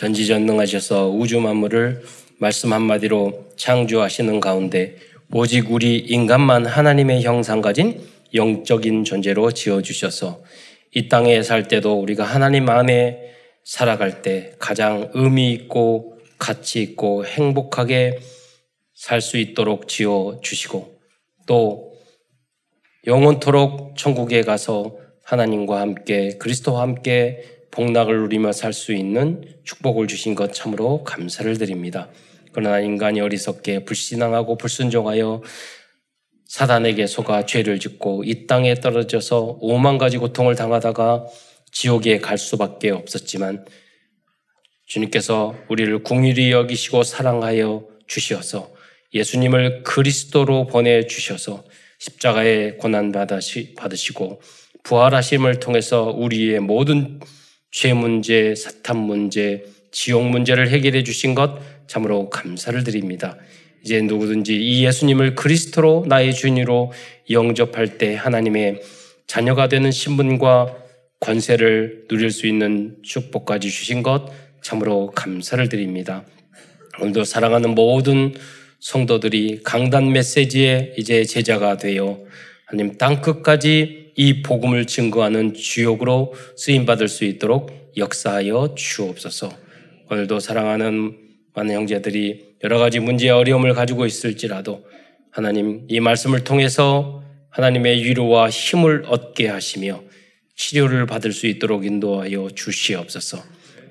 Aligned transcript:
전지전능하셔서 0.00 1.10
우주 1.10 1.40
만물을 1.40 2.02
말씀 2.38 2.72
한마디로 2.72 3.50
창조하시는 3.56 4.40
가운데 4.40 4.96
오직 5.30 5.70
우리 5.70 5.98
인간만 5.98 6.64
하나님의 6.64 7.22
형상 7.22 7.60
가진 7.60 8.00
영적인 8.32 9.04
존재로 9.04 9.52
지어주셔서 9.52 10.42
이 10.94 11.08
땅에 11.10 11.42
살 11.42 11.68
때도 11.68 12.00
우리가 12.00 12.24
하나님 12.24 12.70
안에 12.70 13.30
살아갈 13.62 14.22
때 14.22 14.54
가장 14.58 15.10
의미 15.12 15.52
있고 15.52 16.18
가치 16.38 16.80
있고 16.80 17.26
행복하게 17.26 18.20
살 18.94 19.20
수 19.20 19.36
있도록 19.36 19.86
지어 19.86 20.40
주시고 20.42 20.98
또 21.46 21.92
영원토록 23.06 23.96
천국에 23.98 24.42
가서 24.42 24.96
하나님과 25.24 25.78
함께 25.78 26.38
그리스도와 26.38 26.82
함께 26.82 27.59
복락을 27.70 28.18
누리며 28.20 28.52
살 28.52 28.72
수 28.72 28.92
있는 28.92 29.44
축복을 29.64 30.06
주신 30.06 30.34
것 30.34 30.52
참으로 30.52 31.04
감사를 31.04 31.56
드립니다. 31.58 32.08
그러나 32.52 32.80
인간이 32.80 33.20
어리석게 33.20 33.84
불신앙하고 33.84 34.56
불순종하여 34.56 35.42
사단에게 36.46 37.06
속아 37.06 37.46
죄를 37.46 37.78
짓고 37.78 38.24
이 38.24 38.46
땅에 38.48 38.74
떨어져서 38.74 39.58
오만 39.60 39.98
가지 39.98 40.18
고통을 40.18 40.56
당하다가 40.56 41.26
지옥에 41.70 42.18
갈 42.18 42.38
수밖에 42.38 42.90
없었지만 42.90 43.64
주님께서 44.86 45.54
우리를 45.68 46.02
궁일이 46.02 46.50
여기시고 46.50 47.04
사랑하여 47.04 47.86
주셔서 48.08 48.74
예수님을 49.14 49.84
그리스도로 49.84 50.66
보내 50.66 51.06
주셔서 51.06 51.64
십자가의 52.00 52.78
고난 52.78 53.12
받으시고 53.12 54.40
부활하심을 54.82 55.60
통해서 55.60 56.04
우리의 56.04 56.58
모든 56.58 57.20
죄 57.70 57.92
문제, 57.92 58.54
사탄 58.54 58.98
문제, 58.98 59.64
지옥 59.90 60.24
문제를 60.28 60.68
해결해 60.68 61.02
주신 61.02 61.34
것 61.34 61.58
참으로 61.86 62.30
감사를 62.30 62.82
드립니다. 62.84 63.36
이제 63.82 64.00
누구든지 64.02 64.56
이 64.56 64.84
예수님을 64.84 65.34
그리스도로 65.34 66.04
나의 66.06 66.34
주인으로 66.34 66.92
영접할 67.30 67.98
때 67.98 68.14
하나님의 68.14 68.82
자녀가 69.26 69.68
되는 69.68 69.90
신분과 69.90 70.76
권세를 71.20 72.06
누릴 72.08 72.30
수 72.30 72.46
있는 72.46 72.96
축복까지 73.02 73.70
주신 73.70 74.02
것 74.02 74.26
참으로 74.62 75.10
감사를 75.10 75.68
드립니다. 75.68 76.24
오늘도 77.00 77.24
사랑하는 77.24 77.74
모든 77.74 78.34
성도들이 78.80 79.60
강단 79.62 80.12
메시지에 80.12 80.94
이제 80.96 81.24
제자가 81.24 81.76
되어 81.76 82.18
하나님 82.66 82.96
땅 82.98 83.20
끝까지 83.20 83.99
이 84.20 84.42
복음을 84.42 84.84
증거하는 84.84 85.54
주역으로 85.54 86.34
쓰임 86.54 86.84
받을 86.84 87.08
수 87.08 87.24
있도록 87.24 87.94
역사하여 87.96 88.74
주옵소서. 88.76 89.50
오늘도 90.10 90.40
사랑하는 90.40 91.16
많은 91.54 91.74
형제들이 91.74 92.56
여러 92.62 92.78
가지 92.78 93.00
문제와 93.00 93.38
어려움을 93.38 93.72
가지고 93.72 94.04
있을지라도 94.04 94.84
하나님 95.30 95.86
이 95.88 96.00
말씀을 96.00 96.44
통해서 96.44 97.24
하나님의 97.48 98.04
위로와 98.04 98.50
힘을 98.50 99.04
얻게 99.06 99.48
하시며 99.48 100.02
치료를 100.54 101.06
받을 101.06 101.32
수 101.32 101.46
있도록 101.46 101.86
인도하여 101.86 102.50
주시옵소서. 102.54 103.42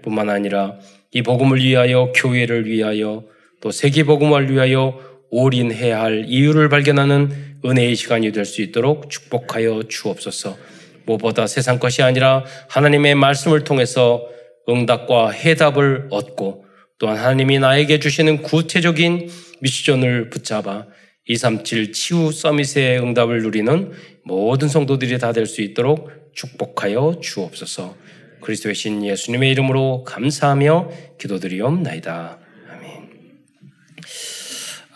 뿐만 0.04 0.30
아니라 0.30 0.78
이 1.12 1.24
복음을 1.24 1.58
위하여 1.58 2.14
교회를 2.16 2.68
위하여 2.68 3.24
또 3.62 3.72
세계 3.72 4.04
복음을 4.04 4.52
위하여 4.52 5.09
올인해야 5.32 6.02
할 6.02 6.26
이유를 6.28 6.70
발견하는 6.70 7.32
은혜의 7.66 7.96
시간이 7.96 8.32
될 8.32 8.46
수 8.46 8.62
있도록 8.62 9.10
축복하여 9.10 9.84
주옵소서. 9.90 10.58
무엇보다 11.06 11.48
세상 11.48 11.80
것이 11.80 12.02
아니라 12.04 12.46
하나님의 12.70 13.16
말씀을 13.16 13.64
통해서 13.64 14.28
응답과 14.68 15.32
해답을 15.32 16.08
얻고 16.12 16.66
또한 17.00 17.18
하나님이 17.18 17.60
나에게 17.60 18.00
주시는 18.00 18.42
구체적인 18.44 19.30
미션을 19.62 20.30
붙잡아 20.30 20.86
237 21.28 21.92
치유 21.94 22.32
서밋의 22.32 23.00
응답을 23.02 23.42
누리는 23.44 23.92
모든 24.24 24.68
성도들이 24.68 25.18
다 25.20 25.32
될 25.32 25.46
수 25.46 25.62
있도록 25.62 26.12
축복하여 26.34 27.20
주옵소서. 27.22 27.96
그리스도의 28.42 28.76
신 28.76 29.04
예수님의 29.06 29.52
이름으로 29.52 30.04
감사하며 30.06 30.90
기도드리옵나이다. 31.20 32.39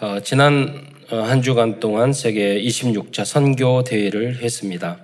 어, 0.04 0.20
지난 0.20 0.86
어, 1.12 1.16
한 1.16 1.42
주간 1.42 1.80
동안 1.80 2.12
세계 2.12 2.62
26차 2.62 3.24
선교 3.24 3.86
대회를 3.86 4.44
했습니다. 4.44 5.00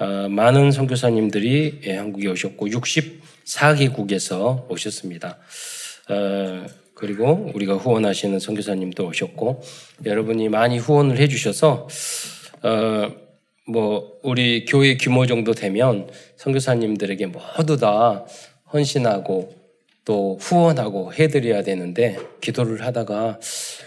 어, 0.00 0.26
많은 0.28 0.72
선교사님들이 0.72 1.82
예, 1.86 1.96
한국에 1.96 2.26
오셨고 2.26 2.66
64개국에서 2.66 4.68
오셨습니다. 4.68 5.38
어, 6.08 6.66
그리고 6.92 7.52
우리가 7.54 7.76
후원하시는 7.76 8.40
선교사님도 8.40 9.06
오셨고 9.06 9.62
여러분이 10.06 10.48
많이 10.48 10.76
후원을 10.76 11.18
해주셔서 11.18 11.86
어, 12.64 13.12
뭐 13.68 14.18
우리 14.24 14.64
교회 14.64 14.96
규모 14.96 15.24
정도 15.26 15.54
되면 15.54 16.10
선교사님들에게 16.38 17.26
모두 17.26 17.76
다 17.76 18.26
헌신하고 18.72 19.61
또 20.04 20.36
후원하고 20.40 21.12
해드려야 21.14 21.62
되는데 21.62 22.18
기도를 22.40 22.84
하다가 22.84 23.38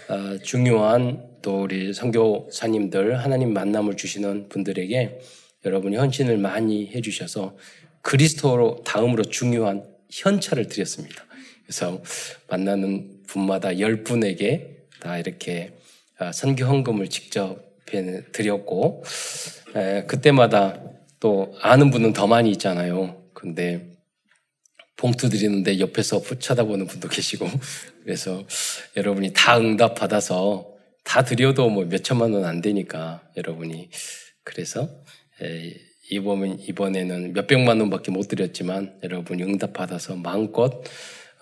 어, 0.08 0.38
중요한 0.42 1.22
또 1.42 1.62
우리 1.62 1.92
선교사님들 1.92 3.18
하나님 3.18 3.52
만남을 3.52 3.96
주시는 3.96 4.48
분들에게 4.48 5.20
여러분이 5.64 5.96
헌신을 5.96 6.38
많이 6.38 6.88
해주셔서 6.88 7.56
그리스도로 8.02 8.82
다음으로 8.84 9.24
중요한 9.24 9.84
현찰을 10.10 10.68
드렸습니다. 10.68 11.24
그래서 11.64 12.00
만나는 12.48 13.22
분마다 13.26 13.78
열 13.80 14.04
분에게 14.04 14.76
다 15.00 15.18
이렇게 15.18 15.72
아, 16.18 16.32
선교 16.32 16.64
헌금을 16.64 17.08
직접 17.08 17.58
드렸고 18.32 19.04
그때마다 20.06 20.80
또 21.20 21.54
아는 21.60 21.90
분은 21.90 22.12
더 22.12 22.26
많이 22.26 22.50
있잖아요. 22.52 23.22
근데 23.32 23.95
봉투 24.96 25.28
드리는데 25.28 25.78
옆에서 25.80 26.22
쳐다보는 26.38 26.86
분도 26.86 27.08
계시고. 27.08 27.46
그래서 28.04 28.44
여러분이 28.96 29.32
다 29.34 29.58
응답 29.58 29.94
받아서 29.94 30.66
다 31.04 31.22
드려도 31.24 31.68
뭐 31.70 31.84
몇 31.84 32.02
천만 32.04 32.32
원 32.32 32.44
안 32.44 32.60
되니까 32.60 33.22
여러분이. 33.36 33.90
그래서 34.44 34.88
이번 36.10 36.58
이번에는 36.60 37.32
몇 37.32 37.46
백만 37.46 37.80
원밖에 37.80 38.10
못 38.10 38.28
드렸지만 38.28 38.98
여러분이 39.02 39.42
응답 39.42 39.72
받아서 39.72 40.16
마음껏 40.16 40.82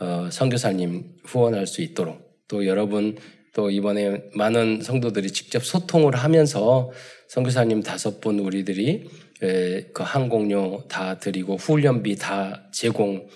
어, 0.00 0.28
선교사님 0.32 1.04
후원할 1.24 1.66
수 1.66 1.82
있도록 1.82 2.42
또 2.48 2.66
여러분 2.66 3.16
또 3.52 3.70
이번에 3.70 4.22
많은 4.34 4.82
성도들이 4.82 5.30
직접 5.30 5.64
소통을 5.64 6.16
하면서 6.16 6.90
선교사님 7.28 7.82
다섯 7.82 8.20
분 8.20 8.40
우리들이 8.40 9.08
그 9.38 10.02
항공료 10.02 10.84
다 10.88 11.18
드리고 11.18 11.56
훈련비 11.58 12.16
다 12.16 12.64
제공 12.72 13.28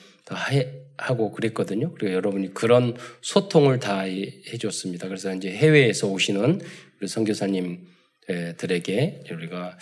하고 0.98 1.30
그랬거든요. 1.30 1.94
그리고 1.94 2.12
여러분이 2.12 2.54
그런 2.54 2.96
소통을 3.22 3.78
다 3.78 4.00
해줬습니다. 4.00 5.06
그래서 5.08 5.32
이제 5.34 5.50
해외에서 5.50 6.08
오시는 6.08 6.60
우리 7.00 7.08
선교사님들에게 7.08 7.84
우리가 9.30 9.78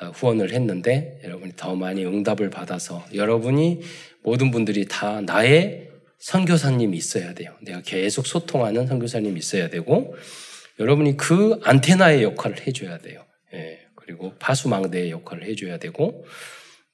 어, 0.00 0.06
후원을 0.06 0.52
했는데 0.52 1.20
여러분이 1.24 1.54
더 1.56 1.74
많이 1.74 2.06
응답을 2.06 2.50
받아서 2.50 3.04
여러분이 3.12 3.80
모든 4.22 4.50
분들이 4.50 4.86
다 4.86 5.20
나의 5.20 5.90
선교사님이 6.18 6.96
있어야 6.96 7.34
돼요. 7.34 7.56
내가 7.62 7.80
계속 7.82 8.26
소통하는 8.26 8.86
선교사님이 8.86 9.38
있어야 9.38 9.68
되고 9.68 10.14
여러분이 10.78 11.16
그 11.16 11.58
안테나의 11.64 12.22
역할을 12.22 12.66
해줘야 12.66 12.98
돼요. 12.98 13.24
예, 13.54 13.80
그리고 13.96 14.34
파수망대의 14.38 15.10
역할을 15.10 15.44
해줘야 15.44 15.78
되고 15.78 16.24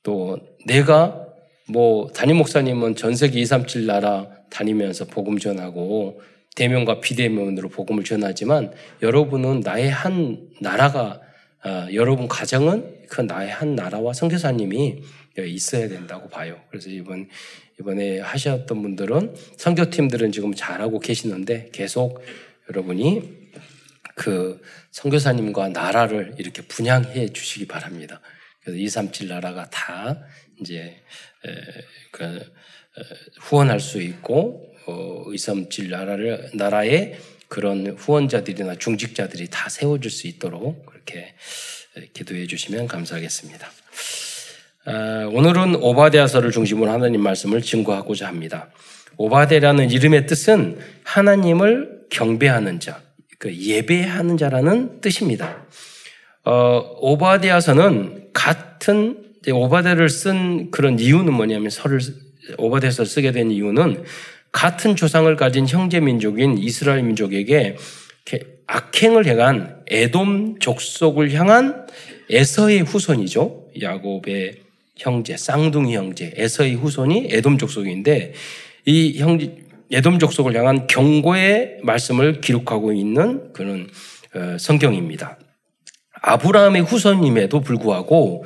또 0.02 0.38
내가 0.64 1.25
뭐 1.68 2.08
담임 2.12 2.36
목사님은 2.36 2.94
전 2.94 3.16
세계 3.16 3.40
237 3.40 3.86
나라 3.86 4.28
다니면서 4.50 5.06
복음 5.06 5.38
전하고 5.38 6.20
대면과 6.54 7.00
비대면으로 7.00 7.68
복음을 7.68 8.04
전하지만 8.04 8.72
여러분은 9.02 9.60
나의 9.60 9.90
한 9.90 10.48
나라가 10.60 11.20
아, 11.62 11.88
여러분 11.92 12.28
가정은 12.28 13.06
그 13.08 13.22
나의 13.22 13.50
한 13.50 13.74
나라와 13.74 14.12
선교사님이 14.12 15.02
있어야 15.38 15.88
된다고 15.88 16.28
봐요. 16.28 16.60
그래서 16.70 16.88
이번 16.88 17.28
이번에 17.80 18.20
하셨던 18.20 18.80
분들은 18.80 19.34
선교팀들은 19.56 20.32
지금 20.32 20.54
잘하고 20.54 21.00
계시는데 21.00 21.70
계속 21.72 22.22
여러분이 22.70 23.50
그 24.14 24.62
선교사님과 24.92 25.70
나라를 25.70 26.36
이렇게 26.38 26.62
분양해 26.62 27.28
주시기 27.28 27.66
바랍니다. 27.66 28.20
그래서 28.62 28.78
237 28.78 29.28
나라가 29.28 29.68
다 29.70 30.22
이제 30.60 31.02
그 32.10 32.40
후원할 33.40 33.80
수 33.80 34.00
있고 34.00 34.74
어, 34.86 35.24
237 35.32 35.90
나라를 35.90 36.50
나라에 36.54 37.18
그런 37.48 37.96
후원자들이나 37.96 38.76
중직자들이 38.76 39.48
다 39.50 39.68
세워질 39.68 40.10
수 40.10 40.26
있도록 40.26 40.86
그렇게 40.86 41.34
기도해 42.12 42.46
주시면 42.46 42.86
감사하겠습니다. 42.86 43.68
아, 44.86 45.28
오늘은 45.32 45.76
오바데아서를 45.76 46.52
중심으로 46.52 46.90
하나님 46.90 47.20
말씀을 47.20 47.62
증거하고자 47.62 48.28
합니다. 48.28 48.70
오바데라는 49.16 49.90
이름의 49.90 50.26
뜻은 50.26 50.78
하나님을 51.02 52.06
경배하는 52.10 52.80
자, 52.80 53.02
그 53.38 53.54
예배하는 53.54 54.36
자라는 54.36 55.00
뜻입니다. 55.00 55.66
어, 56.44 56.96
오바데아서는 57.00 58.30
같은 58.32 59.25
오바데를 59.52 60.08
쓴 60.08 60.70
그런 60.70 60.98
이유는 60.98 61.32
뭐냐면 61.32 61.70
설을 61.70 62.00
오바데서 62.58 63.04
쓰게 63.04 63.32
된 63.32 63.50
이유는 63.50 64.04
같은 64.52 64.96
조상을 64.96 65.34
가진 65.36 65.66
형제 65.66 66.00
민족인 66.00 66.58
이스라엘 66.58 67.02
민족에게 67.02 67.76
악행을 68.66 69.26
행한 69.26 69.82
에돔 69.86 70.58
족속을 70.58 71.32
향한 71.34 71.86
에서의 72.30 72.80
후손이죠. 72.80 73.68
야곱의 73.80 74.56
형제, 74.96 75.36
쌍둥이 75.36 75.94
형제, 75.94 76.32
에서의 76.36 76.74
후손이 76.74 77.28
에돔 77.30 77.58
족속인데 77.58 78.32
이 78.86 79.18
형제 79.18 79.56
에돔 79.92 80.18
족속을 80.18 80.56
향한 80.56 80.88
경고의 80.88 81.78
말씀을 81.82 82.40
기록하고 82.40 82.92
있는 82.92 83.52
그런 83.52 83.88
어, 84.34 84.56
성경입니다. 84.58 85.38
아브라함의 86.22 86.82
후손임에도 86.82 87.60
불구하고 87.60 88.44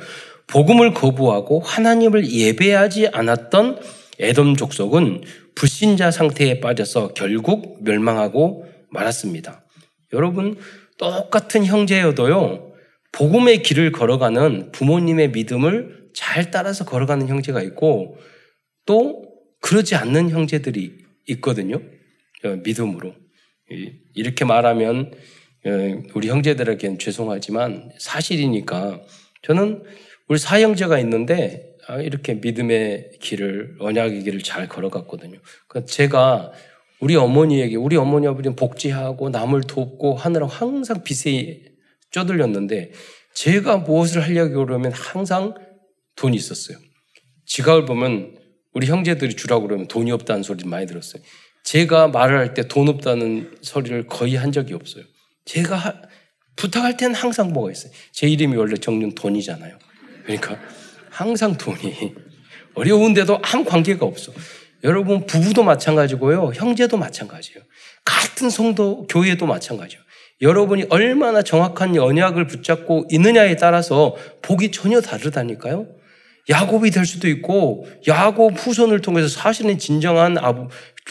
복음을 0.51 0.93
거부하고 0.93 1.61
하나님을 1.61 2.29
예배하지 2.29 3.09
않았던 3.09 3.79
에돔 4.19 4.55
족속은 4.55 5.23
불신자 5.55 6.11
상태에 6.11 6.59
빠져서 6.59 7.13
결국 7.13 7.83
멸망하고 7.83 8.65
말았습니다. 8.89 9.65
여러분 10.13 10.57
똑같은 10.97 11.65
형제여도요 11.65 12.73
복음의 13.13 13.63
길을 13.63 13.91
걸어가는 13.91 14.71
부모님의 14.71 15.31
믿음을 15.31 16.09
잘 16.13 16.51
따라서 16.51 16.85
걸어가는 16.85 17.27
형제가 17.27 17.61
있고 17.63 18.17
또 18.85 19.23
그러지 19.61 19.95
않는 19.95 20.29
형제들이 20.29 20.97
있거든요. 21.27 21.81
어, 22.43 22.49
믿음으로 22.63 23.13
이렇게 24.15 24.43
말하면 24.43 25.11
어, 25.65 25.69
우리 26.13 26.29
형제들에게는 26.29 26.99
죄송하지만 26.99 27.91
사실이니까 27.99 29.01
저는 29.43 29.83
우리 30.27 30.39
사형제가 30.39 30.99
있는데 30.99 31.75
아, 31.87 31.99
이렇게 31.99 32.35
믿음의 32.35 33.11
길을 33.19 33.77
언약의 33.79 34.23
길을 34.23 34.41
잘 34.43 34.67
걸어갔거든요. 34.67 35.39
그러니까 35.67 35.91
제가 35.91 36.51
우리 36.99 37.15
어머니에게 37.15 37.75
우리 37.75 37.97
어머니 37.97 38.27
아버지는 38.27 38.55
복지하고 38.55 39.29
남을 39.29 39.61
돕고 39.63 40.15
하느라 40.15 40.45
항상 40.47 41.03
빚에 41.03 41.63
쪼들렸는데 42.11 42.91
제가 43.33 43.77
무엇을 43.77 44.21
하려고 44.21 44.65
그러면 44.65 44.91
항상 44.91 45.55
돈이 46.15 46.35
있었어요. 46.37 46.77
지갑을 47.45 47.85
보면 47.85 48.37
우리 48.73 48.87
형제들이 48.87 49.35
주라고 49.35 49.67
그러면 49.67 49.87
돈이 49.87 50.11
없다는 50.11 50.43
소리 50.43 50.65
많이 50.65 50.85
들었어요. 50.85 51.21
제가 51.63 52.07
말을 52.09 52.37
할 52.37 52.53
때 52.53 52.67
돈 52.67 52.87
없다는 52.89 53.55
소리를 53.61 54.07
거의 54.07 54.35
한 54.35 54.51
적이 54.51 54.73
없어요. 54.75 55.03
제가 55.45 55.75
하, 55.75 55.93
부탁할 56.55 56.97
때는 56.97 57.15
항상 57.15 57.51
뭐가 57.53 57.71
있어요. 57.71 57.91
제 58.11 58.27
이름이 58.27 58.55
원래 58.55 58.75
정윤 58.75 59.15
돈이잖아요. 59.15 59.77
그러니까 60.23 60.57
항상 61.09 61.57
돈이 61.57 62.15
어려운데도 62.73 63.39
아무 63.43 63.65
관계가 63.65 64.05
없어. 64.05 64.31
여러분 64.83 65.25
부부도 65.25 65.63
마찬가지고요. 65.63 66.53
형제도 66.55 66.97
마찬가지예요. 66.97 67.63
같은 68.03 68.49
성도 68.49 69.05
교회도 69.07 69.45
마찬가지예요. 69.45 70.03
여러분이 70.41 70.85
얼마나 70.89 71.43
정확한 71.43 71.95
언약을 71.97 72.47
붙잡고 72.47 73.07
있느냐에 73.11 73.57
따라서 73.57 74.15
복이 74.41 74.71
전혀 74.71 74.99
다르다니까요. 74.99 75.87
야곱이 76.49 76.89
될 76.89 77.05
수도 77.05 77.27
있고 77.27 77.87
야곱 78.07 78.57
후손을 78.57 79.01
통해서 79.01 79.27
사실은 79.27 79.77
진정한 79.77 80.37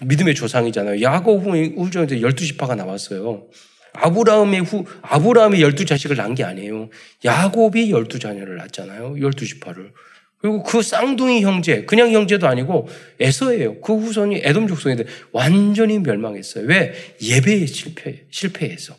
믿음의 0.04 0.34
조상이잖아요. 0.34 1.00
야곱 1.00 1.44
후손에서 1.44 2.16
12지파가 2.16 2.74
나왔어요. 2.74 3.44
아브라함의 3.92 4.60
후, 4.62 4.84
아브라함이 5.02 5.60
열두 5.60 5.84
자식을 5.84 6.16
낳은 6.16 6.34
게 6.34 6.44
아니에요. 6.44 6.88
야곱이 7.25 7.90
열두 7.90 8.19
자녀를 8.19 8.56
낳았잖아요. 8.56 9.20
열두 9.20 9.46
지파를. 9.46 9.92
그리고 10.38 10.62
그 10.62 10.81
쌍둥이 10.82 11.42
형제, 11.42 11.84
그냥 11.84 12.12
형제도 12.12 12.46
아니고 12.48 12.88
에서예요. 13.20 13.81
그 13.82 13.94
후손이 13.94 14.40
에돔 14.42 14.69
족속인데 14.69 15.04
완전히 15.32 15.98
멸망했어요. 15.98 16.66
왜? 16.66 16.94
예배에 17.22 17.66
실패, 17.66 18.25
실패해서. 18.31 18.94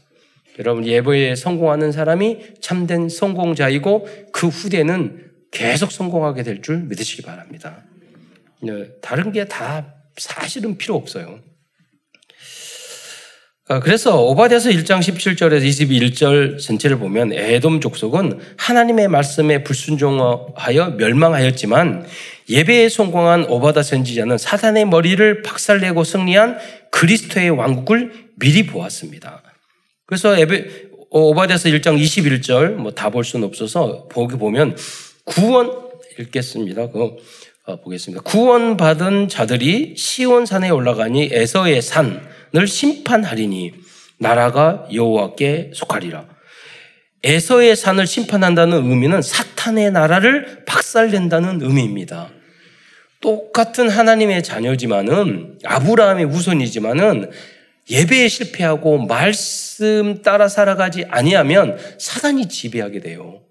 여러분, 0.60 0.86
예배에 0.86 1.36
성공하는 1.36 1.92
사람이 1.92 2.56
참된 2.60 3.10
성공자이고 3.10 4.08
그 4.32 4.48
후대는 4.50 5.32
계속 5.50 5.92
성공하게 5.92 6.44
될 6.44 6.62
줄 6.62 6.78
믿으시기 6.84 7.24
바랍니다. 7.24 7.84
네, 8.62 8.90
다른 9.02 9.32
게 9.32 9.46
다 9.46 9.96
사실은 10.18 10.78
필요 10.78 10.96
없어요. 10.96 11.40
어, 13.72 13.80
그래서 13.80 14.22
오바데서 14.22 14.70
1장 14.70 15.00
17절에서 15.00 15.64
21절 15.64 16.60
전체를 16.60 17.00
보면 17.00 17.32
에돔 17.32 17.80
족속은 17.80 18.42
하나님의 18.58 19.08
말씀에 19.08 19.64
불순종하여 19.64 20.96
멸망하였지만 20.98 22.06
예배에 22.50 22.90
성공한 22.90 23.46
오바다 23.46 23.82
선지자는 23.82 24.38
사단의 24.38 24.88
머리를 24.88 25.42
박살내고 25.44 26.04
승리한 26.04 26.58
그리스도의 26.92 27.52
왕국을 27.52 28.12
미리 28.36 28.68
보았습니다. 28.68 29.42
그래서 30.06 30.38
에베, 30.38 30.66
오바데서 31.10 31.70
1장 31.70 31.98
21절 31.98 32.72
뭐 32.72 32.92
다 32.92 33.10
볼 33.10 33.24
수는 33.24 33.48
없어서 33.48 34.10
보기 34.10 34.36
보면 34.36 34.76
구원 35.24 35.72
읽겠습니다. 36.20 36.90
그 36.90 37.04
어, 37.04 37.16
보겠습니다. 37.66 38.24
구원받은 38.24 39.28
자들이 39.28 39.96
시온산에 39.96 40.70
올라가니 40.70 41.30
에서의 41.32 41.82
산늘 41.82 42.68
심판하리니 42.68 43.74
나라가 44.20 44.88
여호와께 44.94 45.72
속하리라. 45.74 46.26
에서의 47.24 47.76
산을 47.76 48.08
심판한다는 48.08 48.84
의미는 48.90 49.22
사탄의 49.22 49.92
나라를 49.92 50.64
박살낸다는 50.66 51.62
의미입니다. 51.62 52.30
똑같은 53.22 53.90
하나님의 53.90 54.42
자녀지만은 54.42 55.60
아브라함의 55.64 56.26
후손이지만은 56.26 57.30
예배에 57.90 58.28
실패하고 58.28 59.06
말씀 59.06 60.22
따라 60.24 60.48
살아가지 60.48 61.06
아니하면 61.10 61.78
사단이 62.00 62.48
지배하게 62.48 63.02
돼요. 63.02 63.42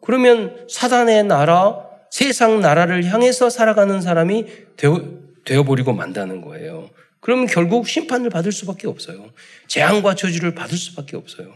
그러면 0.00 0.66
사단의 0.70 1.24
나라, 1.24 1.89
세상 2.10 2.60
나라를 2.60 3.04
향해서 3.04 3.50
살아가는 3.50 4.00
사람이 4.00 4.46
되어, 4.76 5.02
되어 5.44 5.62
버리고 5.64 5.92
만다는 5.92 6.40
거예요. 6.40 6.90
그러면 7.20 7.46
결국 7.46 7.88
심판을 7.88 8.30
받을 8.30 8.50
수밖에 8.50 8.88
없어요. 8.88 9.30
재앙과 9.68 10.14
저주를 10.14 10.54
받을 10.54 10.76
수밖에 10.76 11.16
없어요. 11.16 11.54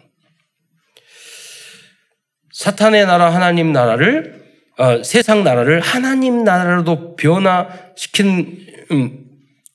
사탄의 2.52 3.06
나라, 3.06 3.34
하나님 3.34 3.72
나라를 3.72 4.44
어, 4.76 5.02
세상 5.02 5.44
나라를 5.44 5.80
하나님 5.80 6.42
나라로 6.44 7.16
변화시킨 7.16 8.66
음, 8.90 9.24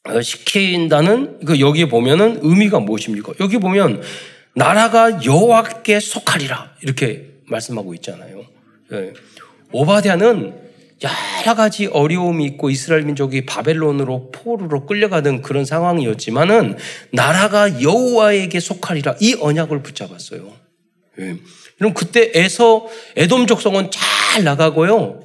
어, 0.05 0.21
시킨다는 0.21 1.39
그 1.45 1.59
여기 1.59 1.87
보면은 1.87 2.39
의미가 2.41 2.79
무엇입니까? 2.79 3.33
여기 3.39 3.57
보면 3.57 4.01
나라가 4.55 5.23
여호와께 5.23 5.99
속하리라 5.99 6.75
이렇게 6.81 7.29
말씀하고 7.47 7.93
있잖아요. 7.95 8.45
예. 8.91 9.13
오바댜는 9.71 10.68
여러 11.01 11.55
가지 11.55 11.85
어려움이 11.85 12.43
있고 12.45 12.69
이스라엘 12.69 13.03
민족이 13.03 13.45
바벨론으로 13.45 14.31
포로로 14.31 14.85
끌려가는 14.85 15.41
그런 15.41 15.65
상황이었지만은 15.65 16.77
나라가 17.11 17.81
여호와에게 17.81 18.59
속하리라 18.59 19.15
이 19.21 19.35
언약을 19.39 19.81
붙잡았어요. 19.81 20.51
예. 21.19 21.35
그럼 21.77 21.93
그때 21.93 22.31
에서 22.35 22.87
에돔 23.15 23.47
족속은 23.47 23.91
잘 23.91 24.43
나가고요. 24.43 25.21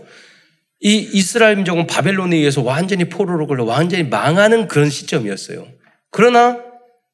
이 0.80 1.08
이스라엘 1.12 1.56
민족은 1.56 1.86
바벨론에 1.86 2.36
의해서 2.36 2.62
완전히 2.62 3.08
포로로 3.08 3.46
끌려 3.46 3.64
완전히 3.64 4.04
망하는 4.04 4.68
그런 4.68 4.90
시점이었어요. 4.90 5.66
그러나 6.10 6.58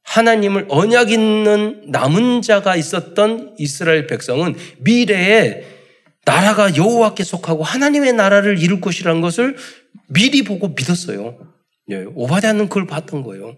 하나님을 0.02 0.67
언약 0.69 1.11
있는 1.11 1.85
남은 1.87 2.43
자가 2.43 2.76
있었던 2.76 3.55
이스라엘 3.59 4.07
백성은 4.07 4.57
미래에 4.81 5.80
나라가 6.25 6.77
여호와께 6.77 7.25
속하고 7.25 7.62
하나님의 7.62 8.12
나라를 8.12 8.59
이룰 8.59 8.81
것이라는 8.81 9.21
것을 9.21 9.57
미리 10.09 10.43
보고 10.43 10.69
믿었어요. 10.69 11.39
예, 11.91 12.05
오바댜는 12.15 12.69
그걸 12.69 12.87
봤던 12.87 13.23
거예요. 13.23 13.57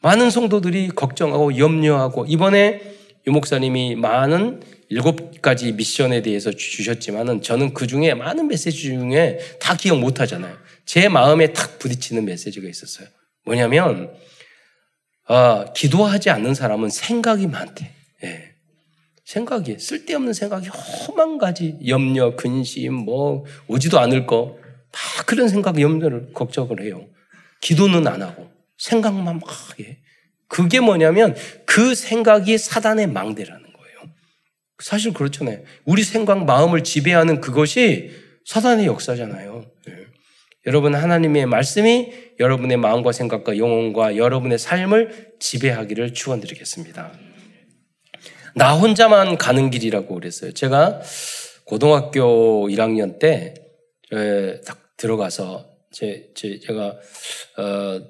많은 0.00 0.30
성도들이 0.30 0.88
걱정하고 0.88 1.58
염려하고 1.58 2.26
이번에 2.26 2.80
유 3.26 3.32
목사님이 3.32 3.96
많은 3.96 4.62
일곱 4.88 5.42
가지 5.42 5.72
미션에 5.72 6.22
대해서 6.22 6.50
주셨지만은 6.50 7.42
저는 7.42 7.74
그 7.74 7.86
중에 7.86 8.14
많은 8.14 8.48
메시지 8.48 8.84
중에 8.84 9.38
다 9.60 9.76
기억 9.76 9.98
못 9.98 10.20
하잖아요. 10.20 10.56
제 10.86 11.08
마음에 11.08 11.52
탁 11.52 11.78
부딪히는 11.78 12.24
메시지가 12.24 12.68
있었어요. 12.68 13.08
뭐냐면, 13.44 14.10
아, 15.26 15.66
기도하지 15.74 16.30
않는 16.30 16.54
사람은 16.54 16.88
생각이 16.88 17.46
많대. 17.46 17.97
예. 19.28 19.32
생각이, 19.32 19.78
쓸데없는 19.78 20.32
생각이 20.32 20.68
험한 20.68 21.36
가지, 21.36 21.76
염려, 21.86 22.34
근심, 22.34 22.94
뭐, 22.94 23.44
오지도 23.66 23.98
않을 23.98 24.26
거, 24.26 24.56
다 24.90 25.00
그런 25.26 25.48
생각, 25.48 25.78
염려를, 25.78 26.32
걱정을 26.32 26.82
해요. 26.82 27.06
기도는 27.60 28.06
안 28.06 28.22
하고 28.22 28.50
생각만 28.78 29.38
막 29.38 29.80
해. 29.80 29.98
그게 30.46 30.80
뭐냐면 30.80 31.36
그 31.66 31.94
생각이 31.94 32.56
사단의 32.56 33.08
망대라는 33.08 33.62
거예요. 33.64 34.12
사실 34.78 35.12
그렇잖아요. 35.12 35.60
우리 35.84 36.02
생각, 36.04 36.44
마음을 36.46 36.82
지배하는 36.82 37.42
그것이 37.42 38.10
사단의 38.46 38.86
역사잖아요. 38.86 39.64
네. 39.86 39.94
여러분 40.66 40.94
하나님의 40.94 41.44
말씀이 41.46 42.12
여러분의 42.40 42.78
마음과 42.78 43.12
생각과 43.12 43.58
영혼과 43.58 44.16
여러분의 44.16 44.58
삶을 44.58 45.34
지배하기를 45.38 46.14
축원드리겠습니다. 46.14 47.12
나 48.54 48.74
혼자만 48.74 49.38
가는 49.38 49.70
길이라고 49.70 50.14
그랬어요. 50.14 50.52
제가 50.52 51.00
고등학교 51.64 52.68
1학년 52.68 53.18
때 53.18 53.54
딱 54.64 54.96
들어가서 54.96 55.68
제, 55.92 56.30
제 56.34 56.58
제가 56.60 56.96
어, 57.58 58.00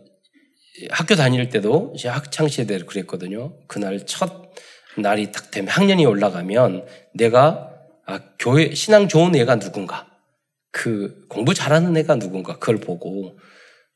학교 0.91 1.17
다닐 1.17 1.49
때도 1.49 1.95
제 1.99 2.09
학창 2.09 2.49
시대를 2.49 2.87
그랬거든요. 2.87 3.59
그날 3.67 4.05
첫 4.07 4.53
날이 4.97 5.33
딱 5.33 5.51
되면 5.51 5.69
학년이 5.69 6.07
올라가면 6.07 6.87
내가 7.15 7.71
아, 8.07 8.21
교회 8.39 8.75
신앙 8.75 9.09
좋은 9.09 9.35
애가 9.35 9.59
누군가 9.59 10.09
그 10.71 11.27
공부 11.29 11.53
잘하는 11.53 11.97
애가 11.97 12.17
누군가 12.17 12.59
그걸 12.59 12.77
보고 12.79 13.39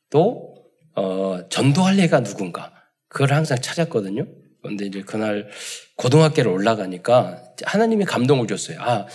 또 0.09 0.53
어, 0.95 1.47
전도할 1.49 1.99
애가 1.99 2.23
누군가 2.23 2.73
그걸 3.07 3.33
항상 3.33 3.59
찾았거든요. 3.59 4.27
그런데 4.61 4.85
이제 4.85 5.01
그날 5.01 5.49
고등학교를 5.95 6.51
올라가니까 6.51 7.43
하나님이 7.63 8.05
감동을 8.05 8.47
줬어요. 8.47 8.79
아, 8.81 9.05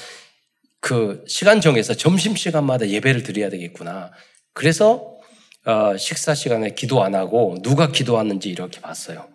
그 0.80 1.24
시간 1.26 1.60
정해서 1.60 1.94
점심 1.94 2.36
시간마다 2.36 2.88
예배를 2.88 3.22
드려야 3.22 3.50
되겠구나. 3.50 4.12
그래서 4.52 5.18
어, 5.64 5.96
식사 5.96 6.34
시간에 6.34 6.70
기도 6.70 7.02
안 7.02 7.14
하고 7.14 7.58
누가 7.62 7.90
기도하는지 7.90 8.48
이렇게 8.48 8.80
봤어요. 8.80 9.28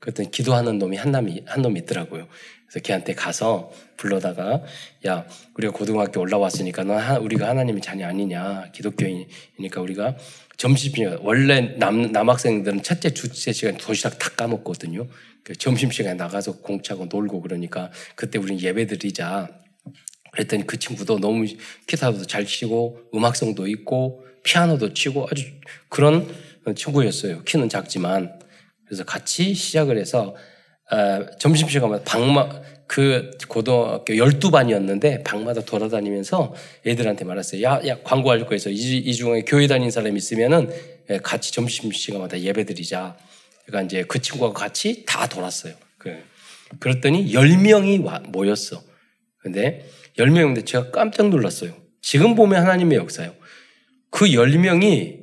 그랬더니 0.00 0.30
기도하는 0.30 0.78
놈이 0.78 0.96
한 0.96 1.12
놈이 1.12 1.42
한 1.46 1.62
놈이 1.62 1.80
있더라고요. 1.80 2.26
그래서 2.66 2.82
걔한테 2.82 3.14
가서 3.14 3.70
불러다가 3.96 4.62
야 5.06 5.26
우리가 5.54 5.72
고등학교 5.72 6.20
올라왔으니까 6.20 6.84
너 6.84 6.94
하, 6.94 7.18
우리가 7.18 7.48
하나님의 7.48 7.82
자녀 7.82 8.06
아니냐 8.06 8.70
기독교인이니까 8.72 9.80
우리가 9.80 10.16
점심시간 10.56 11.18
원래 11.22 11.76
남 11.78 12.12
남학생들은 12.12 12.82
첫째 12.82 13.10
주째 13.14 13.52
시간 13.52 13.76
도시락 13.76 14.18
다 14.18 14.30
까먹거든요. 14.30 15.06
그 15.48 15.56
점심시간에 15.56 16.14
나가서 16.14 16.58
공차고 16.58 17.06
놀고 17.06 17.40
그러니까 17.40 17.90
그때 18.14 18.38
우리는 18.38 18.60
예배 18.60 18.86
드리자. 18.86 19.48
그랬더니 20.30 20.66
그 20.66 20.78
친구도 20.78 21.20
너무 21.20 21.46
기타도 21.86 22.26
잘 22.26 22.44
치고 22.44 22.98
음악성도 23.14 23.66
있고 23.66 24.26
피아노도 24.44 24.92
치고 24.92 25.26
아주 25.32 25.46
그런 25.88 26.28
친구였어요. 26.76 27.44
키는 27.44 27.70
작지만 27.70 28.38
그래서 28.84 29.04
같이 29.04 29.54
시작을 29.54 29.96
해서 29.96 30.36
어, 30.90 31.24
점심시간마다 31.38 32.04
방마 32.04 32.60
그 32.86 33.30
고등학교 33.48 34.12
12반이었는데 34.12 35.24
방마다 35.24 35.62
돌아다니면서 35.62 36.54
애들한테 36.86 37.24
말했어요. 37.24 37.62
야, 37.62 37.80
야 37.86 37.96
광고할 38.02 38.44
거에서 38.44 38.68
이, 38.68 38.98
이 38.98 39.14
중에 39.14 39.44
교회 39.46 39.66
다니는 39.66 39.90
사람이 39.90 40.14
있으면은 40.18 40.70
예, 41.08 41.16
같이 41.16 41.52
점심시간마다 41.52 42.38
예배 42.38 42.66
드리자. 42.66 43.16
그러니까 43.68 43.82
이제 43.82 44.02
그 44.08 44.18
친구가 44.18 44.58
같이 44.58 45.04
다 45.04 45.26
돌았어요. 45.26 45.74
그, 45.98 46.16
그랬더니 46.80 47.32
10명이 47.32 48.30
모였어. 48.30 48.82
근데 49.40 49.86
10명인데 50.16 50.64
제가 50.64 50.90
깜짝 50.90 51.28
놀랐어요. 51.28 51.76
지금 52.00 52.34
보면 52.34 52.62
하나님의 52.62 52.96
역사요. 52.96 53.34
그 54.10 54.24
10명이 54.24 55.20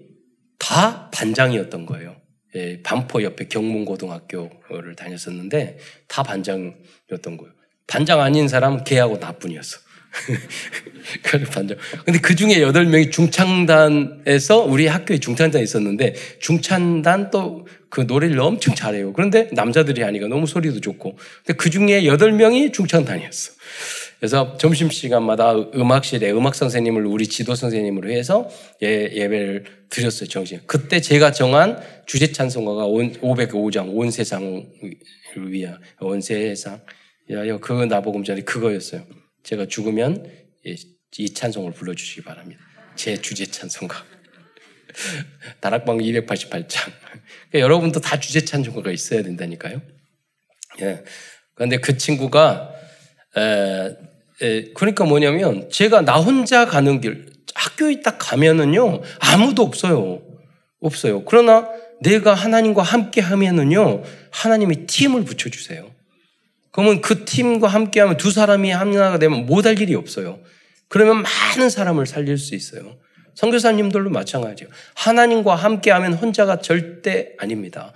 다 0.60 1.10
반장이었던 1.10 1.88
거예요. 1.88 2.16
예, 2.54 2.82
반포 2.84 3.24
옆에 3.24 3.48
경문고등학교를 3.48 4.96
다녔었는데 4.96 5.80
다 6.08 6.22
반장이었던 6.22 7.38
거예요. 7.38 7.52
반장 7.88 8.22
아닌 8.22 8.48
사람 8.48 8.84
걔하고 8.84 9.18
나뿐이었어. 9.18 9.80
그래 11.24 11.44
반장. 11.46 11.78
근데 12.04 12.20
그 12.20 12.36
중에 12.36 12.62
여덟 12.62 12.86
명이 12.86 13.12
중창단에서 13.12 14.64
우리 14.64 14.88
학교에 14.88 15.20
중창단이 15.20 15.64
있었는데 15.64 16.16
중창단 16.40 17.32
또 17.32 17.66
그 17.96 18.02
노래를 18.02 18.38
엄청 18.42 18.76
잘해요. 18.76 19.14
그런데 19.14 19.48
남자들이 19.54 20.02
하니까 20.02 20.28
너무 20.28 20.48
소리도 20.48 20.82
좋고. 20.82 21.18
근데 21.46 21.54
그 21.56 21.70
중에 21.70 22.06
여덟 22.06 22.34
명이 22.34 22.74
중창단이었어. 22.74 23.54
그래서 24.20 24.58
점심 24.58 24.90
시간마다 24.90 25.54
음악실에 25.54 26.30
음악 26.32 26.56
선생님을 26.56 27.06
우리 27.06 27.26
지도 27.26 27.56
선생님으로 27.56 28.10
해서 28.10 28.50
예, 28.84 29.10
예배를 29.14 29.64
드렸어요, 29.90 30.28
정신. 30.28 30.60
그때 30.66 31.00
제가 31.00 31.32
정한 31.32 31.80
주제 32.06 32.34
찬송가가 32.34 32.86
505장, 32.86 33.96
온 33.96 34.12
세상을 34.12 34.66
위한, 35.38 35.80
온 36.02 36.20
세상. 36.20 36.82
야, 37.32 37.58
그거 37.60 37.86
나보고 37.86 38.24
전에 38.24 38.42
그거였어요. 38.42 39.04
제가 39.46 39.68
죽으면 39.68 40.26
이 41.18 41.34
찬송을 41.34 41.72
불러주시기 41.72 42.24
바랍니다. 42.24 42.62
제 42.96 43.22
주제 43.22 43.46
찬송가. 43.46 44.04
다락방 45.62 46.00
288장. 46.00 46.92
그러니까 47.50 47.60
여러분도 47.60 48.02
다 48.02 48.20
주제 48.20 48.44
찬송가가 48.44 48.92
있어야 48.92 49.22
된다니까요. 49.22 49.82
예. 50.82 51.04
그런데 51.54 51.78
그 51.78 51.96
친구가 51.98 52.74
에, 53.38 53.96
에, 54.42 54.64
그러니까 54.74 55.06
뭐냐면 55.06 55.70
제가 55.70 56.02
나 56.02 56.16
혼자 56.18 56.66
가는 56.66 57.00
길 57.00 57.32
학교에 57.54 58.02
딱 58.02 58.18
가면은요 58.20 59.02
아무도 59.20 59.62
없어요. 59.62 60.24
없어요. 60.80 61.24
그러나 61.24 61.70
내가 62.02 62.34
하나님과 62.34 62.82
함께 62.82 63.22
하면은요 63.22 64.04
하나님이 64.32 64.88
팀을 64.88 65.24
붙여주세요. 65.24 65.95
그러면 66.76 67.00
그 67.00 67.24
팀과 67.24 67.70
함께 67.70 68.02
하면 68.02 68.18
두 68.18 68.32
사람이 68.32 68.70
하나가 68.70 69.18
되면 69.18 69.46
못할 69.46 69.80
일이 69.80 69.96
없어요. 69.96 70.42
그러면 70.90 71.24
많은 71.24 71.70
사람을 71.70 72.06
살릴 72.06 72.38
수 72.38 72.54
있어요. 72.54 72.98
선교사님들도 73.36 74.10
마찬가지예요. 74.10 74.70
하나님과 74.94 75.56
함께 75.56 75.92
하면 75.92 76.16
혼자가 76.16 76.60
절대 76.60 77.32
아닙니다. 77.38 77.94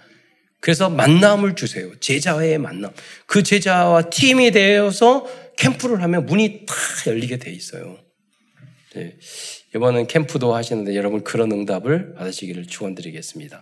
그래서 0.62 0.90
만남을 0.90 1.56
주세요. 1.56 1.92
제자와의 2.00 2.58
만남. 2.58 2.94
그 3.26 3.44
제자와 3.44 4.04
팀이 4.04 4.52
되어서 4.52 5.28
캠프를 5.58 6.02
하면 6.04 6.26
문이 6.26 6.66
다 6.66 6.74
열리게 7.08 7.36
돼 7.36 7.52
있어요. 7.52 7.98
네. 8.96 9.18
이번은 9.76 10.08
캠프도 10.08 10.56
하시는데 10.56 10.96
여러분 10.96 11.26
그런 11.26 11.52
응답을 11.52 12.14
받으시기를 12.14 12.68
축원드리겠습니다. 12.68 13.62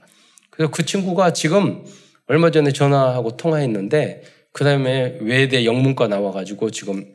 그래서 0.51 0.69
그 0.69 0.85
친구가 0.85 1.33
지금 1.33 1.83
얼마 2.27 2.51
전에 2.51 2.71
전화하고 2.71 3.35
통화했는데 3.35 4.36
그 4.57 4.63
다음에 4.63 5.19
외대 5.21 5.65
영문과 5.65 6.07
나와가지고 6.07 6.71
지금 6.71 7.05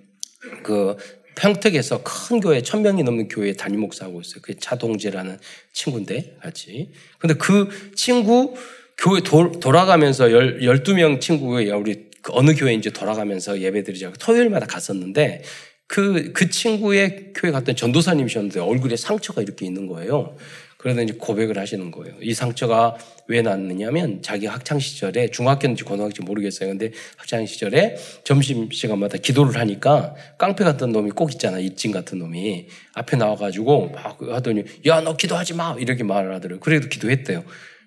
그 0.63 0.97
평택에서 1.35 2.05
큰 2.05 2.39
교회 2.39 2.63
천 2.63 2.83
명이 2.83 3.03
넘는 3.03 3.27
교회 3.27 3.53
담임 3.53 3.81
목사하고 3.81 4.21
있어요. 4.21 4.39
그 4.43 4.57
차동재라는 4.57 5.39
친구인데 5.73 6.37
같이. 6.41 6.93
근데 7.19 7.35
그 7.35 7.69
친구 7.97 8.55
교회 8.97 9.23
도, 9.23 9.59
돌아가면서 9.59 10.31
열, 10.31 10.61
12명 10.61 11.21
친구가 11.21 11.77
우리 11.79 12.11
그 12.23 12.31
어느 12.33 12.55
교회인지 12.55 12.93
돌아가면서 12.93 13.59
예배 13.61 13.83
드리자고 13.83 14.15
토요일마다 14.19 14.67
갔었는데 14.67 15.43
그, 15.89 16.31
그 16.33 16.49
친구의 16.49 17.33
교회 17.35 17.51
갔던 17.51 17.75
전도사님이셨는데 17.75 18.61
얼굴에 18.61 18.95
상처가 18.95 19.43
이렇게 19.43 19.67
있는 19.67 19.89
거예요. 19.89 20.37
그러다 20.83 21.03
이제 21.03 21.15
고백을 21.17 21.59
하시는 21.59 21.93
거예요. 21.93 22.17
이 22.21 22.35
상처가 22.35 22.97
왜 23.29 23.41
났느냐면 23.41 24.21
자기 24.21 24.47
학창 24.47 24.81
시절에 24.81 25.29
중학교인지 25.29 25.85
고등학교인지 25.85 26.23
모르겠어요. 26.23 26.71
근데 26.71 26.91
학창 27.17 27.47
시절에 27.47 27.97
점심 28.25 28.69
시간마다 28.69 29.17
기도를 29.17 29.61
하니까 29.61 30.17
깡패 30.39 30.65
같은 30.65 30.91
놈이 30.91 31.13
꼭 31.13 31.33
있잖아. 31.33 31.61
이찐 31.61 31.93
같은 31.93 32.19
놈이 32.19 32.67
앞에 32.95 33.17
나와 33.17 33.37
가지고 33.37 33.91
막 33.91 34.21
하더니 34.21 34.65
야 34.87 35.03
너 35.03 35.17
기도하지 35.17 35.55
마 35.55 35.77
이렇게 35.79 36.03
말을 36.03 36.35
하더라고요. 36.35 36.61
그래도 36.61 36.89
기도했대요. 36.89 37.45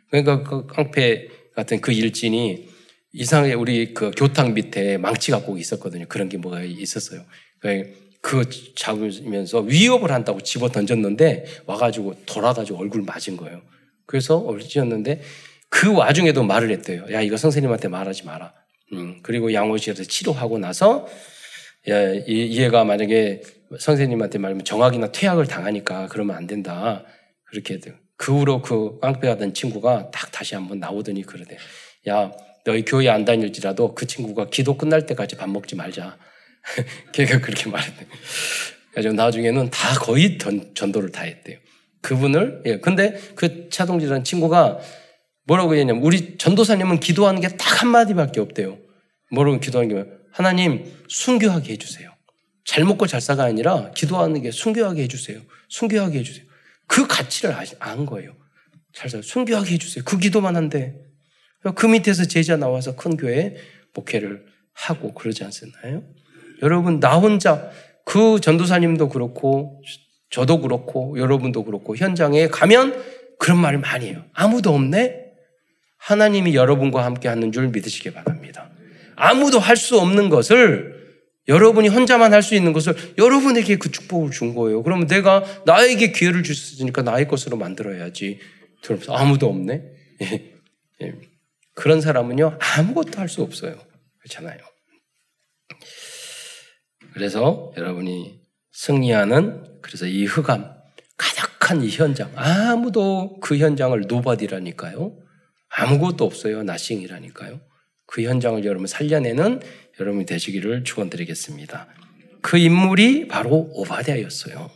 그러니까 0.09 0.43
그 0.43 0.65
깡패 0.67 1.27
같은 1.53 1.81
그 1.81 1.91
일진이 1.91 2.69
이상하게 3.11 3.53
우리 3.55 3.93
그 3.93 4.11
교탁 4.11 4.53
밑에 4.53 4.97
망치가 4.97 5.41
꼭 5.41 5.59
있었거든요. 5.59 6.05
그런 6.07 6.29
게 6.29 6.37
뭐가 6.37 6.63
있었어요. 6.63 7.25
그 7.59 8.04
잡으면서 8.75 9.59
위협을 9.59 10.11
한다고 10.11 10.41
집어 10.41 10.69
던졌는데 10.69 11.45
와가지고 11.65 12.15
돌아가지고 12.25 12.79
얼굴 12.79 13.03
맞은 13.03 13.37
거예요. 13.37 13.61
그래서 14.05 14.37
얼굴 14.37 14.65
었는데 14.79 15.21
그 15.69 15.93
와중에도 15.93 16.43
말을 16.43 16.71
했대요. 16.71 17.05
야 17.11 17.21
이거 17.21 17.37
선생님한테 17.37 17.87
말하지 17.87 18.25
마라. 18.25 18.53
음, 18.93 19.19
그리고 19.21 19.53
양호실에서 19.53 20.03
치료하고 20.03 20.57
나서 20.57 21.07
야, 21.87 22.13
이, 22.13 22.57
얘가 22.57 22.83
만약에 22.83 23.41
선생님한테 23.79 24.39
말하면 24.39 24.65
정학이나 24.65 25.11
퇴학을 25.11 25.45
당하니까 25.45 26.07
그러면 26.07 26.35
안 26.35 26.47
된다. 26.47 27.05
그렇게 27.45 27.75
해요. 27.75 27.95
그 28.17 28.35
후로 28.37 28.61
그 28.61 28.99
깡패 28.99 29.27
가던 29.27 29.53
친구가 29.53 30.09
딱 30.11 30.31
다시 30.31 30.55
한번 30.55 30.79
나오더니 30.79 31.23
그러대. 31.23 31.57
야, 32.07 32.31
너희 32.63 32.83
교회 32.83 33.09
안 33.09 33.25
다닐지라도 33.25 33.93
그 33.93 34.07
친구가 34.07 34.49
기도 34.49 34.77
끝날 34.77 35.05
때까지 35.05 35.35
밥 35.35 35.49
먹지 35.49 35.75
말자. 35.75 36.17
걔가 37.13 37.39
그렇게 37.39 37.69
말했대. 37.69 38.07
그래서 38.91 39.11
나중에는 39.11 39.69
다 39.69 39.93
거의 39.99 40.37
전, 40.37 40.73
전도를 40.73 41.11
다 41.11 41.23
했대요. 41.23 41.59
그분을 42.01 42.61
예. 42.65 42.79
근데 42.79 43.19
그 43.35 43.69
차동지라는 43.69 44.23
친구가 44.23 44.79
뭐라고 45.47 45.75
했냐면 45.75 46.03
우리 46.03 46.37
전도사님은 46.37 46.99
기도하는 46.99 47.41
게 47.41 47.49
딱 47.49 47.81
한마디밖에 47.81 48.39
없대요. 48.39 48.77
뭐라고 49.31 49.59
기도하는 49.59 49.93
게 49.93 50.09
하나님 50.31 50.91
순교하게 51.07 51.73
해주세요. 51.73 52.11
잘 52.63 52.83
먹고 52.83 53.05
잘 53.07 53.21
사가 53.21 53.43
아니라 53.43 53.91
기도하는 53.91 54.41
게 54.41 54.51
순교하게 54.51 55.03
해주세요. 55.03 55.41
순교하게 55.69 56.19
해주세요. 56.19 56.45
그 56.87 57.07
가치를 57.07 57.55
안 57.79 58.05
거예요. 58.05 58.35
잘 58.93 59.09
살, 59.09 59.23
순교하게 59.23 59.73
해주세요. 59.73 60.03
그 60.05 60.17
기도만 60.17 60.55
한데 60.55 60.95
그 61.75 61.85
밑에서 61.85 62.25
제자 62.25 62.55
나와서 62.57 62.95
큰 62.95 63.17
교회 63.17 63.55
목회를 63.93 64.45
하고 64.73 65.13
그러지 65.13 65.43
않습나요? 65.43 66.03
여러분 66.61 66.99
나 66.99 67.17
혼자 67.17 67.69
그 68.05 68.39
전도사님도 68.39 69.09
그렇고 69.09 69.81
저도 70.29 70.61
그렇고 70.61 71.17
여러분도 71.17 71.63
그렇고 71.63 71.95
현장에 71.95 72.47
가면 72.47 73.03
그런 73.39 73.59
말을 73.59 73.79
많이 73.79 74.07
해요. 74.07 74.23
아무도 74.33 74.73
없네? 74.73 75.23
하나님이 75.97 76.55
여러분과 76.55 77.03
함께 77.03 77.27
하는 77.27 77.51
줄 77.51 77.69
믿으시기 77.69 78.11
바랍니다. 78.13 78.69
아무도 79.15 79.59
할 79.59 79.75
수 79.77 79.99
없는 79.99 80.29
것을 80.29 80.93
여러분이 81.47 81.87
혼자만 81.89 82.33
할 82.33 82.41
수 82.41 82.55
있는 82.55 82.73
것을 82.73 82.95
여러분에게 83.17 83.77
그 83.77 83.91
축복을 83.91 84.31
준 84.31 84.55
거예요. 84.55 84.83
그러면 84.83 85.07
내가 85.07 85.43
나에게 85.65 86.11
기회를 86.11 86.43
주셨으니까 86.43 87.01
나의 87.01 87.27
것으로 87.27 87.57
만들어야지. 87.57 88.39
아무도 89.09 89.47
없네? 89.49 89.83
예. 90.21 90.53
예. 91.01 91.13
그런 91.73 92.01
사람은요, 92.01 92.57
아무것도 92.59 93.19
할 93.19 93.27
수 93.29 93.41
없어요. 93.41 93.75
그렇잖아요. 94.19 94.57
그래서 97.15 97.71
여러분이 97.77 98.41
승리하는, 98.73 99.79
그래서 99.81 100.05
이 100.05 100.25
흑암, 100.25 100.69
가득한 101.15 101.81
이 101.81 101.89
현장, 101.89 102.29
아무도 102.35 103.39
그 103.39 103.57
현장을 103.57 103.97
노바디라니까요. 104.05 105.17
아무것도 105.69 106.25
없어요. 106.25 106.63
나싱이라니까요. 106.63 107.61
그 108.05 108.23
현장을 108.23 108.65
여러분 108.65 108.85
살려내는 108.85 109.61
여러분이 109.97 110.25
되시기를 110.25 110.83
축원드리겠습니다. 110.83 111.87
그 112.41 112.57
인물이 112.57 113.29
바로 113.29 113.69
오바댜였어요. 113.71 114.69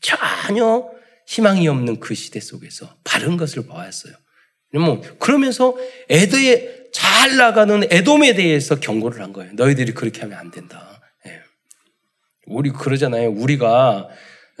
전혀 0.00 0.90
희망이 1.26 1.68
없는 1.68 2.00
그 2.00 2.14
시대 2.14 2.40
속에서 2.40 2.96
바른 3.04 3.36
것을 3.36 3.66
보았어요. 3.66 4.14
그러면서 5.18 5.76
에드에 6.08 6.88
잘 6.94 7.36
나가는 7.36 7.82
에돔에 7.90 8.34
대해서 8.34 8.80
경고를 8.80 9.20
한 9.20 9.34
거예요. 9.34 9.52
너희들이 9.52 9.92
그렇게 9.92 10.22
하면 10.22 10.38
안 10.38 10.50
된다. 10.50 10.97
예. 12.48 12.54
우리 12.54 12.70
그러잖아요. 12.70 13.30
우리가 13.30 14.08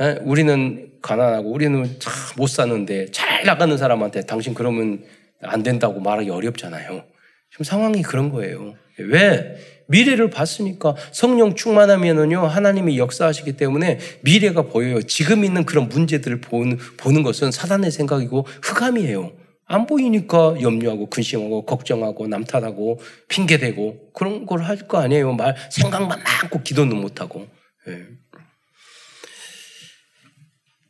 예? 0.00 0.18
우리는 0.22 0.90
가난하고 1.02 1.50
우리는 1.50 1.84
참 1.98 2.12
못 2.36 2.46
사는데 2.48 3.10
잘 3.10 3.42
나가는 3.44 3.76
사람한테 3.76 4.20
당신 4.22 4.54
그러면 4.54 5.02
안 5.42 5.62
된다고 5.64 5.98
말하기 6.00 6.30
어렵잖아요. 6.30 7.02
지금 7.50 7.64
상황이 7.64 8.02
그런 8.02 8.30
거예요. 8.30 8.74
왜? 8.98 9.56
미래를 9.88 10.30
봤으니까 10.30 10.94
성령 11.12 11.54
충만하면은요 11.56 12.46
하나님이 12.46 12.98
역사하시기 12.98 13.56
때문에 13.56 13.98
미래가 14.22 14.62
보여요. 14.62 15.02
지금 15.02 15.44
있는 15.44 15.64
그런 15.64 15.88
문제들을 15.88 16.40
보는, 16.42 16.78
보는 16.98 17.22
것은 17.24 17.50
사단의 17.50 17.90
생각이고 17.90 18.46
흑암이에요. 18.62 19.32
안 19.66 19.86
보이니까 19.86 20.56
염려하고 20.60 21.10
근심하고 21.10 21.64
걱정하고 21.66 22.26
남탓하고 22.28 23.00
핑계대고 23.28 24.12
그런 24.14 24.46
걸 24.46 24.60
할 24.62 24.86
거 24.86 24.98
아니에요. 24.98 25.32
말 25.32 25.56
생각만 25.70 26.20
많고 26.22 26.62
기도는 26.62 26.96
못 26.96 27.20
하고. 27.20 27.46
예. 27.88 28.06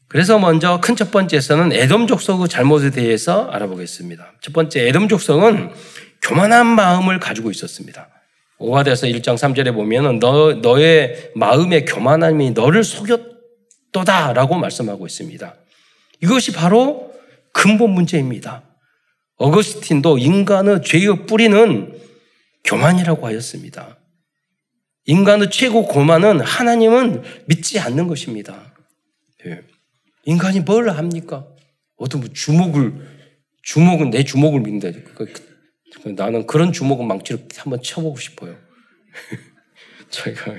그래서 0.08 0.38
먼저 0.38 0.80
큰 0.80 0.96
첫 0.96 1.10
번째에서는 1.10 1.72
에돔 1.72 2.06
족속의 2.06 2.48
잘못에 2.48 2.90
대해서 2.90 3.48
알아보겠습니다. 3.50 4.32
첫 4.40 4.52
번째 4.54 4.88
에돔 4.88 5.08
족속은 5.08 5.70
교만한 6.22 6.66
마음을 6.66 7.20
가지고 7.20 7.50
있었습니다. 7.50 8.08
오화대서 8.58 9.06
1장 9.06 9.37
3절에 9.37 9.72
보면은 9.72 10.18
너, 10.18 10.54
너의 10.54 11.30
마음의 11.37 11.84
교만함이 11.84 12.52
너를 12.52 12.82
속였도다라고 12.82 14.56
말씀하고 14.56 15.06
있습니다. 15.06 15.54
이것이 16.22 16.52
바로 16.52 17.12
근본 17.52 17.90
문제입니다. 17.90 18.64
어거스틴도 19.37 20.18
인간의 20.18 20.82
죄의 20.82 21.26
뿌리는 21.26 21.96
교만이라고 22.64 23.26
하였습니다. 23.26 23.97
인간의 25.09 25.49
최고 25.51 25.87
고만은 25.87 26.40
하나님은 26.40 27.23
믿지 27.47 27.79
않는 27.79 28.09
것입니다. 28.09 28.75
예. 29.47 29.62
인간이 30.27 30.61
뭘 30.61 30.90
합니까? 30.90 31.49
어떤 31.97 32.21
뭐 32.21 32.31
주먹을, 32.31 32.92
주먹은 33.62 34.11
내 34.11 34.23
주먹을 34.23 34.61
믿는다. 34.61 34.99
그, 35.14 35.33
그, 36.03 36.09
나는 36.11 36.47
그런 36.47 36.73
주먹은 36.73 37.07
망치로 37.07 37.38
한번 37.57 37.83
쳐보고 37.83 38.18
싶어요. 38.18 38.59
제가 40.11 40.55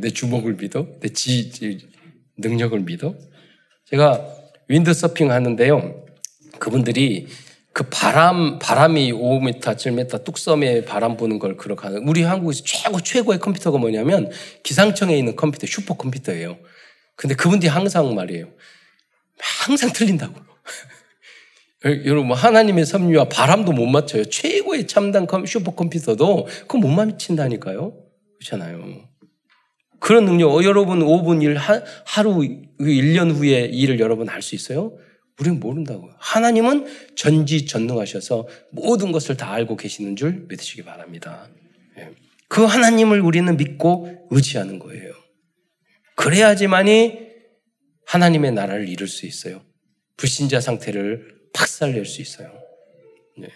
내 0.00 0.10
주먹을 0.10 0.54
믿어? 0.54 0.88
내 0.98 1.08
지, 1.10 1.50
지, 1.50 1.88
능력을 2.36 2.76
믿어? 2.80 3.14
제가 3.84 4.26
윈드서핑 4.66 5.30
하는데요. 5.30 6.04
그분들이 6.58 7.28
그 7.74 7.82
바람, 7.90 8.60
바람이 8.60 9.12
5m, 9.12 9.60
7m 9.60 10.22
뚝섬에 10.22 10.84
바람 10.84 11.16
부는 11.16 11.40
걸 11.40 11.56
그렇게 11.56 11.82
하는, 11.82 12.08
우리 12.08 12.22
한국에서 12.22 12.62
최고, 12.64 13.00
최고의 13.00 13.40
컴퓨터가 13.40 13.78
뭐냐면 13.78 14.30
기상청에 14.62 15.18
있는 15.18 15.34
컴퓨터, 15.34 15.66
슈퍼 15.66 15.94
컴퓨터예요. 15.94 16.56
근데 17.16 17.34
그분들이 17.34 17.68
항상 17.68 18.14
말이에요. 18.14 18.46
항상 19.40 19.92
틀린다고. 19.92 20.34
여러분, 22.06 22.28
뭐 22.28 22.36
하나님의 22.36 22.86
섭리와 22.86 23.28
바람도 23.28 23.72
못 23.72 23.86
맞춰요. 23.86 24.24
최고의 24.24 24.86
첨단 24.86 25.26
슈퍼 25.44 25.72
컴퓨터도 25.74 26.46
그거 26.68 26.78
못 26.78 26.86
맞춘다니까요. 26.86 27.92
그렇잖아요. 28.38 29.08
그런 29.98 30.26
능력, 30.26 30.54
어, 30.54 30.62
여러분 30.62 31.00
5분 31.00 31.42
일, 31.42 31.56
하루, 31.56 32.38
1년 32.78 33.32
그 33.32 33.38
후에 33.38 33.64
일을 33.64 33.98
여러분 33.98 34.28
할수 34.28 34.54
있어요? 34.54 34.96
우리는 35.38 35.58
모른다고요. 35.58 36.14
하나님은 36.18 36.86
전지전능하셔서 37.16 38.46
모든 38.70 39.12
것을 39.12 39.36
다 39.36 39.52
알고 39.52 39.76
계시는 39.76 40.16
줄 40.16 40.46
믿으시기 40.48 40.84
바랍니다. 40.84 41.48
예. 41.98 42.10
그 42.48 42.64
하나님을 42.64 43.20
우리는 43.20 43.56
믿고 43.56 44.28
의지하는 44.30 44.78
거예요. 44.78 45.12
그래야지만이 46.14 47.18
하나님의 48.06 48.52
나라를 48.52 48.88
이룰 48.88 49.08
수 49.08 49.26
있어요. 49.26 49.62
불신자 50.16 50.60
상태를 50.60 51.34
박살낼 51.52 52.04
수 52.04 52.22
있어요. 52.22 52.52
네. 53.36 53.48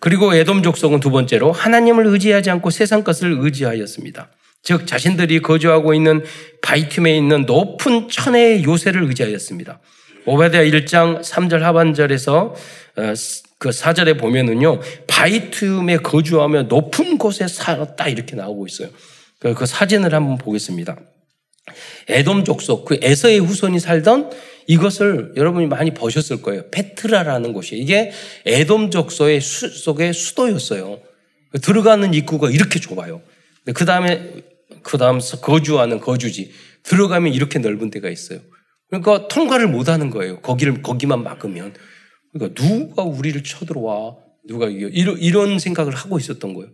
그리고 0.00 0.34
에돔 0.34 0.62
족속은 0.62 1.00
두 1.00 1.10
번째로 1.10 1.52
하나님을 1.52 2.06
의지하지 2.06 2.50
않고 2.50 2.68
세상 2.70 3.04
것을 3.04 3.38
의지하였습니다. 3.40 4.30
즉 4.62 4.86
자신들이 4.86 5.40
거주하고 5.40 5.94
있는 5.94 6.22
바이툼에 6.60 7.16
있는 7.16 7.46
높은 7.46 8.08
천의 8.08 8.64
요새를 8.64 9.04
의지하였습니다. 9.04 9.80
오베데아 10.26 10.62
1장 10.62 11.22
3절 11.22 11.60
하반절에서 11.60 12.54
어, 12.96 13.14
그 13.58 13.70
4절에 13.70 14.18
보면은요. 14.18 14.80
바이툼에 15.06 15.98
거주하며 15.98 16.64
높은 16.64 17.18
곳에 17.18 17.46
살았다 17.46 18.08
이렇게 18.08 18.36
나오고 18.36 18.66
있어요. 18.66 18.88
그, 19.38 19.54
그 19.54 19.66
사진을 19.66 20.14
한번 20.14 20.38
보겠습니다. 20.38 20.96
에돔 22.08 22.44
족속, 22.44 22.84
그 22.86 22.98
에서의 23.02 23.38
후손이 23.38 23.78
살던 23.78 24.30
이것을 24.66 25.32
여러분이 25.36 25.66
많이 25.66 25.92
보셨을 25.92 26.42
거예요. 26.42 26.70
페트라라는 26.70 27.52
곳이 27.52 27.76
이게 27.76 28.12
에돔 28.46 28.90
족속의 28.90 29.40
수, 29.40 29.68
속의 29.68 30.12
수도였어요. 30.12 31.00
들어가는 31.60 32.14
입구가 32.14 32.50
이렇게 32.50 32.80
좁아요. 32.80 33.20
그 33.74 33.84
다음에 33.84 34.32
그 34.82 34.96
다음 34.96 35.18
거주하는 35.42 36.00
거주지 36.00 36.52
들어가면 36.82 37.34
이렇게 37.34 37.58
넓은 37.58 37.90
데가 37.90 38.08
있어요. 38.08 38.40
그러니까 38.90 39.28
통과를 39.28 39.68
못 39.68 39.88
하는 39.88 40.10
거예요. 40.10 40.40
거기를 40.40 40.82
거기만 40.82 41.22
막으면 41.22 41.74
그러니까 42.32 42.60
누가 42.60 43.02
우리를 43.02 43.42
쳐들어와 43.42 44.16
누가 44.46 44.66
이런 44.68 45.18
이런 45.18 45.58
생각을 45.58 45.94
하고 45.94 46.18
있었던 46.18 46.54
거예요. 46.54 46.70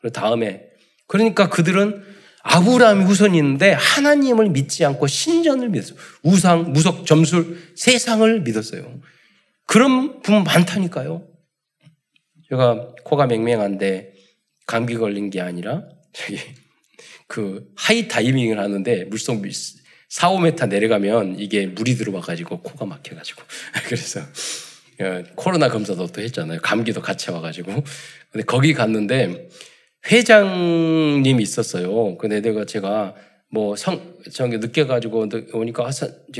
그 0.00 0.10
다음에 0.10 0.62
그러니까 1.06 1.48
그들은 1.48 2.02
아브라함이 2.42 3.04
후손인데 3.04 3.72
하나님을 3.72 4.50
믿지 4.50 4.84
않고 4.84 5.06
신전을 5.06 5.68
믿었어요. 5.70 5.98
우상, 6.22 6.72
무속, 6.72 7.04
점술, 7.04 7.58
세상을 7.76 8.40
믿었어요. 8.40 9.00
그런 9.66 10.22
분 10.22 10.44
많다니까요. 10.44 11.26
제가 12.48 12.94
코가 13.04 13.26
맹맹한데 13.26 14.14
감기 14.66 14.94
걸린 14.94 15.28
게 15.28 15.42
아니라 15.42 15.82
저기 16.12 16.38
그 17.26 17.68
하이 17.76 18.08
다이빙을 18.08 18.58
하는데 18.58 19.04
물속 19.04 19.42
4, 20.08 20.30
5m 20.30 20.68
내려가면 20.68 21.38
이게 21.38 21.66
물이 21.66 21.96
들어와가지고 21.96 22.62
코가 22.62 22.86
막혀가지고 22.86 23.42
그래서 23.86 24.20
어, 25.00 25.22
코로나 25.36 25.68
검사도 25.68 26.06
또 26.08 26.20
했잖아요. 26.22 26.60
감기도 26.62 27.00
같이 27.00 27.30
와가지고 27.30 27.72
근데 28.32 28.44
거기 28.44 28.72
갔는데 28.74 29.48
회장님이 30.10 31.42
있었어요. 31.42 32.16
근데 32.18 32.40
내가 32.40 32.64
제가 32.64 33.14
뭐 33.50 33.76
성, 33.76 34.18
저기 34.32 34.58
늦게 34.58 34.86
가지고 34.86 35.26
오니까 35.52 35.86
아, 35.86 35.90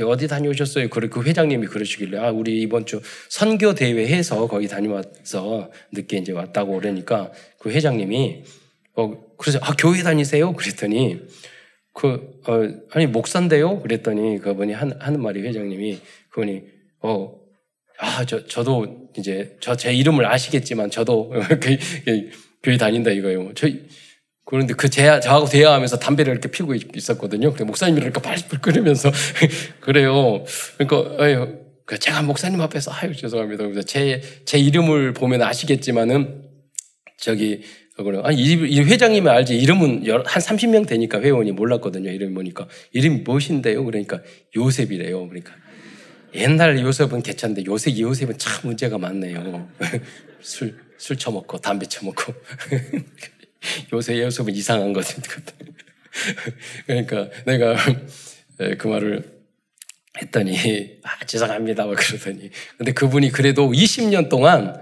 어디 0.05 0.27
다녀오셨어요? 0.27 0.89
그래, 0.89 1.07
그 1.09 1.23
회장님이 1.23 1.67
그러시길래 1.67 2.19
아, 2.19 2.31
우리 2.31 2.61
이번 2.61 2.85
주 2.85 3.01
선교 3.29 3.73
대회 3.73 4.07
해서 4.07 4.47
거기 4.47 4.67
다녀와서 4.67 5.71
늦게 5.91 6.17
이제 6.17 6.31
왔다고 6.31 6.79
그러니까 6.79 7.31
그 7.57 7.71
회장님이 7.71 8.43
어, 8.95 9.35
그래서 9.37 9.59
아, 9.61 9.73
교회 9.75 10.03
다니세요? 10.03 10.53
그랬더니 10.53 11.19
그, 11.99 12.39
어, 12.47 12.65
아니, 12.91 13.07
목사인데요? 13.07 13.81
그랬더니 13.81 14.39
그분이 14.39 14.71
한, 14.71 14.93
하는 15.01 15.21
말이 15.21 15.41
회장님이 15.41 15.99
그분이 16.29 16.61
어, 17.01 17.37
아, 17.97 18.23
저, 18.23 18.45
저도 18.47 19.09
이제 19.17 19.57
저 19.59 19.75
제 19.75 19.93
이름을 19.93 20.25
아시겠지만 20.25 20.91
저도 20.91 21.33
교회 22.63 22.77
다닌다 22.77 23.11
이거예요. 23.11 23.51
저, 23.53 23.67
그런데 24.45 24.75
그 24.75 24.89
제, 24.89 25.19
저하고 25.19 25.45
대화하면서 25.47 25.99
담배를 25.99 26.31
이렇게 26.31 26.49
피고 26.49 26.73
있었거든요. 26.73 27.51
그래 27.51 27.65
목사님이 27.65 27.99
이렇게 28.01 28.21
발발 28.21 28.61
끓으면서 28.61 29.11
그래요. 29.81 30.45
그러니까 30.77 31.21
아유, 31.21 31.59
그 31.85 31.99
제가 31.99 32.21
목사님 32.21 32.61
앞에서 32.61 32.93
아유 32.93 33.13
죄송합니다. 33.13 33.81
제, 33.81 34.21
제 34.45 34.57
이름을 34.57 35.11
보면 35.11 35.41
아시겠지만은 35.41 36.45
저기 37.17 37.63
그래 38.03 38.21
아니 38.23 38.41
이, 38.41 38.81
회장님이 38.81 39.29
알지 39.29 39.57
이름은 39.57 40.05
한 40.07 40.23
30명 40.23 40.87
되니까 40.87 41.19
회원이 41.19 41.51
몰랐거든요. 41.51 42.09
이름이 42.09 42.33
뭐니까 42.33 42.67
이름이 42.93 43.21
무엇인데요? 43.21 43.83
그러니까 43.83 44.21
요셉이래요. 44.55 45.27
그러니까 45.27 45.53
옛날 46.35 46.79
요셉은 46.79 47.23
괜찮은데 47.23 47.63
요새 47.65 47.97
요셉은 47.97 48.37
참 48.37 48.67
문제가 48.67 48.97
많네요. 48.97 49.67
술, 50.41 50.77
술 50.97 51.17
처먹고 51.17 51.57
담배 51.59 51.85
처먹고 51.85 52.33
요새 53.93 54.21
요셉은 54.21 54.53
이상한 54.55 54.93
것 54.93 55.05
같은 55.05 55.43
그러니까 56.85 57.29
내가 57.45 57.75
그 58.77 58.87
말을 58.87 59.39
했더니 60.21 60.99
아 61.03 61.25
죄송합니다 61.25 61.85
막 61.85 61.95
그러더니 61.95 62.49
근데 62.77 62.91
그분이 62.91 63.31
그래도 63.31 63.69
20년 63.71 64.29
동안 64.29 64.79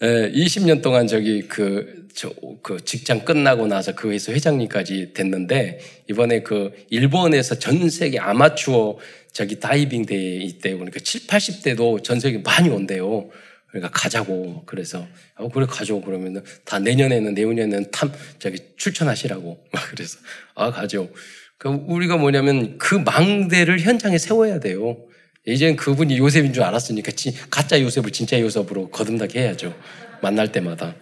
20년 0.00 0.82
동안 0.82 1.06
저기 1.06 1.42
그, 1.42 2.01
저, 2.14 2.32
그 2.62 2.84
직장 2.84 3.24
끝나고 3.24 3.66
나서 3.66 3.94
그 3.94 4.10
회사 4.10 4.32
회장님까지 4.32 5.12
됐는데 5.14 5.80
이번에 6.10 6.42
그 6.42 6.72
일본에서 6.90 7.58
전 7.58 7.88
세계 7.90 8.18
아마추어 8.18 8.98
저기 9.32 9.58
다이빙 9.58 10.06
대회 10.06 10.36
있대요. 10.36 10.76
그러니까 10.76 11.00
7, 11.00 11.26
80대도 11.26 12.02
전 12.04 12.20
세계 12.20 12.38
많이 12.38 12.68
온대요. 12.68 13.30
그러니까 13.68 13.90
가자고 13.90 14.64
그래서 14.66 15.06
어 15.36 15.48
그래 15.48 15.64
가죠 15.66 16.02
그러면은 16.02 16.44
다 16.64 16.78
내년에는 16.78 17.32
내후년에는 17.32 17.90
탐 17.90 18.12
저기 18.38 18.58
출전하시라고 18.76 19.64
막 19.72 19.82
그래서 19.90 20.18
아 20.54 20.70
가죠. 20.70 21.08
그 21.56 21.68
우리가 21.68 22.18
뭐냐면 22.18 22.76
그 22.76 22.96
망대를 22.96 23.80
현장에 23.80 24.18
세워야 24.18 24.60
돼요. 24.60 24.98
이제는 25.46 25.76
그분이 25.76 26.18
요셉인 26.18 26.52
줄 26.52 26.62
알았으니까 26.62 27.12
지, 27.12 27.34
가짜 27.50 27.80
요셉을 27.80 28.12
진짜 28.12 28.38
요셉으로 28.40 28.90
거듭나게 28.90 29.40
해야죠. 29.40 29.74
만날 30.20 30.52
때마다 30.52 30.94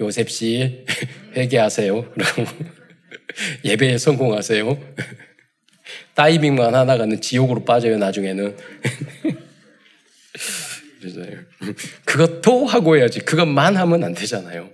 요셉 0.00 0.30
씨 0.30 0.84
회개하세요. 1.36 2.12
예배에 3.64 3.98
성공하세요. 3.98 4.78
다이빙만 6.14 6.74
하다가는 6.74 7.20
지옥으로 7.20 7.64
빠져요 7.64 7.98
나중에는. 7.98 8.56
그것도 12.04 12.66
하고 12.66 12.96
해야지. 12.96 13.20
그것만 13.20 13.76
하면 13.76 14.04
안 14.04 14.14
되잖아요. 14.14 14.70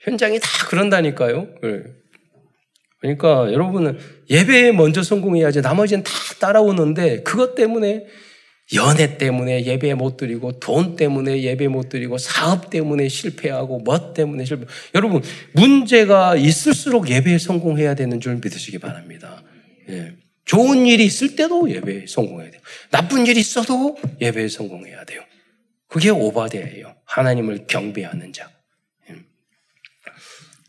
현장이 0.00 0.38
다 0.40 0.48
그런다니까요. 0.68 1.48
그러니까 3.00 3.52
여러분은 3.52 3.98
예배에 4.30 4.72
먼저 4.72 5.02
성공해야지 5.02 5.60
나머지는 5.60 6.02
다 6.02 6.12
따라오는데 6.40 7.22
그것 7.22 7.54
때문에 7.54 8.06
연애 8.74 9.16
때문에 9.16 9.64
예배 9.64 9.94
못 9.94 10.16
드리고 10.16 10.58
돈 10.58 10.96
때문에 10.96 11.42
예배 11.42 11.68
못 11.68 11.88
드리고 11.88 12.18
사업 12.18 12.68
때문에 12.70 13.08
실패하고 13.08 13.78
뭐 13.78 14.12
때문에 14.12 14.44
실패. 14.44 14.66
여러분 14.94 15.22
문제가 15.52 16.34
있을수록 16.34 17.08
예배에 17.08 17.38
성공해야 17.38 17.94
되는 17.94 18.20
줄 18.20 18.34
믿으시기 18.36 18.78
바랍니다. 18.78 19.42
예. 19.88 20.14
좋은 20.44 20.86
일이 20.86 21.04
있을 21.04 21.36
때도 21.36 21.70
예배에 21.70 22.06
성공해야 22.08 22.50
돼요. 22.50 22.60
나쁜 22.90 23.26
일이 23.26 23.40
있어도 23.40 23.96
예배에 24.20 24.48
성공해야 24.48 25.04
돼요. 25.04 25.22
그게 25.88 26.10
오바데예요. 26.10 26.94
하나님을 27.04 27.66
경배하는 27.68 28.32
자. 28.32 28.50
예. 29.10 29.14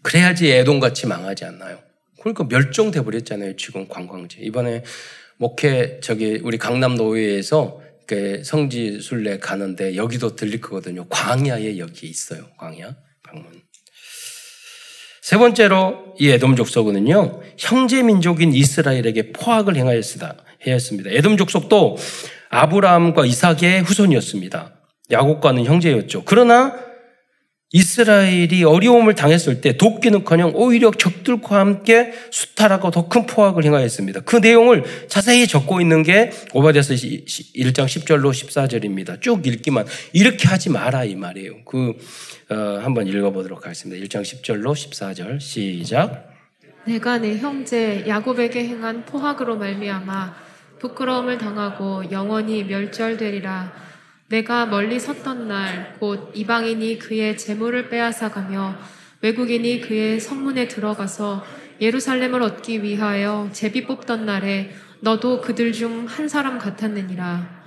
그래야지 0.04 0.52
애동같이 0.52 1.08
망하지 1.08 1.46
않나요? 1.46 1.80
그러니까 2.20 2.44
멸종돼 2.44 3.02
버렸잖아요. 3.02 3.56
지금 3.56 3.88
관광지. 3.88 4.38
이번에 4.42 4.84
목회 5.38 6.00
저기 6.02 6.40
우리 6.44 6.58
강남 6.58 6.96
노회에서 6.96 7.87
그 8.08 8.42
성지 8.44 9.00
순례 9.02 9.38
가는데 9.38 9.96
여기도 9.96 10.36
들릴 10.36 10.62
거거든요. 10.62 11.06
광야에 11.10 11.78
여기 11.78 12.08
있어요. 12.08 12.48
광야 12.58 12.96
방문. 13.22 13.62
세 15.22 15.38
번째로 15.38 16.16
이 16.18 16.30
에돔 16.30 16.56
족속은요 16.56 17.42
형제 17.58 18.02
민족인 18.02 18.54
이스라엘에게 18.54 19.34
포악을 19.34 19.76
행하였습니다. 19.76 20.36
에돔 21.10 21.36
족속도 21.36 21.98
아브라함과 22.50 23.26
이삭의 23.26 23.82
후손이었습니다. 23.84 24.74
야곱과는 25.12 25.66
형제였죠. 25.66 26.24
그러나 26.26 26.87
이스라엘이 27.74 28.64
어려움을 28.64 29.16
당했을 29.16 29.60
때 29.60 29.76
돕기는커녕 29.76 30.54
오히려 30.56 30.90
적들과 30.92 31.60
함께 31.60 32.14
수탈하고 32.32 32.92
더 32.92 33.08
큰 33.10 33.26
포악을 33.26 33.64
행하였습니다. 33.64 34.22
그 34.22 34.38
내용을 34.38 34.84
자세히 35.08 35.48
적고 35.48 35.82
있는 35.82 36.04
게 36.04 36.32
오바데서 36.54 36.94
1장 36.94 37.86
10절로 37.86 38.32
14절입니다. 38.32 39.22
쭉 39.22 39.46
읽기만 39.46 39.86
이렇게 40.14 40.48
하지 40.48 40.70
마라 40.70 41.04
이 41.06 41.16
말이에요. 41.16 41.64
그 41.66 41.94
어, 42.50 42.80
한번 42.82 43.08
읽어보도록 43.08 43.66
하겠습니다. 43.66 44.06
1장 44.06 44.22
10절로 44.22 44.74
14절 44.74 45.40
시작. 45.40 46.34
내가 46.86 47.18
내 47.18 47.38
형제 47.38 48.06
야곱에게 48.08 48.66
행한 48.66 49.06
포악으로 49.06 49.58
말미암아 49.58 50.36
부끄러움을 50.80 51.38
당하고 51.38 52.10
영원히 52.12 52.64
멸절되리라. 52.64 53.87
내가 54.30 54.66
멀리 54.66 55.00
섰던 55.00 55.48
날 55.48 55.96
곧 56.00 56.32
이방인이 56.36 57.00
그의 57.00 57.38
재물을 57.38 57.90
빼앗아 57.90 58.30
가며 58.32 58.78
외국인이 59.22 59.82
그의 59.82 60.20
성문에 60.20 60.68
들어가서 60.68 61.46
예루살렘을 61.80 62.42
얻기 62.42 62.84
위하여 62.84 63.50
제비 63.54 63.86
뽑던 63.86 64.26
날에 64.26 64.72
너도 65.00 65.42
그들 65.42 65.72
중 65.72 66.08
한 66.08 66.28
사람 66.28 66.58
같았느니라. 66.58 67.58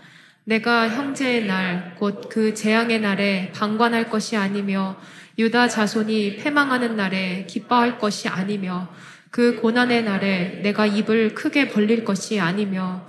내가 0.45 0.89
형제의 0.89 1.47
날, 1.47 1.95
곧 1.99 2.29
그 2.29 2.55
재앙의 2.55 3.01
날에 3.01 3.53
방관할 3.55 4.11
것이 4.11 4.37
아니며 4.37 4.97
유다 5.39 5.69
자손이 5.69 6.37
패망하는 6.37 6.97
날에 6.97 7.47
기뻐할 7.49 7.99
것이 7.99 8.29
아니며 8.29 8.89
그 9.31 9.57
고난의 9.61 10.05
날에 10.05 10.61
내가 10.63 10.87
입을 10.87 11.35
크게 11.35 11.69
벌릴 11.69 12.05
것이 12.05 12.41
아니며 12.41 13.07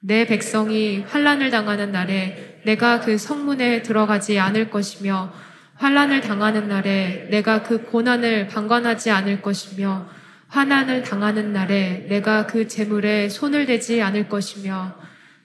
내 0.00 0.26
백성이 0.26 1.00
환란을 1.00 1.50
당하는 1.50 1.90
날에 1.92 2.53
내가 2.64 3.00
그 3.00 3.18
성문에 3.18 3.82
들어가지 3.82 4.38
않을 4.38 4.70
것이며 4.70 5.32
환란을 5.76 6.20
당하는 6.20 6.68
날에 6.68 7.26
내가 7.30 7.62
그 7.62 7.84
고난을 7.84 8.48
방관하지 8.48 9.10
않을 9.10 9.42
것이며 9.42 10.06
환난을 10.48 11.02
당하는 11.02 11.52
날에 11.52 12.06
내가 12.08 12.46
그 12.46 12.68
재물에 12.68 13.28
손을 13.28 13.66
대지 13.66 14.00
않을 14.00 14.28
것이며 14.28 14.94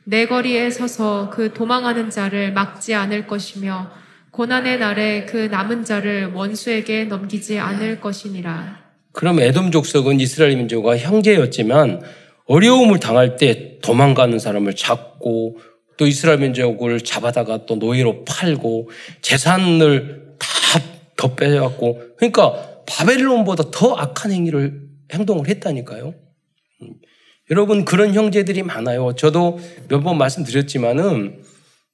내 0.04 0.28
거리에 0.28 0.70
서서 0.70 1.30
그 1.32 1.54
도망하는 1.54 2.10
자를 2.10 2.54
막지 2.54 2.94
않을 2.94 3.28
것이며 3.28 3.92
고난의 4.32 4.80
날에 4.80 5.26
그 5.26 5.38
남은 5.38 5.84
자를 5.84 6.32
원수에게 6.34 7.06
넘기지 7.06 7.60
않을 7.60 8.00
것이니라. 8.00 8.80
그럼 9.12 9.40
에돔 9.40 9.72
족속은 9.72 10.20
이스라엘 10.20 10.56
민족과 10.58 10.98
형제였지만 10.98 12.02
어려움을 12.46 13.00
당할 13.00 13.36
때 13.36 13.80
도망가는 13.82 14.38
사람을 14.40 14.76
잡고 14.76 15.60
또 16.00 16.08
이스라엘 16.08 16.40
민족을 16.40 17.02
잡아다가 17.02 17.66
또 17.66 17.76
노예로 17.76 18.24
팔고 18.24 18.90
재산을 19.22 20.36
다 20.40 20.80
더 21.20 21.36
빼앗고 21.36 22.00
그러니까 22.16 22.84
바벨론보다 22.88 23.72
더 23.72 23.94
악한 23.94 24.32
행위를 24.32 24.84
행동을 25.12 25.50
했다니까요. 25.50 26.14
음. 26.82 26.94
여러분 27.52 27.84
그런 27.84 28.14
형제들이 28.14 28.64
많아요. 28.64 29.14
저도 29.16 29.60
몇 29.90 30.02
번 30.02 30.18
말씀드렸지만은 30.18 31.44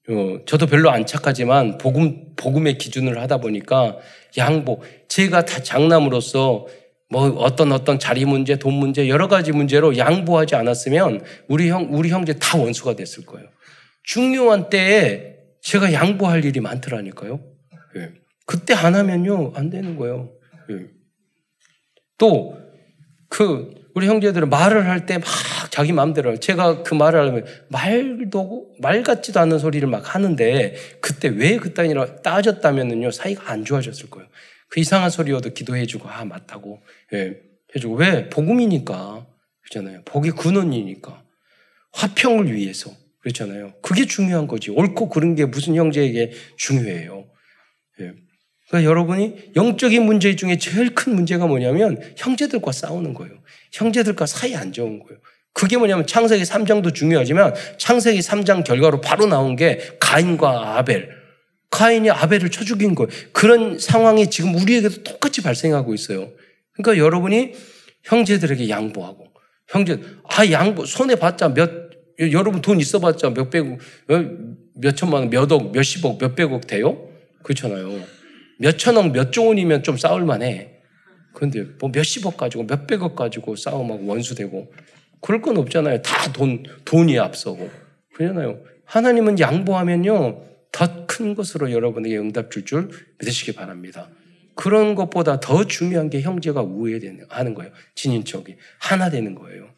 어, 0.10 0.38
저도 0.46 0.68
별로 0.68 0.92
안 0.92 1.08
착하지만 1.08 1.80
복음 1.80 2.36
복음의 2.36 2.78
기준을 2.78 3.20
하다 3.20 3.38
보니까 3.38 3.98
양보 4.38 4.84
제가 5.08 5.46
다 5.46 5.64
장남으로서 5.64 6.68
뭐 7.10 7.28
어떤 7.40 7.72
어떤 7.72 7.98
자리 7.98 8.26
문제, 8.26 8.60
돈 8.60 8.76
문제, 8.76 9.10
여러 9.10 9.28
가지 9.28 9.52
문제로 9.54 9.98
양보하지 9.98 10.54
않았으면 10.54 11.22
우리 11.48 11.70
형, 11.70 11.88
우리 11.90 12.10
형제 12.10 12.34
다 12.34 12.60
원수가 12.60 12.96
됐을 12.96 13.26
거예요. 13.26 13.48
중요한 14.06 14.70
때에 14.70 15.36
제가 15.62 15.94
양보할 15.94 16.46
일이 16.46 16.60
많더라니까요. 16.60 17.40
예. 17.98 18.14
그때 18.46 18.74
안 18.74 18.96
하면요, 18.96 19.54
안 19.56 19.70
되는 19.70 19.96
거예요. 19.96 20.32
예. 20.70 20.88
또, 22.18 22.58
그, 23.30 23.74
우리 23.96 24.08
형제들은 24.08 24.50
말을 24.50 24.88
할 24.88 25.06
때 25.06 25.18
막 25.18 25.26
자기 25.72 25.92
마음대로 25.92 26.38
제가 26.40 26.84
그 26.84 26.94
말을 26.94 27.20
하려면 27.20 27.46
말도 27.70 28.76
말 28.80 29.04
같지도 29.04 29.40
않은 29.42 29.60
소리를 29.60 29.86
막 29.90 30.16
하는데 30.16 30.76
그때 31.02 31.28
왜 31.28 31.58
그딴이라 31.58 32.22
따졌다면은요 32.22 33.12
사이가 33.12 33.52
안 33.52 33.66
좋아졌을 33.66 34.10
거예요. 34.10 34.28
그 34.70 34.80
이상한 34.80 35.10
소리여도 35.10 35.50
기도해주고 35.52 36.08
아 36.10 36.24
맞다고 36.26 36.82
예, 37.14 37.38
해주고 37.76 37.96
왜 37.96 38.30
복음이니까 38.30 39.26
그렇잖아요. 39.64 40.02
복이 40.06 40.32
근원이니까 40.32 41.24
화평을 41.94 42.54
위해서 42.54 42.92
그렇잖아요. 43.26 43.74
그게 43.82 44.06
중요한 44.06 44.46
거지. 44.46 44.70
옳고 44.70 45.10
그른 45.10 45.34
게 45.34 45.46
무슨 45.46 45.76
형제에게 45.76 46.32
중요해요. 46.58 47.26
예. 48.02 48.12
그러니까 48.68 48.90
여러분이 48.90 49.52
영적인 49.56 50.04
문제 50.04 50.36
중에 50.36 50.58
제일 50.58 50.94
큰 50.94 51.16
문제가 51.16 51.48
뭐냐면 51.48 52.00
형제들과 52.18 52.72
싸우는 52.72 53.14
거예요. 53.16 53.34
형제들과 53.74 54.28
사이 54.28 54.56
안 54.56 54.72
좋은 54.72 55.00
거예요. 55.00 55.20
그게 55.54 55.78
뭐냐면 55.78 56.06
창세기 56.06 56.44
3장도 56.44 56.94
중요하지만 56.94 57.54
창세기 57.78 58.20
3장 58.20 58.64
결과로 58.64 59.02
바로 59.02 59.26
나온 59.26 59.56
게 59.56 59.80
가인과 60.00 60.78
아벨. 60.78 61.10
가인이 61.72 62.10
아벨을 62.12 62.52
쳐 62.52 62.64
죽인 62.64 62.94
거예요. 62.94 63.10
그런 63.32 63.80
상황이 63.80 64.30
지금 64.30 64.54
우리에게도 64.56 65.04
똑같이 65.04 65.42
발생하고 65.42 65.94
있어요. 65.94 66.32
그러니까 66.74 67.04
여러분이 67.04 67.54
형제들에게 68.04 68.70
양보하고 68.70 69.26
형제 69.68 70.00
아 70.30 70.50
양보 70.52 70.86
손해 70.86 71.16
봤자 71.16 71.54
몇 71.54 71.85
여러분 72.20 72.62
돈 72.62 72.80
있어봤자 72.80 73.32
몇백 73.32 73.66
어, 73.66 73.78
몇 74.76 74.96
천만 74.96 75.22
원, 75.22 75.30
몇 75.30 75.52
억, 75.52 75.72
몇십억, 75.72 76.18
몇백억 76.20 76.68
돼요? 76.68 77.10
그렇잖아요. 77.44 78.02
몇 78.60 78.78
천억, 78.78 79.12
몇조 79.12 79.48
원이면 79.48 79.84
좀 79.84 79.98
싸울만 79.98 80.42
해. 80.42 80.72
그런데 81.34 81.66
뭐 81.80 81.90
몇십억 81.94 82.38
가지고 82.38 82.64
몇백억 82.64 83.16
가지고 83.16 83.56
싸움하고 83.56 84.06
원수되고 84.06 84.72
그럴 85.22 85.42
건 85.42 85.58
없잖아요. 85.58 86.02
다 86.02 86.32
돈, 86.32 86.64
돈이 86.86 87.20
앞서고. 87.20 87.70
그러잖아요. 88.14 88.60
하나님은 88.86 89.40
양보하면요. 89.40 90.42
더 90.72 91.06
큰 91.08 91.34
것으로 91.36 91.72
여러분에게 91.72 92.18
응답 92.18 92.52
줄 92.52 92.66
줄 92.66 92.90
믿으시기 93.20 93.54
바랍니다. 93.54 94.10
그런 94.56 94.96
것보다 94.96 95.40
더 95.40 95.66
중요한 95.66 96.10
게 96.10 96.22
형제가 96.22 96.62
우애하는 96.62 97.54
거예요. 97.54 97.72
친인척이. 97.96 98.56
하나 98.80 99.10
되는 99.10 99.36
거예요. 99.36 99.70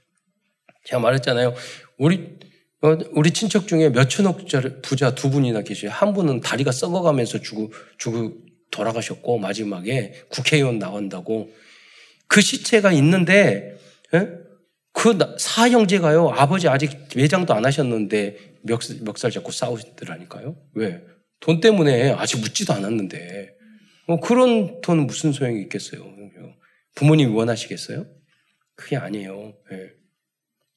제가 0.88 1.02
말했잖아요. 1.02 1.54
우리, 1.98 2.38
어, 2.82 2.98
우리 3.12 3.32
친척 3.32 3.68
중에 3.68 3.90
몇 3.90 4.10
천억 4.10 4.40
부자 4.82 5.14
두 5.16 5.30
분이나 5.30 5.62
계셔요. 5.62 5.92
한 5.92 6.14
분은 6.14 6.40
다리가 6.42 6.72
썩어가면서 6.72 7.42
죽고, 7.42 7.74
죽고 7.98 8.38
돌아가셨고, 8.72 9.38
마지막에 9.38 10.14
국회의원 10.30 10.80
나온다고. 10.80 11.50
그 12.28 12.40
시체가 12.42 12.94
있는데, 12.94 13.78
에? 14.14 14.18
예? 14.18 14.30
그 14.94 15.18
사형제가요, 15.38 16.30
아버지 16.30 16.68
아직 16.70 16.92
외장도 17.16 17.54
안 17.54 17.66
하셨는데, 17.66 18.56
멱, 18.64 18.80
멱살 19.02 19.32
잡고 19.32 19.52
싸우시더라니까요. 19.52 20.56
왜? 20.74 21.04
돈 21.40 21.60
때문에 21.60 22.12
아직 22.12 22.40
묻지도 22.40 22.74
않았는데. 22.74 23.56
어, 24.08 24.20
그런 24.22 24.80
돈은 24.82 25.06
무슨 25.06 25.34
소용이 25.34 25.62
있겠어요? 25.64 26.02
부모님이 26.96 27.34
원하시겠어요? 27.34 28.08
그게 28.76 28.96
아니에요. 28.96 29.54
예. 29.72 29.97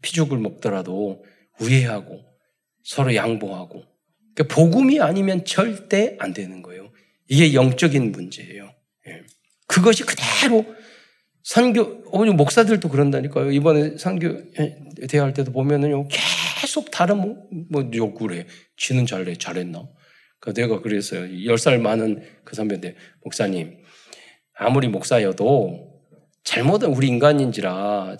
피죽을 0.02 0.38
먹더라도 0.38 1.24
우애하고 1.60 2.24
서로 2.84 3.14
양보하고. 3.14 3.84
그러니까 4.34 4.54
복음이 4.54 5.00
아니면 5.00 5.44
절대 5.44 6.16
안 6.18 6.32
되는 6.32 6.62
거예요. 6.62 6.90
이게 7.28 7.54
영적인 7.54 8.12
문제예요. 8.12 8.72
예. 9.08 9.22
그것이 9.66 10.04
그대로 10.04 10.64
선교, 11.42 12.02
오늘 12.06 12.34
목사들도 12.34 12.88
그런다니까요. 12.88 13.50
이번에 13.50 13.96
선교 13.96 14.36
대화할 15.08 15.32
때도 15.32 15.52
보면은요, 15.52 16.08
계속 16.60 16.90
다른 16.90 17.18
뭐, 17.18 17.48
뭐 17.70 17.90
욕을 17.94 18.34
해. 18.34 18.46
쥐는 18.76 19.06
잘해, 19.06 19.36
잘했나? 19.36 19.88
그 20.38 20.52
내가 20.52 20.80
그랬어요. 20.80 21.22
10살 21.22 21.80
많은 21.80 22.22
그 22.44 22.56
선배인데, 22.56 22.96
목사님, 23.22 23.78
아무리 24.54 24.88
목사여도 24.88 25.90
잘못은 26.44 26.88
우리 26.88 27.08
인간인지라 27.08 28.16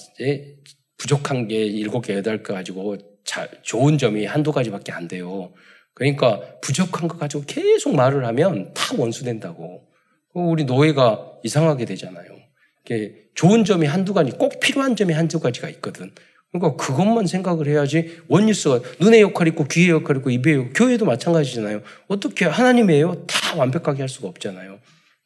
부족한 1.00 1.48
게 1.48 1.64
일곱 1.64 2.02
개, 2.02 2.14
여덟 2.14 2.42
개 2.42 2.52
가지고 2.52 2.98
잘, 3.24 3.48
좋은 3.62 3.96
점이 3.96 4.26
한두 4.26 4.52
가지밖에 4.52 4.92
안 4.92 5.08
돼요. 5.08 5.50
그러니까 5.94 6.40
부족한 6.60 7.08
거 7.08 7.16
가지고 7.16 7.44
계속 7.46 7.96
말을 7.96 8.26
하면 8.26 8.74
다 8.74 8.94
원수된다고. 8.98 9.82
우리 10.34 10.64
노예가 10.64 11.38
이상하게 11.42 11.86
되잖아요. 11.86 12.28
좋은 13.34 13.64
점이 13.64 13.86
한두 13.86 14.12
가지, 14.12 14.30
꼭 14.32 14.60
필요한 14.60 14.94
점이 14.94 15.14
한두 15.14 15.40
가지가 15.40 15.70
있거든. 15.70 16.10
그러니까 16.52 16.76
그것만 16.76 17.26
생각을 17.26 17.66
해야지 17.66 18.18
원뉴스가 18.28 18.80
눈의 19.00 19.22
역할 19.22 19.48
있고 19.48 19.64
귀의 19.64 19.90
역할 19.90 20.18
있고 20.18 20.28
입의 20.28 20.54
역할, 20.54 20.72
교회도 20.74 21.06
마찬가지잖아요. 21.06 21.80
어떻게 22.08 22.44
하나님이에요? 22.44 23.26
다 23.26 23.56
완벽하게 23.56 24.02
할 24.02 24.08
수가 24.08 24.28
없잖아요. 24.28 24.78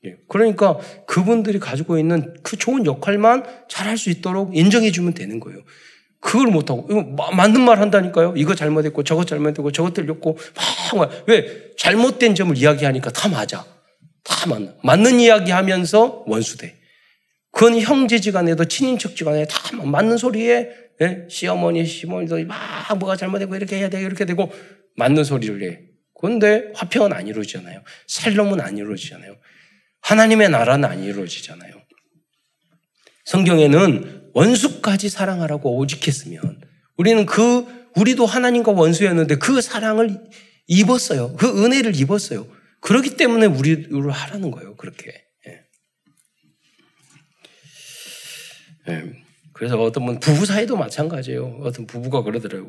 예. 0.06 0.16
그러니까 0.28 0.78
그분들이 1.06 1.58
가지고 1.58 1.98
있는 1.98 2.34
그 2.42 2.56
좋은 2.56 2.86
역할만 2.86 3.44
잘할 3.68 3.96
수 3.98 4.10
있도록 4.10 4.56
인정해 4.56 4.90
주면 4.90 5.14
되는 5.14 5.40
거예요. 5.40 5.60
그걸 6.20 6.46
못하고, 6.46 6.86
이거 6.90 7.02
맞는 7.32 7.60
말 7.60 7.80
한다니까요? 7.80 8.34
이거 8.36 8.54
잘못했고, 8.54 9.04
저거 9.04 9.24
잘못했고, 9.24 9.72
저것 9.72 9.92
들렸고, 9.92 10.38
막, 10.96 11.10
왜? 11.26 11.70
잘못된 11.76 12.34
점을 12.34 12.56
이야기하니까 12.56 13.10
다 13.10 13.28
맞아. 13.28 13.66
다 14.22 14.48
맞나. 14.48 14.72
맞는 14.82 15.20
이야기 15.20 15.50
하면서 15.50 16.24
원수돼. 16.26 16.76
그건 17.52 17.78
형제지간에도 17.78 18.64
친인척지간에 18.64 19.46
다 19.46 19.82
맞는 19.84 20.16
소리에 20.16 20.70
예? 21.02 21.26
시어머니, 21.28 21.84
시어머니도 21.84 22.44
막 22.46 22.98
뭐가 22.98 23.16
잘못되고 23.16 23.54
이렇게 23.56 23.76
해야 23.76 23.88
돼, 23.88 24.00
이렇게 24.00 24.24
되고 24.24 24.50
맞는 24.96 25.24
소리를 25.24 25.62
해. 25.62 25.80
그런데 26.18 26.70
화평은 26.74 27.12
안 27.12 27.26
이루어지잖아요. 27.26 27.82
살롬은 28.06 28.60
안 28.60 28.78
이루어지잖아요. 28.78 29.36
하나님의 30.04 30.50
나라는 30.50 30.88
안 30.88 31.02
이루어지잖아요. 31.02 31.72
성경에는 33.24 34.30
원수까지 34.34 35.08
사랑하라고 35.08 35.76
오직 35.78 36.06
했으면 36.06 36.60
우리는 36.96 37.24
그 37.24 37.66
우리도 37.96 38.26
하나님과 38.26 38.72
원수였는데 38.72 39.36
그 39.36 39.60
사랑을 39.62 40.20
입었어요. 40.66 41.34
그 41.36 41.64
은혜를 41.64 41.96
입었어요. 41.96 42.46
그렇기 42.80 43.16
때문에 43.16 43.46
우리를 43.46 44.10
하라는 44.10 44.50
거예요. 44.50 44.76
그렇게. 44.76 45.24
예. 45.46 45.60
예. 48.88 49.24
그래서 49.54 49.80
어떤 49.80 50.04
분 50.04 50.20
부부 50.20 50.44
사이도 50.44 50.76
마찬가지예요. 50.76 51.60
어떤 51.62 51.86
부부가 51.86 52.22
그러더라고. 52.22 52.68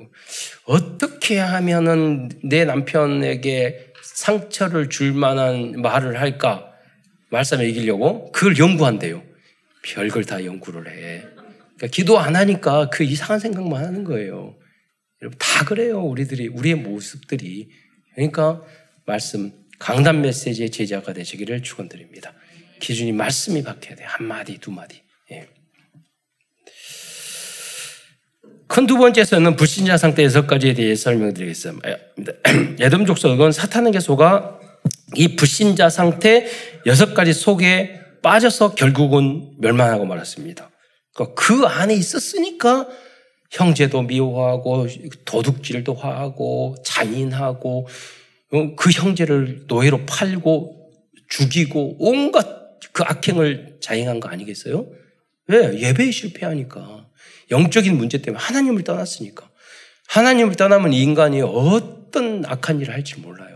어떻게 0.66 1.40
하면은 1.40 2.30
내 2.44 2.64
남편에게 2.64 3.94
상처를 4.04 4.90
줄 4.90 5.14
만한 5.14 5.82
말을 5.82 6.22
할까? 6.22 6.75
말씀을 7.36 7.68
이기려고 7.70 8.32
그걸 8.32 8.58
연구한대요. 8.58 9.24
별걸 9.84 10.26
다 10.26 10.44
연구를 10.44 10.88
해. 10.88 11.22
그러니까 11.76 11.88
기도 11.92 12.20
안 12.20 12.36
하니까 12.36 12.90
그 12.90 13.04
이상한 13.04 13.40
생각만 13.40 13.84
하는 13.84 14.04
거예요. 14.04 14.56
여러분 15.22 15.38
다 15.38 15.66
그래요. 15.66 16.02
우리들이 16.02 16.48
우리의 16.48 16.76
모습들이 16.76 17.70
그러니까 18.14 18.62
말씀 19.06 19.52
강단 19.80 20.22
메시지의 20.22 20.72
제자가 20.72 21.14
되시기를 21.14 21.62
축원드립니다. 21.62 22.34
기준이 22.80 23.12
말씀이 23.12 23.64
바뀌어야 23.64 23.96
돼. 23.96 24.04
한 24.06 24.26
마디 24.26 24.58
두 24.58 24.72
마디. 24.72 25.02
예. 25.32 25.48
큰두 28.68 28.98
번째서는 28.98 29.56
불신자 29.56 29.98
상태 29.98 30.24
여섯 30.24 30.48
가지에 30.48 30.74
대해 30.74 30.96
설명드리겠습니다. 30.96 31.88
에돔 32.80 33.06
족속은 33.06 33.52
사탄에게 33.52 34.00
속아 34.00 34.60
이 35.14 35.36
불신자 35.36 35.90
상태 35.90 36.48
여섯 36.86 37.14
가지 37.14 37.34
속에 37.34 38.00
빠져서 38.24 38.74
결국은 38.74 39.54
멸망하고 39.60 40.06
말았습니다. 40.06 40.72
그러니까 41.14 41.36
그 41.36 41.66
안에 41.66 41.94
있었으니까 41.94 42.88
형제도 43.52 44.02
미워하고 44.02 44.88
도둑질도 45.26 45.94
하고 45.94 46.76
잔인하고 46.84 47.88
어, 48.52 48.76
그 48.76 48.90
형제를 48.90 49.66
노예로 49.68 50.06
팔고 50.06 50.92
죽이고 51.30 51.98
온갖 52.00 52.66
그 52.92 53.04
악행을 53.04 53.78
자행한 53.82 54.20
거 54.20 54.30
아니겠어요? 54.30 54.88
왜? 55.48 55.80
예배에 55.80 56.12
실패하니까. 56.12 57.08
영적인 57.52 57.96
문제 57.98 58.22
때문에 58.22 58.42
하나님을 58.42 58.84
떠났으니까. 58.84 59.50
하나님을 60.08 60.56
떠나면 60.56 60.94
인간이 60.94 61.42
어떤 61.42 62.44
악한 62.46 62.82
일을 62.82 62.94
할지 62.94 63.20
몰라요. 63.20 63.55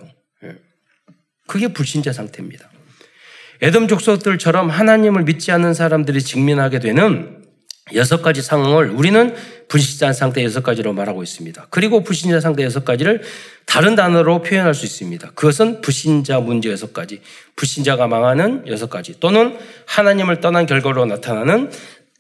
그게 1.50 1.68
불신자 1.68 2.14
상태입니다. 2.14 2.70
에돔 3.62 3.88
족속들처럼 3.88 4.70
하나님을 4.70 5.24
믿지 5.24 5.52
않는 5.52 5.74
사람들이 5.74 6.22
직면하게 6.22 6.80
되는 6.80 7.44
여섯 7.96 8.22
가지 8.22 8.44
상황을 8.44 8.92
우리는 8.92 9.36
불신자 9.68 10.14
상태 10.14 10.44
여섯 10.44 10.62
가지로 10.62 10.94
말하고 10.94 11.24
있습니다. 11.24 11.68
그리고 11.72 12.04
불신자 12.04 12.40
상태 12.40 12.64
여섯 12.64 12.86
가지를 12.86 13.24
다른 13.66 13.96
단어로 13.96 14.44
표현할 14.44 14.76
수 14.76 14.86
있습니다. 14.86 15.32
그것은 15.32 15.82
불신자 15.82 16.40
문제 16.40 16.70
여섯 16.70 16.94
가지, 16.94 17.20
불신자가 17.56 18.06
망하는 18.06 18.64
여섯 18.68 18.88
가지, 18.88 19.20
또는 19.20 19.58
하나님을 19.88 20.42
떠난 20.42 20.68
결과로 20.68 21.08
나타나는 21.08 21.72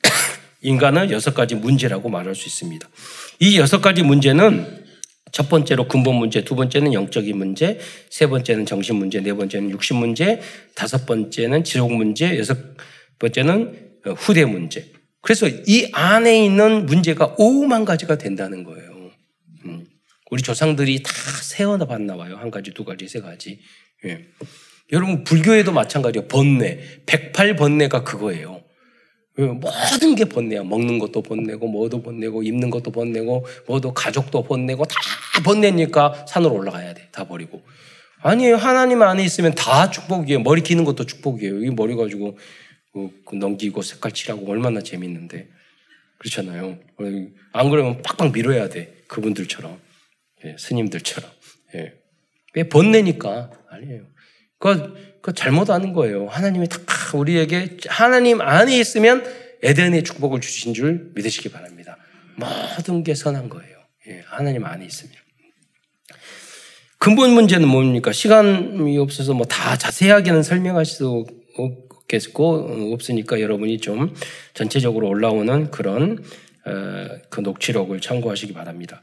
인간은 0.62 1.12
여섯 1.12 1.36
가지 1.36 1.54
문제라고 1.54 2.10
말할 2.10 2.34
수 2.34 2.48
있습니다. 2.48 2.90
이 3.40 3.60
여섯 3.60 3.80
가지 3.80 4.02
문제는 4.02 4.89
첫 5.32 5.50
번째로 5.50 5.88
근본 5.88 6.16
문제, 6.16 6.44
두 6.44 6.56
번째는 6.56 6.94
영적인 6.94 7.38
문제, 7.38 7.80
세 8.10 8.28
번째는 8.28 8.66
정신 8.66 8.96
문제, 8.96 9.20
네 9.22 9.34
번째는 9.34 9.70
육신 9.72 9.98
문제, 9.98 10.42
다섯 10.76 11.06
번째는 11.06 11.64
지속 11.64 11.94
문제, 11.94 12.38
여섯 12.38 12.58
번째는 13.20 13.90
후대 14.18 14.46
문제. 14.46 14.92
그래서 15.22 15.48
이 15.48 15.90
안에 15.92 16.46
있는 16.46 16.86
문제가 16.86 17.36
5만 17.36 17.86
가지가 17.86 18.18
된다는 18.18 18.64
거예요. 18.64 19.12
음. 19.66 19.86
우리 20.32 20.42
조상들이 20.42 21.04
다 21.04 21.12
세워나 21.42 21.86
봤나 21.86 22.16
봐요. 22.16 22.38
한 22.38 22.52
가지, 22.52 22.72
두 22.74 22.86
가지, 22.86 23.08
세 23.08 23.20
가지. 23.20 23.60
예. 24.06 24.26
여러분, 24.92 25.24
불교에도 25.24 25.72
마찬가지예요. 25.72 26.28
번뇌. 26.28 27.04
108번뇌가 27.06 28.04
그거예요. 28.04 28.59
예, 29.40 29.44
모든 29.46 30.16
게 30.16 30.26
번뇌야. 30.26 30.64
먹는 30.64 31.00
것도 31.00 31.22
번뇌고, 31.22 31.68
뭐도 31.68 32.04
번뇌고, 32.04 32.44
입는 32.44 32.70
것도 32.70 32.92
번뇌고, 32.92 33.46
뭐도 33.68 33.94
가족도 33.94 34.44
번뇌고, 34.44 34.84
다 34.86 34.96
번뇌니까 35.44 36.26
산으로 36.28 36.56
올라가야 36.56 36.94
돼. 36.94 37.08
다 37.12 37.26
버리고. 37.26 37.64
아니에요. 38.22 38.58
하나님 38.58 39.02
안에 39.02 39.24
있으면 39.24 39.56
다 39.56 39.90
축복이에요. 39.90 40.42
머리 40.42 40.62
기는 40.62 40.84
것도 40.84 41.06
축복이에요. 41.06 41.64
이 41.64 41.70
머리 41.70 41.96
가지고 41.96 42.38
그 42.92 43.36
넘기고 43.36 43.82
색깔 43.82 44.12
칠하고 44.12 44.50
얼마나 44.52 44.82
재밌는데. 44.82 45.48
그렇잖아요. 46.18 46.78
안 47.54 47.70
그러면 47.70 48.02
빡빡 48.02 48.34
밀어야 48.34 48.68
돼. 48.68 48.94
그분들처럼. 49.08 49.80
예, 50.44 50.56
스님들처럼. 50.60 51.32
예. 51.76 51.94
왜 52.56 52.68
번뇌니까. 52.68 53.52
아니에요. 53.70 54.02
그, 54.58 55.09
그 55.22 55.34
잘못 55.34 55.70
아는 55.70 55.94
거예요. 55.94 56.28
하나님이 56.28 56.68
딱 56.70 56.80
우리에게 57.14 57.78
하나님 57.88 58.42
안에 58.42 58.78
있으면 58.80 59.24
에덴의 59.62 60.04
축복을 60.04 60.40
주신 60.42 60.74
줄 60.74 61.12
믿으시기 61.16 61.50
바랍니다. 61.50 61.98
모든 62.36 63.04
게 63.04 63.14
선한 63.16 63.50
거예요. 63.50 63.78
예, 64.08 64.24
하나님 64.28 64.66
안에 64.66 64.86
있으면. 64.86 65.14
근본 66.98 67.32
문제는 67.34 67.68
뭡니까? 67.68 68.12
시간이 68.12 68.98
없어서 68.98 69.34
뭐 69.34 69.46
다 69.46 69.78
자세하게는 69.78 70.44
설명할 70.44 70.86
수 70.86 71.26
없겠고, 71.58 72.92
없으니까 72.94 73.40
여러분이 73.42 73.80
좀 73.80 74.14
전체적으로 74.54 75.08
올라오는 75.08 75.72
그런 75.72 76.20
어, 76.22 76.24
그 77.30 77.42
녹취록을 77.42 78.00
참고하시기 78.00 78.54
바랍니다. 78.54 79.02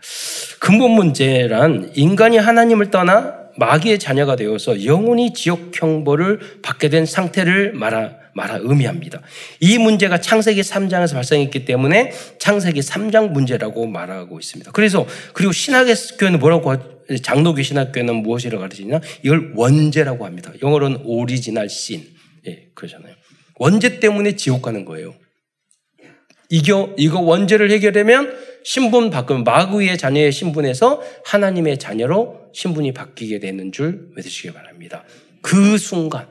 근본 0.59 0.93
문제란 0.93 1.93
인간이 1.95 2.39
하나님을 2.39 2.91
떠나 2.91 3.47
마귀의 3.57 3.99
자녀가 3.99 4.37
되어서 4.37 4.85
영원히 4.85 5.33
지옥 5.33 5.71
형벌을 5.75 6.61
받게 6.63 6.89
된 6.89 7.07
상태를 7.07 7.73
말하, 7.73 8.13
말하 8.35 8.59
의미합니다. 8.61 9.23
이 9.61 9.79
문제가 9.79 10.21
창세기 10.21 10.61
3장에서 10.61 11.15
발생했기 11.15 11.65
때문에 11.65 12.13
창세기 12.39 12.81
3장 12.81 13.31
문제라고 13.31 13.87
말하고 13.87 14.39
있습니다. 14.39 14.73
그래서 14.73 15.07
그리고 15.33 15.53
신학교는 15.53 16.39
뭐라고 16.39 16.75
장로교 17.23 17.63
신학교는 17.63 18.17
무엇이라고 18.17 18.61
가르치냐? 18.61 19.01
이걸 19.23 19.53
원죄라고 19.55 20.27
합니다. 20.27 20.53
영어로는 20.63 21.01
original 21.05 21.69
sin. 21.69 22.05
예, 22.47 22.67
그러잖아요. 22.75 23.15
원죄 23.59 24.01
때문에 24.01 24.37
지옥 24.37 24.63
가는 24.63 24.85
거예요. 24.85 25.15
이거, 26.49 26.95
이거 26.97 27.21
원죄를 27.21 27.71
해결하면 27.71 28.37
신분 28.65 29.11
바꾸면 29.11 29.45
마구의 29.45 29.97
자녀의 29.99 30.33
신분에서 30.33 31.03
하나님의 31.25 31.79
자녀로 31.79 32.51
신분이 32.53 32.93
바뀌게 32.93 33.39
되는 33.39 33.73
줄 33.73 34.09
믿으시기 34.17 34.53
바랍니다. 34.53 35.05
그 35.43 35.79
순간 35.79 36.27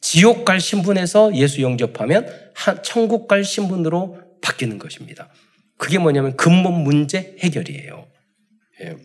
지옥 0.00 0.44
갈 0.44 0.60
신분에서 0.60 1.34
예수 1.36 1.62
영접하면 1.62 2.28
천국 2.82 3.28
갈 3.28 3.44
신분으로 3.44 4.18
바뀌는 4.42 4.78
것입니다. 4.78 5.28
그게 5.78 5.98
뭐냐면 5.98 6.36
근본 6.36 6.82
문제 6.82 7.36
해결이에요. 7.40 8.06
예. 8.82 8.96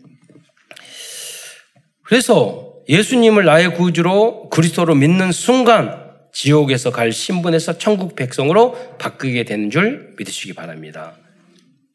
그래서 2.04 2.74
예수님을 2.88 3.44
나의 3.44 3.74
구주로 3.74 4.48
그리스도로 4.50 4.94
믿는 4.94 5.32
순간 5.32 6.07
지옥에서 6.38 6.92
갈 6.92 7.10
신분에서 7.10 7.78
천국 7.78 8.14
백성으로 8.14 8.96
바뀌게 8.98 9.42
되는 9.42 9.70
줄 9.70 10.14
믿으시기 10.16 10.52
바랍니다. 10.52 11.16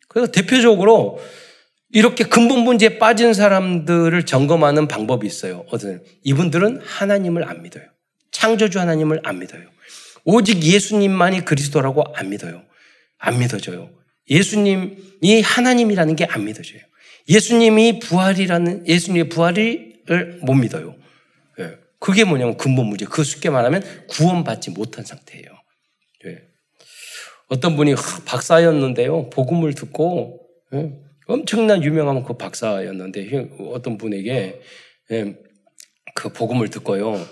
그래서 0.09 0.29
대표적으로 0.33 1.21
이렇게 1.93 2.25
근본 2.25 2.59
문제에 2.59 2.99
빠진 2.99 3.33
사람들을 3.33 4.25
점검하는 4.25 4.89
방법이 4.89 5.25
있어요. 5.25 5.65
어떤 5.71 6.03
이분들은 6.23 6.81
하나님을 6.83 7.47
안 7.47 7.61
믿어요. 7.61 7.85
창조주 8.31 8.81
하나님을 8.81 9.21
안 9.23 9.39
믿어요. 9.39 9.63
오직 10.25 10.61
예수님만이 10.61 11.45
그리스도라고 11.45 12.03
안 12.13 12.29
믿어요. 12.29 12.63
안 13.19 13.39
믿어져요. 13.39 13.91
예수님이 14.29 15.41
하나님이라는 15.41 16.17
게 16.17 16.25
안 16.29 16.43
믿어져요. 16.43 16.81
예수님이 17.29 17.99
부활이라는 17.99 18.89
예수님의 18.89 19.29
부활을 19.29 20.39
못 20.41 20.53
믿어요. 20.55 20.95
예. 22.03 22.05
그게 22.05 22.23
뭐냐면 22.25 22.57
근본 22.57 22.87
문제. 22.87 23.05
그 23.05 23.23
쉽게 23.23 23.49
말하면 23.49 23.83
구원받지 24.09 24.71
못한 24.71 25.05
상태예요. 25.05 25.45
예. 26.25 26.41
어떤 27.47 27.75
분이 27.75 27.95
박사였는데요. 28.25 29.29
복음을 29.29 29.73
듣고 29.73 30.39
예. 30.73 30.99
엄청난 31.27 31.83
유명한 31.83 32.23
그 32.23 32.35
박사였는데 32.35 33.49
어떤 33.71 33.97
분에게 33.97 34.61
예, 35.11 35.35
그 36.15 36.29
복음을 36.33 36.69
듣고요. 36.69 37.25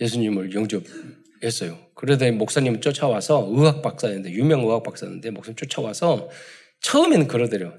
예수님을 0.00 0.54
영접했어요. 0.54 1.78
그러다 1.94 2.30
목사님 2.32 2.80
쫓아와서 2.80 3.48
의학 3.50 3.82
박사였는데 3.82 4.32
유명 4.32 4.62
의학 4.62 4.82
박사였는데 4.82 5.30
목사님 5.30 5.56
쫓아와서 5.56 6.28
처음에는 6.82 7.26
그러더래요. 7.28 7.74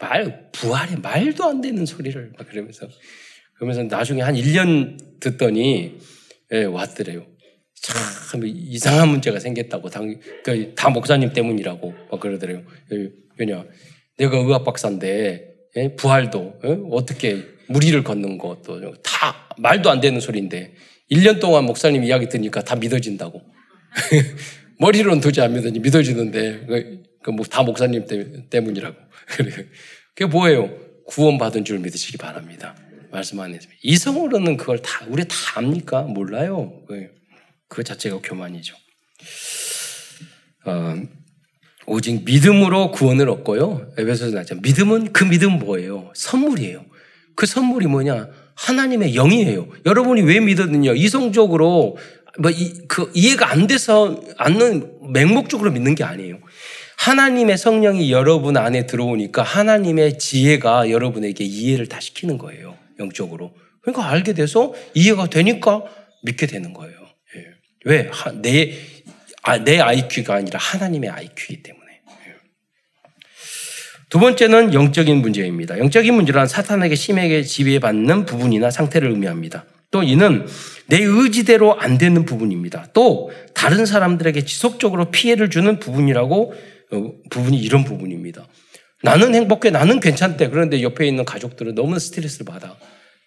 말 0.00 0.50
부활에 0.52 0.96
말도 0.96 1.44
안 1.44 1.60
되는 1.60 1.84
소리를 1.84 2.32
막 2.36 2.48
그러면서 2.48 2.88
그러면서 3.54 3.82
나중에 3.84 4.22
한 4.22 4.34
1년 4.34 5.20
듣더니 5.20 5.98
예, 6.52 6.64
왔더래요. 6.64 7.26
참 7.74 8.42
이상한 8.44 9.08
문제가 9.08 9.38
생겼다고 9.38 9.90
당, 9.90 10.18
그, 10.44 10.74
다 10.74 10.90
목사님 10.90 11.32
때문이라고 11.32 11.94
막 12.10 12.20
그러더래요. 12.20 12.62
예, 12.92 13.10
왜냐 13.38 13.64
내가 14.18 14.38
의학 14.38 14.64
박사인데 14.64 15.54
예? 15.76 15.94
부활도 15.96 16.60
예? 16.64 16.78
어떻게 16.90 17.44
무리를 17.68 18.02
걷는 18.04 18.38
것도 18.38 18.94
다 19.02 19.48
말도 19.58 19.90
안 19.90 20.00
되는 20.00 20.20
소리인데 20.20 20.74
1년 21.10 21.40
동안 21.40 21.64
목사님 21.64 22.04
이야기 22.04 22.28
듣니까 22.28 22.62
다 22.62 22.76
믿어진다고. 22.76 23.42
머리로는 24.80 25.20
도저히 25.20 25.44
안 25.44 25.54
믿어지 25.54 25.78
믿어지는데 25.78 26.66
그, 26.66 27.02
그다 27.22 27.62
목사님 27.62 28.06
때문이라고. 28.50 28.96
그게 30.14 30.30
뭐예요? 30.30 30.70
구원받은 31.06 31.64
줄 31.64 31.78
믿으시기 31.80 32.18
바랍니다. 32.18 32.74
말씀 33.14 33.38
안 33.38 33.54
했습니다. 33.54 33.80
이성으로는 33.82 34.56
그걸 34.56 34.82
다, 34.82 35.04
우리 35.08 35.26
다 35.26 35.36
압니까? 35.54 36.02
몰라요. 36.02 36.82
그 37.68 37.84
자체가 37.84 38.18
교만이죠. 38.22 38.74
어, 40.66 41.00
오직 41.86 42.24
믿음으로 42.24 42.90
구원을 42.90 43.28
얻고요. 43.28 43.92
에베소서 43.98 44.34
나죠. 44.34 44.56
믿음은 44.56 45.12
그 45.12 45.24
믿음 45.24 45.58
뭐예요? 45.60 46.10
선물이에요. 46.14 46.84
그 47.36 47.46
선물이 47.46 47.86
뭐냐? 47.86 48.28
하나님의 48.56 49.14
영이에요. 49.14 49.68
여러분이 49.86 50.22
왜 50.22 50.40
믿었느냐? 50.40 50.92
이성적으로 50.94 51.96
뭐 52.38 52.50
이, 52.50 52.86
그 52.88 53.12
이해가 53.14 53.50
안 53.50 53.68
돼서 53.68 54.20
않는 54.38 55.12
맹목적으로 55.12 55.70
믿는 55.70 55.94
게 55.94 56.02
아니에요. 56.02 56.40
하나님의 56.96 57.58
성령이 57.58 58.10
여러분 58.10 58.56
안에 58.56 58.86
들어오니까 58.86 59.42
하나님의 59.42 60.18
지혜가 60.18 60.90
여러분에게 60.90 61.44
이해를 61.44 61.86
다 61.86 62.00
시키는 62.00 62.38
거예요. 62.38 62.76
영적으로. 62.98 63.54
그러니까 63.82 64.08
알게 64.08 64.32
돼서 64.32 64.72
이해가 64.94 65.28
되니까 65.28 65.84
믿게 66.22 66.46
되는 66.46 66.72
거예요. 66.72 66.96
예. 67.36 67.44
왜? 67.84 68.10
내, 68.42 68.78
아, 69.42 69.58
내 69.58 69.78
IQ가 69.78 70.34
아니라 70.34 70.58
하나님의 70.58 71.10
IQ이기 71.10 71.62
때문에. 71.62 71.84
예. 72.26 72.34
두 74.08 74.18
번째는 74.18 74.72
영적인 74.72 75.16
문제입니다. 75.18 75.78
영적인 75.78 76.14
문제란 76.14 76.46
사탄에게 76.46 76.94
심하게 76.94 77.42
지배받는 77.42 78.24
부분이나 78.24 78.70
상태를 78.70 79.10
의미합니다. 79.10 79.66
또 79.90 80.02
이는 80.02 80.46
내 80.86 80.98
의지대로 81.02 81.78
안 81.78 81.98
되는 81.98 82.24
부분입니다. 82.24 82.88
또 82.94 83.30
다른 83.54 83.86
사람들에게 83.86 84.44
지속적으로 84.44 85.10
피해를 85.10 85.50
주는 85.50 85.78
부분이라고 85.78 86.54
어, 86.92 87.12
부분이 87.30 87.58
이런 87.58 87.84
부분입니다. 87.84 88.46
나는 89.04 89.34
행복해, 89.34 89.68
나는 89.70 90.00
괜찮대. 90.00 90.48
그런데 90.48 90.82
옆에 90.82 91.06
있는 91.06 91.26
가족들은 91.26 91.74
너무 91.74 91.98
스트레스를 91.98 92.46
받아. 92.46 92.74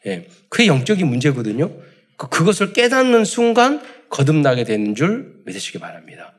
예, 0.07 0.27
그게 0.49 0.65
영적인 0.65 1.05
문제거든요. 1.05 1.71
그, 2.17 2.29
그것을 2.29 2.73
깨닫는 2.73 3.25
순간 3.25 3.79
거듭나게 4.09 4.63
되는 4.63 4.95
줄 4.95 5.35
믿으시기 5.45 5.77
바랍니다. 5.77 6.33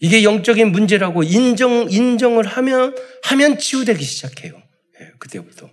이게 0.00 0.22
영적인 0.22 0.72
문제라고 0.72 1.22
인정, 1.22 1.86
인정을 1.90 2.46
하면, 2.46 2.96
하면 3.24 3.58
치유되기 3.58 4.02
시작해요. 4.02 4.54
예, 5.00 5.10
그때부터. 5.18 5.68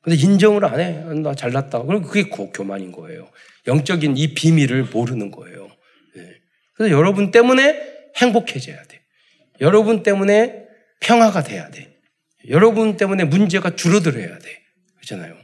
근데 0.00 0.16
인정을 0.16 0.64
안 0.64 0.80
해. 0.80 0.92
나 1.20 1.34
잘났다. 1.34 1.82
그럼 1.82 2.02
그게 2.02 2.30
교만인 2.30 2.92
거예요. 2.92 3.28
영적인 3.66 4.16
이 4.16 4.32
비밀을 4.32 4.84
모르는 4.84 5.30
거예요. 5.30 5.68
예. 6.16 6.30
그래서 6.74 6.94
여러분 6.94 7.30
때문에 7.30 7.78
행복해져야 8.16 8.82
돼. 8.84 9.00
여러분 9.60 10.02
때문에 10.02 10.64
평화가 11.00 11.42
돼야 11.42 11.70
돼. 11.70 11.93
여러분 12.48 12.96
때문에 12.96 13.24
문제가 13.24 13.76
줄어들어야 13.76 14.38
돼. 14.38 14.62
그렇잖아요. 14.96 15.36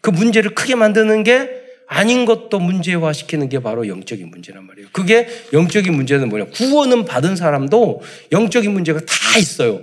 그 0.00 0.10
문제를 0.10 0.54
크게 0.54 0.74
만드는 0.74 1.24
게 1.24 1.50
아닌 1.88 2.24
것도 2.24 2.58
문제화 2.58 3.12
시키는 3.12 3.48
게 3.48 3.60
바로 3.60 3.86
영적인 3.88 4.28
문제란 4.28 4.66
말이에요. 4.66 4.88
그게 4.92 5.28
영적인 5.52 5.94
문제는 5.94 6.28
뭐냐? 6.28 6.46
구원은 6.46 7.04
받은 7.04 7.36
사람도 7.36 8.02
영적인 8.32 8.72
문제가 8.72 9.00
다 9.00 9.38
있어요. 9.38 9.82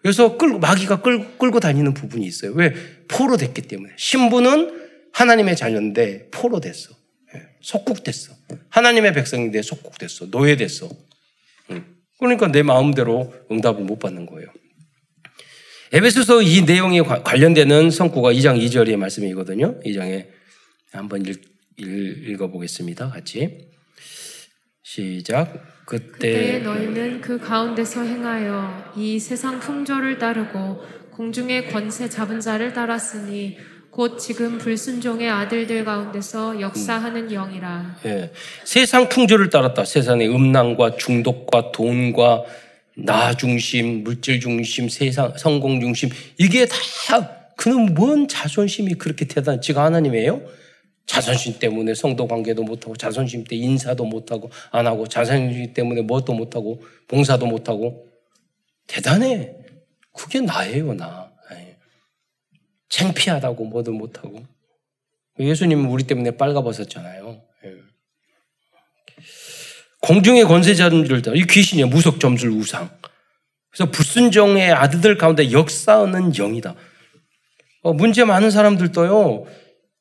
그래서 0.00 0.36
끌고, 0.36 0.58
마귀가 0.58 1.00
끌, 1.00 1.36
끌고 1.38 1.60
다니는 1.60 1.94
부분이 1.94 2.26
있어요. 2.26 2.52
왜? 2.52 2.74
포로 3.08 3.36
됐기 3.36 3.62
때문에. 3.62 3.92
신부는 3.96 4.82
하나님의 5.12 5.56
자녀인데 5.56 6.28
포로 6.30 6.60
됐어. 6.60 6.90
예, 7.34 7.42
속국됐어. 7.60 8.34
하나님의 8.68 9.12
백성인데 9.12 9.62
속국됐어. 9.62 10.26
노예됐어. 10.30 10.88
그러니까 12.18 12.46
내 12.48 12.62
마음대로 12.62 13.34
응답을 13.50 13.84
못 13.84 13.98
받는 13.98 14.26
거예요. 14.26 14.48
에베소서 15.94 16.40
이 16.40 16.62
내용에 16.62 17.02
관련되는 17.02 17.90
성구가 17.90 18.32
2장 18.32 18.58
2절의 18.58 18.96
말씀이거든요. 18.96 19.78
2장에 19.84 20.26
한번 20.90 21.22
읽, 21.26 21.42
읽어보겠습니다. 21.76 23.10
같이. 23.10 23.68
시작. 24.82 25.84
그때 25.84 26.60
너희는 26.60 27.20
그 27.20 27.38
가운데서 27.38 28.04
행하여 28.04 28.92
이 28.96 29.18
세상 29.18 29.60
풍조를 29.60 30.18
따르고 30.18 30.82
공중의 31.10 31.68
권세 31.68 32.08
잡은 32.08 32.40
자를 32.40 32.72
따랐으니 32.72 33.58
곧 33.90 34.16
지금 34.16 34.56
불순종의 34.56 35.28
아들들 35.28 35.84
가운데서 35.84 36.58
역사하는 36.62 37.24
음. 37.24 37.28
영이라. 37.28 37.96
예. 38.06 38.32
세상 38.64 39.10
풍조를 39.10 39.50
따랐다. 39.50 39.84
세상의 39.84 40.34
음란과 40.34 40.96
중독과 40.96 41.72
돈과 41.72 42.44
나 42.96 43.34
중심, 43.34 44.04
물질 44.04 44.40
중심, 44.40 44.88
세상 44.88 45.32
성공 45.36 45.80
중심 45.80 46.10
이게 46.38 46.66
다 46.66 46.76
그는 47.56 47.94
뭔 47.94 48.28
자존심이 48.28 48.94
그렇게 48.94 49.24
대단 49.26 49.60
지가 49.60 49.84
하나님이에요? 49.84 50.42
자존심 51.06 51.58
때문에 51.58 51.94
성도 51.94 52.26
관계도 52.26 52.62
못하고 52.62 52.96
자존심 52.96 53.44
때 53.44 53.56
인사도 53.56 54.04
못하고 54.04 54.50
안 54.70 54.86
하고 54.86 55.06
자존심 55.06 55.72
때문에 55.72 56.02
뭣도 56.02 56.32
못하고 56.32 56.82
봉사도 57.08 57.46
못하고 57.46 58.08
대단해. 58.86 59.54
그게 60.12 60.40
나예요 60.40 60.92
나. 60.94 61.32
예. 61.52 61.76
창피하다고 62.88 63.64
뭐도 63.64 63.92
못하고 63.92 64.42
예수님은 65.38 65.86
우리 65.86 66.04
때문에 66.04 66.32
빨가벗었잖아요. 66.32 67.31
예. 70.02 70.06
공중의 70.06 70.44
권세자들을 70.44 71.36
이 71.36 71.46
귀신이야 71.46 71.86
무속 71.86 72.20
점술 72.20 72.50
우상. 72.50 72.90
그래서 73.70 73.90
불순종의 73.90 74.72
아들들 74.72 75.16
가운데 75.16 75.50
역사하는 75.50 76.32
영이다. 76.32 76.74
어, 77.82 77.92
문제 77.92 78.24
많은 78.24 78.50
사람들도요 78.50 79.46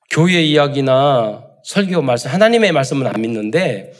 교회 0.09 0.41
이야기나 0.41 1.45
설교 1.63 2.01
말씀, 2.01 2.29
하나님의 2.31 2.71
말씀은 2.71 3.07
안 3.07 3.21
믿는데 3.21 3.93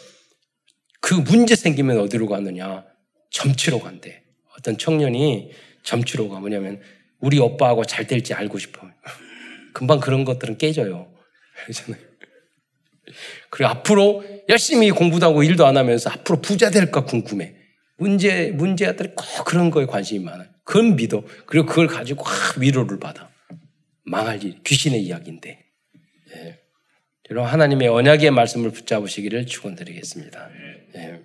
그 0.99 1.13
문제 1.13 1.55
생기면 1.55 1.99
어디로 1.99 2.27
가느냐? 2.27 2.83
점치러 3.31 3.79
간대. 3.79 4.23
어떤 4.57 4.77
청년이 4.77 5.51
점치러 5.83 6.27
가. 6.29 6.39
뭐냐면 6.39 6.81
우리 7.19 7.39
오빠하고 7.39 7.85
잘 7.85 8.05
될지 8.05 8.33
알고 8.33 8.59
싶어. 8.59 8.81
금방 9.73 9.99
그런 9.99 10.25
것들은 10.25 10.57
깨져요. 10.57 11.07
그렇잖아요. 11.63 12.10
그리고 13.51 13.69
앞으로 13.69 14.23
열심히 14.49 14.89
공부도 14.91 15.25
하고 15.25 15.43
일도 15.43 15.67
안 15.67 15.77
하면서 15.77 16.09
앞으로 16.09 16.41
부자 16.41 16.71
될까 16.71 17.03
궁금해. 17.03 17.53
문제, 17.97 18.49
문제들이 18.51 19.09
꼭 19.13 19.45
그런 19.45 19.69
거에 19.69 19.85
관심이 19.85 20.23
많아요. 20.23 20.47
그건 20.63 20.95
믿어. 20.95 21.23
그리고 21.45 21.67
그걸 21.67 21.85
가지고 21.85 22.23
위로를 22.57 22.99
받아. 22.99 23.29
망할 24.03 24.43
일, 24.43 24.63
귀신의 24.63 25.03
이야기인데. 25.03 25.65
예. 26.35 26.59
여러분 27.29 27.51
하나님의 27.51 27.89
언약의 27.89 28.31
말씀을 28.31 28.71
붙잡으시기를 28.71 29.45
축원드리겠습니다. 29.45 30.49
예. 30.95 31.21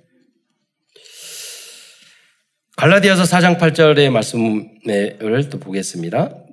갈라디아서 2.77 3.23
4장 3.23 3.59
8절의 3.59 4.11
말씀을 4.11 5.49
또 5.49 5.59
보겠습니다. 5.61 6.45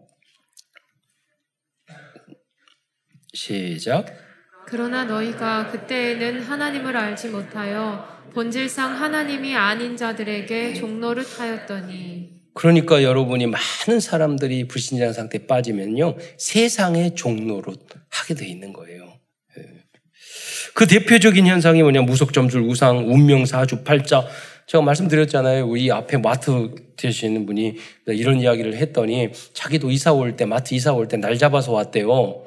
시작. 3.34 4.23
그러나 4.74 5.04
너희가 5.04 5.68
그때에는 5.70 6.42
하나님을 6.42 6.98
알지 6.98 7.28
못하여 7.28 8.04
본질상 8.34 9.00
하나님이 9.00 9.56
아닌 9.56 9.96
자들에게 9.96 10.74
종로를 10.74 11.24
하였더니 11.24 12.42
그러니까 12.56 13.04
여러분이 13.04 13.46
많은 13.46 14.00
사람들이 14.00 14.68
불신자 14.68 15.14
상태에 15.14 15.46
빠지면요 15.46 16.16
세상의 16.40 17.14
종로로 17.14 17.76
하게 18.10 18.34
돼 18.34 18.48
있는 18.48 18.74
거예요. 18.74 19.14
예. 19.60 19.64
그 20.74 20.88
대표적인 20.88 21.46
현상이 21.46 21.84
뭐냐 21.84 22.02
무속 22.02 22.34
점술 22.34 22.62
우상 22.62 23.14
운명 23.14 23.46
사주 23.46 23.84
팔자 23.84 24.26
제가 24.66 24.84
말씀드렸잖아요. 24.84 25.68
우리 25.68 25.92
앞에 25.92 26.18
마트 26.18 26.74
되시는 26.98 27.46
분이 27.46 27.76
이런 28.08 28.40
이야기를 28.40 28.76
했더니 28.78 29.30
자기도 29.54 29.92
이사 29.92 30.14
올 30.14 30.36
때 30.36 30.46
마트 30.46 30.74
이사 30.74 30.94
올 30.94 31.08
때 31.08 31.18
날 31.18 31.38
잡아서 31.38 31.74
왔대요. 31.74 32.43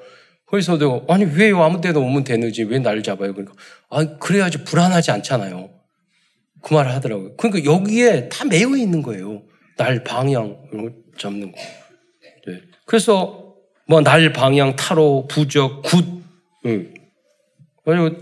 거기서도 0.47 1.07
아니 1.09 1.25
왜 1.25 1.51
아무 1.53 1.81
때도 1.81 2.01
오면 2.03 2.25
되는지 2.25 2.63
왜 2.65 2.79
날 2.79 3.03
잡아요? 3.03 3.33
그러니까 3.35 3.55
아 3.91 4.05
그래야지 4.19 4.65
불안하지 4.65 5.11
않잖아요. 5.11 5.71
그 6.63 6.75
말을 6.75 6.93
하더라고요. 6.93 7.37
그러니까 7.37 7.71
여기에 7.71 8.29
다 8.29 8.45
매여 8.45 8.77
있는 8.77 9.03
거예요. 9.03 9.43
날 9.77 10.05
방향 10.05 10.57
잡는 11.19 11.53
거. 11.53 11.59
네. 12.47 12.61
그래서 12.85 13.55
뭐 13.89 14.01
날 14.03 14.33
방향 14.33 14.77
타로 14.77 15.27
부적 15.29 15.83
굿. 15.83 16.05
응. 16.67 16.95
그리고 17.85 18.17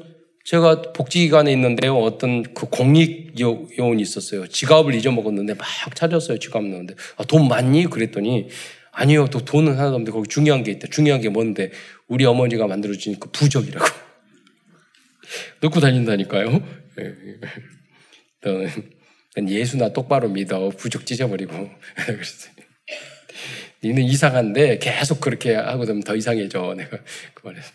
제가 0.44 0.82
복지기관에 0.92 1.50
있는데요. 1.52 1.96
어떤 1.98 2.42
그 2.54 2.66
공익 2.66 3.40
요원이 3.40 4.02
있었어요. 4.02 4.46
지갑을 4.46 4.94
잊어먹었는데 4.94 5.54
막 5.54 5.66
찾았어요. 5.94 6.38
지갑 6.38 6.62
넣는데 6.62 6.94
아, 7.16 7.24
돈 7.24 7.48
많니? 7.48 7.84
그랬더니 7.86 8.48
아니요. 8.92 9.26
또 9.30 9.40
돈은 9.40 9.72
하나도 9.72 9.94
없는데 9.96 10.12
거기 10.12 10.28
중요한 10.28 10.62
게 10.62 10.70
있다. 10.72 10.88
중요한 10.90 11.22
게 11.22 11.30
뭔데 11.30 11.70
우리 12.08 12.24
어머니가 12.24 12.66
만들어준 12.66 13.18
그 13.18 13.30
부적이라고 13.30 13.84
넣고 15.60 15.80
다닌다니까요. 15.80 16.50
네. 16.96 17.14
예수나 19.48 19.92
똑바로 19.92 20.28
믿어. 20.28 20.68
부족 20.70 21.06
찢어버리고. 21.06 21.54
니는 23.82 24.02
이상한데 24.04 24.78
계속 24.78 25.20
그렇게 25.20 25.54
하고 25.54 25.84
되면 25.84 26.02
더 26.02 26.14
이상해져. 26.14 26.74
내가 26.76 26.98
그 27.34 27.46
말했어. 27.46 27.72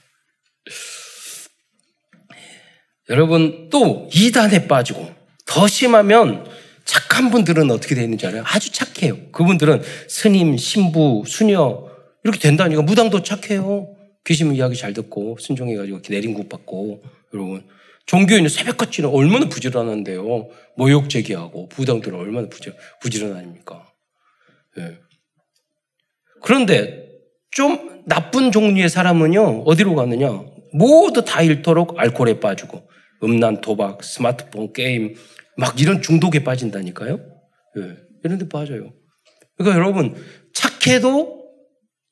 여러분 3.10 3.70
또 3.70 4.10
이단에 4.14 4.68
빠지고 4.68 5.14
더 5.46 5.68
심하면 5.68 6.48
착한 6.86 7.30
분들은 7.32 7.70
어떻게 7.72 7.96
되는지 7.96 8.26
알아요? 8.28 8.44
아주 8.46 8.72
착해요. 8.72 9.32
그분들은 9.32 9.82
스님, 10.08 10.58
신부, 10.58 11.24
수녀 11.28 11.88
이렇게 12.24 12.40
된다니까 12.40 12.82
무당도 12.84 13.24
착해요. 13.24 13.96
귀신 14.30 14.54
이야기 14.54 14.76
잘 14.76 14.94
듣고 14.94 15.38
순종해가지고 15.40 16.02
내린 16.04 16.36
국 16.36 16.48
받고 16.50 17.02
여러분 17.34 17.68
종교인은 18.06 18.50
새벽같이 18.50 19.04
얼마나 19.04 19.50
부지런한데요. 19.50 20.50
모욕 20.76 21.10
제기하고 21.10 21.68
부당들은 21.70 22.18
얼마나 22.18 22.48
부지, 22.48 22.72
부지런합니까? 23.02 23.86
예. 24.80 25.00
그런데 26.42 27.08
좀 27.52 28.04
나쁜 28.08 28.52
종류의 28.52 28.90
사람은요, 28.90 29.64
어디로 29.64 29.94
가느냐? 29.94 30.44
모두 30.74 31.24
다 31.24 31.44
잃도록 31.44 32.00
알코올에 32.00 32.40
빠지고, 32.40 32.90
음란, 33.24 33.62
도박, 33.62 34.04
스마트폰, 34.04 34.74
게임, 34.74 35.14
막 35.56 35.80
이런 35.80 36.02
중독에 36.02 36.44
빠진다니까요? 36.44 37.20
예. 37.78 37.98
이런 38.24 38.40
데 38.40 38.50
빠져요. 38.50 38.92
그러니까 39.56 39.80
여러분, 39.80 40.16
착해도 40.56 41.39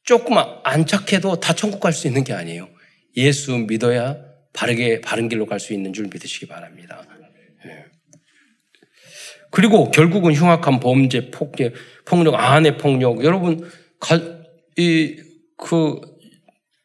조금 0.08 0.38
안 0.64 0.86
착해도 0.86 1.41
다 1.41 1.53
천국 1.53 1.82
갈 1.82 1.91
수 1.91 2.08
있는 2.08 2.24
게 2.24 2.32
아니에요. 2.34 2.70
예수 3.18 3.58
믿어야 3.58 4.18
바르게 4.53 5.01
바른 5.01 5.28
길로 5.28 5.45
갈 5.45 5.60
수 5.60 5.74
있는 5.74 5.91
줄 5.91 6.05
믿으시기 6.05 6.47
바랍니다. 6.47 7.03
예. 7.66 7.86
그리고 9.51 9.91
결국은 9.91 10.34
흉악한 10.34 10.80
범죄, 10.80 11.30
폭력, 11.30 11.74
폭력, 12.05 12.36
아내 12.36 12.78
폭력. 12.78 13.22
여러분, 13.24 13.70
이, 14.78 15.22
그, 15.58 15.99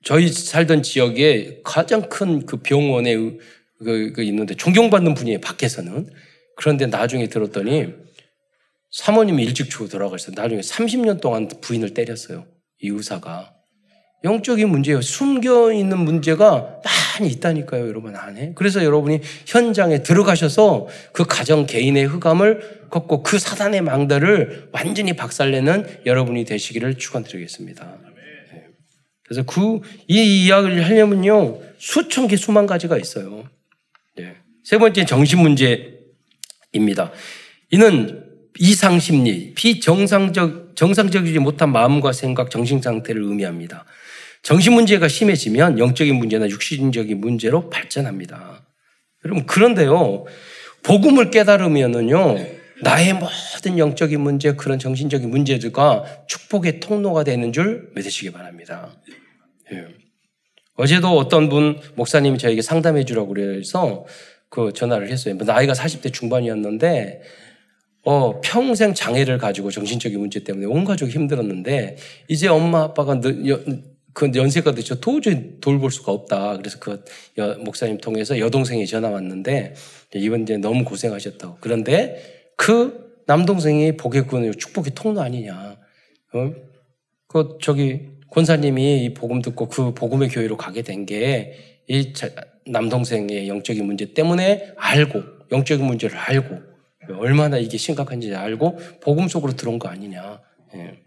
저희 0.02 0.26
살던 0.28 0.82
지역에 0.82 1.60
가장 1.62 2.08
큰 2.08 2.44
그 2.44 2.56
병원에 2.56 3.14
그, 3.14 4.12
그 4.12 4.22
있는데 4.24 4.56
존경받는 4.56 5.14
분이에요, 5.14 5.40
밖에서는. 5.40 6.10
그런데 6.56 6.86
나중에 6.86 7.28
들었더니 7.28 7.94
사모님이 8.90 9.44
일찍 9.44 9.70
죽어 9.70 9.88
돌아가셨어요. 9.88 10.34
나중에 10.34 10.60
30년 10.60 11.20
동안 11.20 11.48
부인을 11.48 11.94
때렸어요. 11.94 12.51
이 12.82 12.88
의사가. 12.88 13.54
영적인 14.24 14.68
문제예요. 14.68 15.00
숨겨 15.00 15.72
있는 15.72 15.98
문제가 15.98 16.80
많이 17.18 17.28
있다니까요, 17.32 17.88
여러분 17.88 18.14
안에. 18.14 18.52
그래서 18.54 18.84
여러분이 18.84 19.20
현장에 19.46 20.02
들어가셔서 20.02 20.86
그 21.12 21.24
가정 21.24 21.66
개인의 21.66 22.04
흑암을 22.06 22.88
걷고 22.90 23.22
그 23.22 23.38
사단의 23.38 23.80
망대를 23.80 24.68
완전히 24.72 25.14
박살내는 25.14 26.02
여러분이 26.06 26.44
되시기를 26.44 26.98
축원드리겠습니다. 26.98 27.98
네. 28.52 28.64
그래서 29.24 29.42
그 29.44 29.80
이 30.08 30.44
이야기를 30.44 30.84
하려면요 30.84 31.58
수천 31.78 32.28
개 32.28 32.36
수만 32.36 32.66
가지가 32.66 32.98
있어요. 32.98 33.48
네. 34.16 34.36
세 34.62 34.78
번째 34.78 35.04
정신 35.04 35.40
문제입니다. 35.40 37.10
이는 37.70 38.24
이상 38.58 39.00
심리, 39.00 39.54
비정상적 39.54 40.61
정상적이지 40.74 41.38
못한 41.38 41.72
마음과 41.72 42.12
생각, 42.12 42.50
정신 42.50 42.80
상태를 42.80 43.22
의미합니다. 43.22 43.84
정신 44.42 44.72
문제가 44.72 45.08
심해지면 45.08 45.78
영적인 45.78 46.14
문제나 46.16 46.48
육신적인 46.48 47.20
문제로 47.20 47.70
발전합니다. 47.70 48.66
여러분 49.24 49.46
그런데요. 49.46 50.24
복음을 50.82 51.30
깨달으면은요. 51.30 52.36
나의 52.82 53.14
모든 53.14 53.78
영적인 53.78 54.20
문제, 54.20 54.54
그런 54.54 54.80
정신적인 54.80 55.30
문제들과 55.30 56.24
축복의 56.26 56.80
통로가 56.80 57.22
되는 57.22 57.52
줄 57.52 57.90
믿으시기 57.94 58.32
바랍니다. 58.32 58.96
예. 59.72 59.86
어제도 60.74 61.16
어떤 61.16 61.48
분 61.48 61.78
목사님이 61.94 62.38
저에게 62.38 62.60
상담해 62.60 63.04
주라고 63.04 63.28
그래서 63.28 64.04
그 64.48 64.72
전화를 64.72 65.10
했어요. 65.10 65.36
나이가 65.36 65.74
40대 65.74 66.12
중반이었는데 66.12 67.22
어, 68.04 68.40
평생 68.40 68.94
장애를 68.94 69.38
가지고 69.38 69.70
정신적인 69.70 70.18
문제 70.18 70.42
때문에 70.42 70.66
온 70.66 70.84
가족이 70.84 71.12
힘들었는데 71.12 71.96
이제 72.28 72.48
엄마 72.48 72.82
아빠가 72.82 73.20
그 74.14 74.30
연세가 74.34 74.72
되죠. 74.74 75.00
도저히 75.00 75.60
돌볼 75.60 75.90
수가 75.90 76.12
없다. 76.12 76.58
그래서 76.58 76.78
그 76.78 77.04
여, 77.38 77.56
목사님 77.58 77.98
통해서 77.98 78.38
여동생이 78.38 78.86
전화 78.86 79.08
왔는데 79.08 79.74
이번 80.14 80.42
이제 80.42 80.56
너무 80.58 80.84
고생하셨다고. 80.84 81.58
그런데 81.60 82.50
그 82.56 83.22
남동생이 83.26 83.96
복의 83.96 84.26
구원 84.26 84.52
축복의 84.52 84.92
통로 84.94 85.20
아니냐. 85.20 85.76
어? 86.34 86.52
그 87.28 87.56
저기 87.62 88.00
권사님이 88.30 89.04
이 89.04 89.14
복음 89.14 89.40
듣고 89.40 89.68
그 89.68 89.94
복음의 89.94 90.28
교회로 90.28 90.56
가게 90.56 90.82
된 90.82 91.06
게 91.06 91.72
이 91.88 92.12
남동생의 92.66 93.48
영적인 93.48 93.84
문제 93.84 94.14
때문에 94.14 94.72
알고 94.76 95.22
영적인 95.50 95.84
문제를 95.84 96.16
알고 96.16 96.71
얼마나 97.10 97.58
이게 97.58 97.76
심각한지 97.76 98.34
알고 98.34 98.78
복음 99.00 99.28
속으로 99.28 99.54
들어온 99.54 99.78
거 99.78 99.88
아니냐. 99.88 100.40
예. 100.74 100.98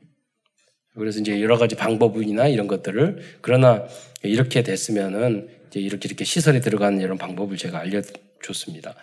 그래서 0.97 1.19
이제 1.19 1.41
여러 1.41 1.57
가지 1.57 1.75
방법이나 1.75 2.47
이런 2.47 2.67
것들을 2.67 3.19
그러나 3.41 3.85
이렇게 4.23 4.63
됐으면은 4.63 5.49
이제 5.67 5.79
이렇게 5.79 6.07
이렇게 6.07 6.23
시설에 6.23 6.59
들어가는 6.61 7.01
이런 7.01 7.17
방법을 7.17 7.57
제가 7.57 7.79
알려줬습니다. 7.79 8.95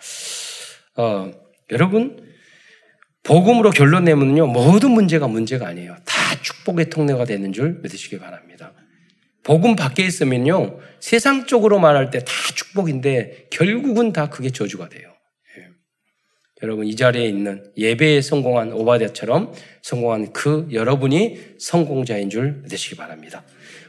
어, 0.97 1.31
여러분 1.71 2.33
복음으로 3.23 3.69
결론 3.71 4.05
내면요 4.05 4.47
모든 4.47 4.91
문제가 4.91 5.27
문제가 5.27 5.67
아니에요. 5.67 5.95
다 6.05 6.41
축복의 6.41 6.89
통로가 6.89 7.25
되는 7.25 7.53
줄 7.53 7.79
믿으시기 7.83 8.19
바랍니다. 8.19 8.73
복음 9.43 9.75
밖에 9.75 10.05
있으면요 10.05 10.79
세상적으로 10.99 11.79
말할 11.79 12.09
때 12.09 12.19
다 12.19 12.31
축복인데 12.55 13.47
결국은 13.51 14.13
다 14.13 14.29
그게 14.29 14.49
저주가 14.49 14.89
돼요. 14.89 15.12
여러분 16.63 16.87
이 16.87 16.95
자리에 16.95 17.27
있는 17.27 17.61
예배에 17.77 18.21
성공한 18.21 18.71
오바댜처럼 18.71 19.51
성공한 19.81 20.31
그 20.31 20.67
여러분이 20.71 21.37
성공자인 21.59 22.29
줄 22.29 22.61
믿으시기 22.63 22.95
바랍니다. 22.95 23.43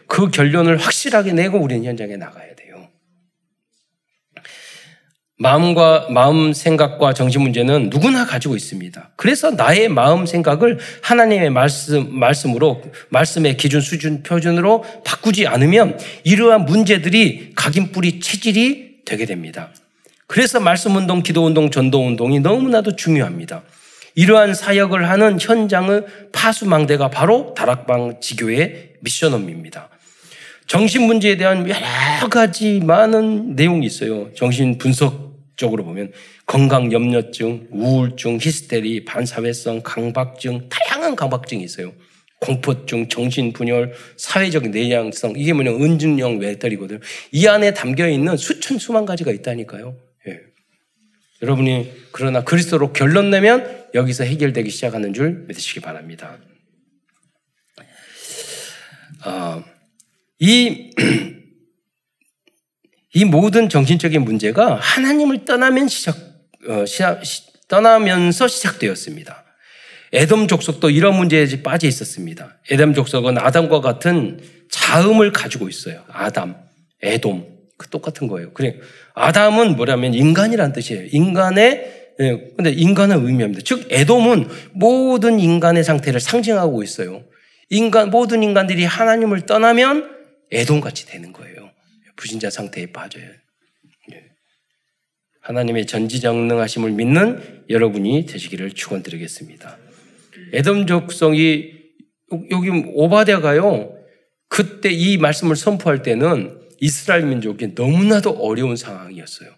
그 0.09 0.29
결론을 0.31 0.77
확실하게 0.77 1.33
내고 1.33 1.59
우리는 1.59 1.85
현장에 1.85 2.16
나가야 2.16 2.55
돼요. 2.57 2.89
마음과 5.39 6.09
마음 6.11 6.53
생각과 6.53 7.12
정신 7.12 7.43
문제는 7.43 7.91
누구나 7.91 8.25
가지고 8.25 8.57
있습니다. 8.57 9.12
그래서 9.16 9.53
나의 9.53 9.89
마음 9.89 10.27
생각을 10.27 10.79
하나님의 11.03 11.51
말씀 11.51 12.18
말씀으로 12.18 12.83
말씀의 13.11 13.57
기준 13.57 13.81
수준 13.81 14.22
표준으로 14.22 14.85
바꾸지 15.05 15.47
않으면 15.47 15.99
이러한 16.25 16.64
문제들이 16.64 17.53
각인 17.55 17.93
뿌리 17.93 18.20
체질이 18.20 19.05
되게 19.05 19.27
됩니다. 19.27 19.70
그래서 20.27 20.61
말씀 20.61 20.97
운동, 20.97 21.22
기도 21.22 21.45
운동, 21.45 21.70
전도 21.70 22.05
운동이 22.07 22.41
너무나도 22.41 22.97
중요합니다. 22.97 23.62
이러한 24.14 24.55
사역을 24.55 25.09
하는 25.09 25.39
현장의 25.41 26.05
파수망대가 26.33 27.11
바로 27.11 27.55
다락방 27.55 28.20
지교의 28.20 28.95
미션업입니다. 29.01 29.91
정신 30.66 31.03
문제에 31.03 31.37
대한 31.37 31.68
여러 31.68 32.29
가지 32.31 32.81
많은 32.81 33.55
내용이 33.55 33.87
있어요. 33.87 34.33
정신 34.35 34.79
분석적으로 34.79 35.85
보면 35.85 36.12
건강 36.47 36.91
염려증, 36.91 37.68
우울증, 37.70 38.39
히스테리, 38.41 39.05
반사회성, 39.05 39.83
강박증, 39.83 40.68
다양한 40.70 41.16
강박증이 41.16 41.62
있어요. 41.62 41.93
공포증, 42.41 43.09
정신분열, 43.09 43.95
사회적 44.16 44.68
내향성, 44.68 45.35
이게 45.37 45.53
뭐냐, 45.53 45.70
은증형 45.72 46.39
외떨이거든요. 46.39 47.01
이 47.33 47.47
안에 47.47 47.72
담겨 47.72 48.09
있는 48.09 48.37
수천 48.37 48.79
수만 48.79 49.07
가지가 49.07 49.33
있다니까요. 49.33 49.97
여러분이 51.43 51.93
그러나 52.12 52.45
그리스도로 52.45 52.93
결론 52.93 53.30
내면 53.30 53.85
여기서 53.95 54.24
해결되기 54.24 54.70
시작하는 54.70 55.12
줄 55.12 55.45
믿으시기 55.49 55.80
바랍니다. 55.80 56.39
어, 59.24 59.64
이, 60.39 60.91
이 63.14 63.24
모든 63.24 63.68
정신적인 63.68 64.22
문제가 64.22 64.76
하나님을 64.76 65.45
떠나면 65.45 65.89
시작, 65.89 66.16
어, 66.68 66.87
시작 66.87 67.22
떠나면서 67.68 68.49
시작되었습니다. 68.49 69.45
에돔 70.12 70.47
족속도 70.47 70.91
이런 70.91 71.16
문제에 71.16 71.47
빠져 71.62 71.89
있었습니다. 71.89 72.59
에돔 72.70 72.95
족속은 72.95 73.39
아담과 73.39 73.80
같은 73.80 74.41
자음을 74.70 75.32
가지고 75.32 75.68
있어요. 75.68 76.05
아담, 76.09 76.57
에돔. 77.03 77.55
그 77.76 77.89
똑같은 77.89 78.28
거예요. 78.28 78.53
그래. 78.53 78.78
아담은 79.15 79.77
뭐냐면 79.77 80.12
인간이란 80.12 80.73
뜻이에요. 80.73 81.07
인간의 81.11 81.95
예, 82.21 82.53
근데 82.57 82.71
인간을 82.71 83.17
의미합니다. 83.17 83.62
즉 83.65 83.89
에돔은 83.91 84.49
모든 84.73 85.41
인간의 85.41 85.83
상태를 85.83 86.21
상징하고 86.21 86.83
있어요. 86.83 87.25
인간 87.71 88.11
모든 88.11 88.43
인간들이 88.43 88.85
하나님을 88.85 89.47
떠나면 89.47 90.11
에돔 90.53 90.81
같이 90.81 91.07
되는 91.07 91.33
거예요. 91.33 91.71
부신자 92.17 92.51
상태에 92.51 92.87
빠져요. 92.93 93.25
예. 94.12 94.23
하나님의 95.41 95.87
전지전능하심을 95.87 96.93
믿는 96.93 97.65
여러분이 97.69 98.27
되시기를 98.27 98.73
축원드리겠습니다. 98.73 99.79
에돔 100.53 100.87
족성이 100.87 101.73
여기 102.51 102.71
오바댜가요. 102.95 103.97
그때 104.49 104.91
이 104.91 105.19
말씀을 105.19 105.57
선포할 105.57 106.03
때는 106.03 106.64
이스라엘 106.85 107.24
민족이 107.24 107.68
너무나도 107.68 108.30
어려운 108.30 108.76
상황이었어요. 108.76 109.49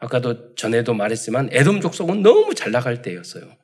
아까도 0.00 0.54
전에도 0.54 0.92
말했지만 0.92 1.48
에돔 1.50 1.80
족속은 1.80 2.22
너무 2.22 2.54
잘 2.54 2.72
나갈 2.72 3.00
때였어요. 3.00 3.56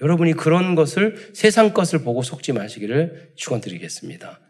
여러분이 0.00 0.32
그런 0.32 0.74
것을 0.74 1.32
세상 1.34 1.74
것을 1.74 2.02
보고 2.02 2.22
속지 2.22 2.54
마시기를 2.54 3.32
축원드리겠습니다. 3.36 4.40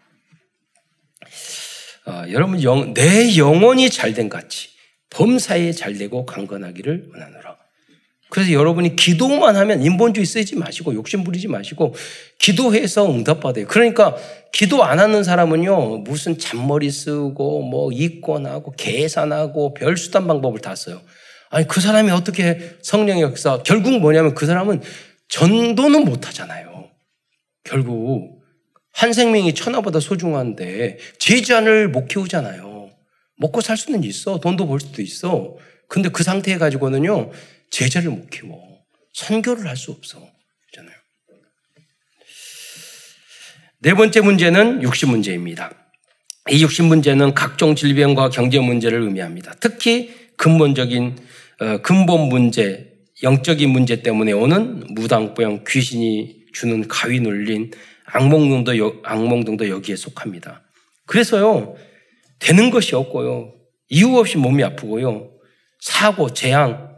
아, 2.05 2.29
여러분 2.31 2.63
영, 2.63 2.95
내 2.95 3.37
영혼이 3.37 3.91
잘된 3.91 4.29
같이 4.29 4.69
범사에 5.11 5.73
잘되고 5.73 6.27
강건하기를 6.27 7.09
원하노라. 7.13 7.59
그래서 8.31 8.53
여러분이 8.53 8.97
기도만 8.97 9.57
하면 9.57 9.83
인본주의 9.83 10.25
쓰지 10.25 10.57
마시고 10.57 10.95
욕심 10.95 11.25
부리지 11.25 11.49
마시고 11.49 11.95
기도해서 12.39 13.11
응답받아요. 13.11 13.67
그러니까 13.67 14.17
기도 14.53 14.85
안 14.85 15.01
하는 15.01 15.25
사람은요 15.25 15.99
무슨 15.99 16.39
잔머리 16.39 16.91
쓰고 16.91 17.63
뭐 17.63 17.93
이권하고 17.93 18.73
계산하고 18.77 19.75
별 19.75 19.97
수단 19.97 20.27
방법을 20.27 20.61
다 20.61 20.75
써요. 20.75 21.01
아니 21.51 21.67
그 21.67 21.81
사람이 21.81 22.11
어떻게 22.13 22.77
성령의 22.83 23.23
역사 23.23 23.63
결국 23.65 23.99
뭐냐면 23.99 24.35
그 24.35 24.47
사람은 24.47 24.81
전도는 25.29 26.05
못 26.05 26.29
하잖아요. 26.29 26.89
결국 27.65 28.41
한 28.93 29.13
생명이 29.13 29.55
천하보다 29.55 29.99
소중한데 29.99 30.99
제자를 31.19 31.89
못 31.89 32.07
키우잖아요. 32.07 32.91
먹고 33.37 33.61
살 33.61 33.77
수는 33.77 34.05
있어. 34.05 34.39
돈도 34.39 34.67
벌 34.69 34.79
수도 34.79 35.03
있어. 35.03 35.57
근데 35.89 36.09
그 36.09 36.23
상태 36.23 36.57
가지고는요 36.59 37.31
제자를 37.71 38.11
못 38.11 38.29
키워. 38.31 38.81
선교를 39.13 39.67
할 39.67 39.77
수 39.77 39.91
없어. 39.93 40.21
그잖아요. 40.71 40.97
네 43.81 43.95
번째 43.95 44.21
문제는 44.21 44.83
육신 44.83 45.09
문제입니다. 45.09 45.71
이 46.51 46.63
육신 46.63 46.87
문제는 46.87 47.35
각종 47.35 47.75
질병과 47.75 48.31
경제 48.31 48.59
문제를 48.59 49.01
의미합니다. 49.03 49.55
특히 49.61 50.15
근본적인 50.37 51.17
어, 51.61 51.79
근본 51.83 52.29
문제, 52.29 52.93
영적인 53.23 53.69
문제 53.71 54.03
때문에 54.03 54.33
오는 54.33 54.83
무당병, 54.95 55.65
귀신이 55.69 56.47
주는 56.53 56.89
가위 56.89 57.21
눌린 57.21 57.71
악몽 58.07 58.49
등도 58.49 59.01
악몽 59.05 59.45
등도 59.45 59.69
여기에 59.69 59.97
속합니다. 59.97 60.63
그래서요 61.07 61.77
되는 62.39 62.71
것이 62.71 62.95
없고요 62.97 63.55
이유 63.89 64.17
없이 64.17 64.39
몸이 64.39 64.65
아프고요. 64.65 65.31
사고, 65.81 66.33
재앙, 66.33 66.90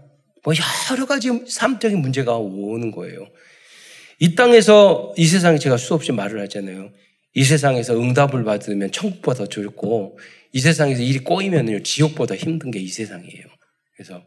뭐 0.45 0.55
여러 0.91 1.07
가지 1.07 1.29
삶적인 1.47 1.99
문제가 1.99 2.37
오는 2.37 2.91
거예요. 2.91 3.29
이 4.19 4.35
땅에서 4.35 5.13
이 5.17 5.27
세상에 5.27 5.59
제가 5.59 5.77
수없이 5.77 6.13
말을 6.13 6.41
하잖아요. 6.43 6.91
이 7.35 7.45
세상에서 7.45 7.99
응답을 7.99 8.45
받으면 8.45 8.93
천국보다 8.93 9.47
좋고 9.47 10.19
이 10.53 10.61
세상에서 10.61 11.03
일이 11.03 11.19
꼬이면 11.21 11.83
지옥보다 11.83 12.37
힘든 12.37 12.71
게 12.71 12.79
이 12.81 12.89
세상이에요. 12.89 13.45
그래서 13.97 14.23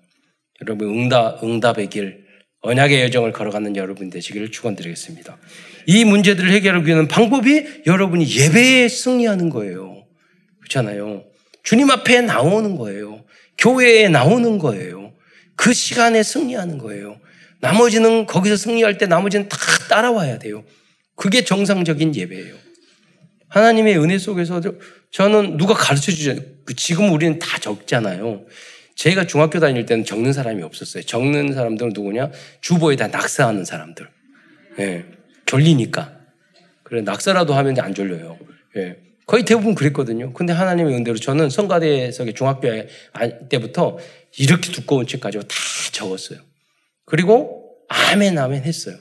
여러분 0.62 0.90
응답 0.90 1.44
응답의 1.44 1.90
길 1.90 2.26
언약의 2.62 3.02
여정을 3.04 3.32
걸어가는 3.32 3.76
여러분 3.76 4.10
되시기를 4.10 4.50
축원드리겠습니다. 4.52 5.38
이 5.86 6.04
문제들을 6.04 6.50
해결하기 6.52 6.88
위한 6.88 7.08
방법이 7.08 7.84
여러분이 7.86 8.26
예배에 8.28 8.88
승리하는 8.88 9.50
거예요. 9.50 10.08
그렇잖아요. 10.62 11.26
주님 11.64 11.92
앞에 11.92 12.22
나오는 12.22 12.76
거예요. 12.76 13.24
교회에 13.58 14.10
나오는 14.10 14.58
거예요. 14.58 14.95
그 15.56 15.74
시간에 15.74 16.24
승리하는 16.24 16.78
거예요. 16.78 17.20
나머지는 17.60 18.26
거기서 18.26 18.56
승리할 18.56 18.98
때 18.98 19.06
나머지는 19.08 19.50
다 19.50 19.58
따라와야 19.90 20.38
돼요. 20.38 20.64
그게 21.16 21.44
정상적인 21.44 22.16
예배예요. 22.16 22.56
하나님의 23.48 23.98
은혜 23.98 24.18
속에서 24.18 24.62
저는 25.12 25.58
누가 25.58 25.74
가르쳐 25.74 26.12
주죠. 26.12 26.36
그 26.66 26.76
지금 26.76 27.12
우리는 27.14 27.40
다 27.40 27.58
적잖아요. 27.58 28.46
제가 28.96 29.28
중학교 29.28 29.60
다닐 29.60 29.86
때는 29.86 30.06
적는 30.06 30.34
사람이 30.34 30.64
없었어요. 30.64 31.04
적는 31.04 31.54
사람들은 31.54 31.92
누구냐? 31.94 32.32
주보에다 32.62 33.08
낙서하는 33.08 33.66
사람들. 33.66 34.10
예. 34.80 35.06
졸리니까. 35.46 36.18
그래, 36.84 37.02
낙서라도 37.02 37.54
하면 37.54 37.80
안 37.80 37.94
졸려요. 37.94 38.38
예. 38.78 38.98
거의 39.26 39.44
대부분 39.44 39.74
그랬거든요. 39.76 40.34
근데 40.34 40.54
하나님의 40.54 40.94
은혜로 40.96 41.18
저는 41.18 41.50
성가대에서 41.50 42.26
중학교 42.34 42.70
때부터 43.50 43.98
이렇게 44.38 44.72
두꺼운 44.72 45.08
책 45.08 45.22
가지고 45.22 45.44
다 45.44 45.56
적었어요. 45.92 46.40
그리고 47.06 47.76
아멘, 47.90 48.38
아멘 48.38 48.64
했어요. 48.64 48.98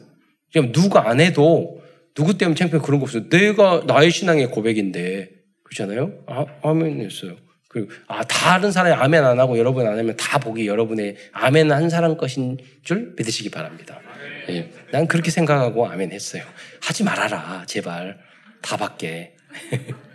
지금 0.52 0.72
누가 0.72 1.08
안 1.08 1.20
해도 1.20 1.82
누구 2.14 2.38
때문에 2.38 2.54
창피해 2.54 2.80
그런 2.80 3.00
거 3.00 3.04
없어요. 3.04 3.28
내가 3.28 3.82
나의 3.86 4.10
신앙의 4.10 4.50
고백인데. 4.50 5.30
그렇잖아요? 5.64 6.12
아, 6.26 6.46
아멘 6.62 7.00
했어요. 7.00 7.36
그, 7.68 7.88
아, 8.06 8.22
다른 8.22 8.70
사람이 8.70 8.94
아멘 8.94 9.24
안 9.24 9.40
하고 9.40 9.58
여러분 9.58 9.86
안 9.86 9.98
하면 9.98 10.16
다 10.16 10.38
복이 10.38 10.66
여러분의 10.68 11.16
아멘 11.32 11.72
한 11.72 11.90
사람 11.90 12.16
것인 12.16 12.58
줄 12.84 13.14
믿으시기 13.18 13.50
바랍니다. 13.50 14.00
예, 14.48 14.70
난 14.92 15.08
그렇게 15.08 15.32
생각하고 15.32 15.88
아멘 15.88 16.12
했어요. 16.12 16.44
하지 16.80 17.02
말아라, 17.02 17.64
제발. 17.66 18.18
다 18.62 18.76
받게. 18.76 19.34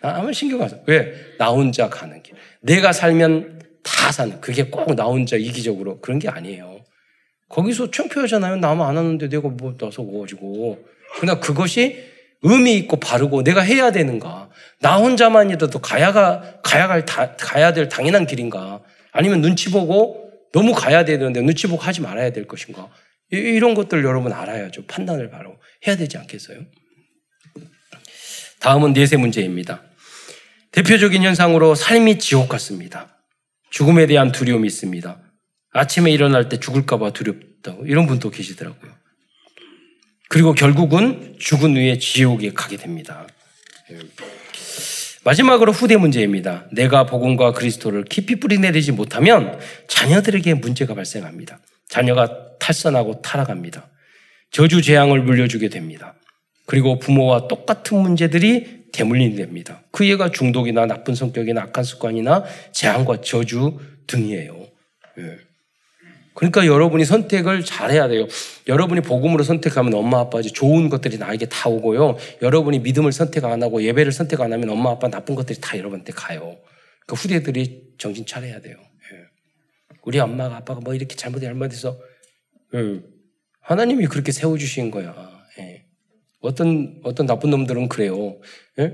아무 0.00 0.32
신경 0.32 0.62
안 0.62 0.68
써. 0.68 0.78
왜? 0.86 1.12
나 1.38 1.48
혼자 1.48 1.88
가는 1.88 2.22
길. 2.22 2.34
내가 2.60 2.92
살면 2.92 3.62
다 3.82 4.10
사는. 4.12 4.40
그게 4.40 4.64
꼭 4.64 4.94
나 4.94 5.04
혼자 5.04 5.36
이기적으로 5.36 6.00
그런 6.00 6.18
게 6.18 6.28
아니에요. 6.28 6.80
거기서 7.48 7.90
창피하잖아요. 7.90 8.56
나만 8.56 8.88
안 8.88 8.96
하는데 8.96 9.28
내가 9.28 9.48
뭐 9.48 9.76
나서 9.76 10.04
가지고. 10.04 10.84
그러나 11.16 11.38
그것이 11.40 12.02
의미 12.42 12.76
있고 12.78 12.96
바르고 12.96 13.42
내가 13.42 13.60
해야 13.62 13.90
되는가? 13.92 14.50
나 14.80 14.96
혼자만이라도 14.96 15.78
가야가 15.78 16.60
가야 16.62 16.86
갈 16.88 17.04
가야 17.36 17.72
될 17.72 17.88
당연한 17.88 18.26
길인가? 18.26 18.80
아니면 19.12 19.40
눈치 19.40 19.70
보고 19.70 20.30
너무 20.52 20.72
가야 20.72 21.04
되는데 21.04 21.40
눈치 21.40 21.66
보고 21.66 21.80
하지 21.82 22.00
말아야 22.00 22.30
될 22.30 22.46
것인가? 22.46 22.88
이런 23.30 23.74
것들 23.74 24.04
여러분 24.04 24.32
알아야죠. 24.32 24.86
판단을 24.86 25.30
바로 25.30 25.56
해야 25.86 25.96
되지 25.96 26.18
않겠어요? 26.18 26.58
다음은 28.64 28.94
넷의 28.94 29.18
문제입니다. 29.18 29.82
대표적인 30.72 31.22
현상으로 31.22 31.74
삶이 31.74 32.18
지옥 32.18 32.48
같습니다. 32.48 33.18
죽음에 33.68 34.06
대한 34.06 34.32
두려움이 34.32 34.66
있습니다. 34.66 35.18
아침에 35.72 36.10
일어날 36.10 36.48
때 36.48 36.58
죽을까봐 36.58 37.12
두렵다고 37.12 37.84
이런 37.84 38.06
분도 38.06 38.30
계시더라고요. 38.30 38.90
그리고 40.30 40.54
결국은 40.54 41.36
죽은 41.38 41.76
후에 41.76 41.98
지옥에 41.98 42.54
가게 42.54 42.78
됩니다. 42.78 43.26
마지막으로 45.24 45.70
후대 45.70 45.98
문제입니다. 45.98 46.66
내가 46.72 47.04
복음과 47.04 47.52
그리스도를 47.52 48.04
깊이 48.04 48.40
뿌리내리지 48.40 48.92
못하면 48.92 49.60
자녀들에게 49.88 50.54
문제가 50.54 50.94
발생합니다. 50.94 51.60
자녀가 51.90 52.56
탈선하고 52.60 53.20
타락합니다. 53.20 53.90
저주 54.50 54.80
재앙을 54.80 55.20
물려주게 55.20 55.68
됩니다. 55.68 56.14
그리고 56.66 56.98
부모와 56.98 57.48
똑같은 57.48 57.98
문제들이 57.98 58.84
대물림이 58.92 59.36
됩니다. 59.36 59.82
그 59.90 60.06
애가 60.06 60.30
중독이나 60.30 60.86
나쁜 60.86 61.14
성격이나 61.14 61.62
악한 61.62 61.84
습관이나 61.84 62.44
재앙과 62.72 63.20
저주 63.20 63.78
등이에요. 64.06 64.66
예. 65.18 65.38
그러니까 66.34 66.66
여러분이 66.66 67.04
선택을 67.04 67.64
잘해야 67.64 68.08
돼요. 68.08 68.26
여러분이 68.66 69.02
복음으로 69.02 69.44
선택하면 69.44 69.94
엄마 69.94 70.18
아빠 70.18 70.40
이제 70.40 70.50
좋은 70.50 70.88
것들이 70.88 71.18
나에게 71.18 71.46
다 71.46 71.68
오고요. 71.68 72.16
여러분이 72.42 72.80
믿음을 72.80 73.12
선택 73.12 73.44
안 73.44 73.62
하고 73.62 73.82
예배를 73.82 74.10
선택 74.10 74.40
안 74.40 74.52
하면 74.52 74.68
엄마 74.68 74.90
아빠 74.90 75.08
나쁜 75.08 75.36
것들이 75.36 75.60
다 75.60 75.78
여러분한테 75.78 76.12
가요. 76.12 76.56
그 77.06 77.14
후대들이 77.14 77.94
정신 77.98 78.26
차려야 78.26 78.60
돼요. 78.60 78.76
예. 78.78 79.18
우리 80.02 80.18
엄마가 80.18 80.56
아빠가 80.56 80.80
뭐 80.80 80.94
이렇게 80.94 81.14
잘못해 81.14 81.46
잘못해서 81.46 82.00
예. 82.74 83.00
하나님이 83.60 84.06
그렇게 84.06 84.32
세워주신 84.32 84.90
거야. 84.90 85.14
예. 85.60 85.83
어떤 86.44 87.00
어떤 87.04 87.26
나쁜 87.26 87.50
놈들은 87.50 87.88
그래요. 87.88 88.36
예? 88.78 88.92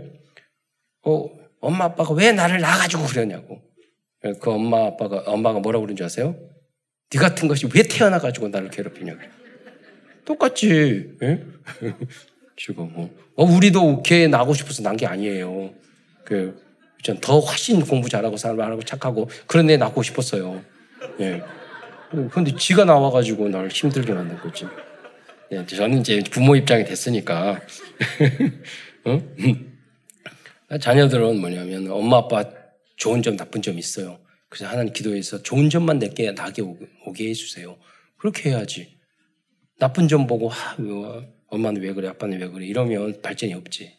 어, 1.02 1.26
엄마 1.60 1.84
아빠가 1.86 2.14
왜 2.14 2.32
나를 2.32 2.60
낳아가지고 2.60 3.04
그러냐고. 3.06 3.60
예, 4.24 4.32
그 4.40 4.50
엄마 4.50 4.86
아빠가 4.86 5.18
엄마가 5.26 5.58
뭐라고 5.60 5.82
그러는 5.84 5.96
줄 5.96 6.06
아세요? 6.06 6.36
네 7.10 7.18
같은 7.18 7.48
것이 7.48 7.66
왜 7.74 7.82
태어나가지고 7.82 8.48
나를 8.48 8.70
괴롭히냐고. 8.70 9.20
똑같지. 10.24 11.16
예? 11.22 11.44
지금 12.56 12.92
뭐. 12.92 13.10
어, 13.36 13.44
우리도 13.44 14.02
걔 14.02 14.28
나고 14.28 14.54
싶어서 14.54 14.82
난 14.82 14.96
게 14.96 15.06
아니에요. 15.06 15.72
그, 16.24 16.62
전더 17.02 17.40
훨씬 17.40 17.80
공부 17.80 18.08
잘하고 18.08 18.36
사람하고 18.36 18.82
착하고 18.82 19.28
그런 19.46 19.70
애 19.70 19.76
낳고 19.76 20.02
싶었어요. 20.02 20.62
예. 21.20 21.42
근데 22.30 22.54
지가 22.54 22.84
나와가지고 22.84 23.48
날 23.48 23.68
힘들게 23.68 24.12
만든 24.12 24.38
거지. 24.38 24.66
예, 25.52 25.66
저는 25.66 26.00
이제 26.00 26.22
부모 26.30 26.54
입장이 26.54 26.84
됐으니까. 26.84 27.60
어? 29.04 30.78
자녀들은 30.78 31.40
뭐냐면 31.40 31.90
엄마 31.90 32.18
아빠 32.18 32.44
좋은 32.96 33.22
점 33.22 33.36
나쁜 33.36 33.60
점 33.60 33.78
있어요. 33.78 34.20
그래서 34.48 34.70
하나님 34.70 34.92
기도해서 34.92 35.42
좋은 35.42 35.70
점만 35.70 35.98
내게 35.98 36.32
나게 36.32 36.62
오게 36.62 37.28
해주세요. 37.30 37.76
그렇게 38.16 38.50
해야지. 38.50 38.96
나쁜 39.78 40.06
점 40.06 40.26
보고 40.26 40.50
아, 40.52 40.76
엄마는 41.48 41.82
왜 41.82 41.92
그래 41.94 42.08
아빠는 42.08 42.38
왜 42.38 42.48
그래 42.48 42.66
이러면 42.66 43.20
발전이 43.22 43.54
없지. 43.54 43.96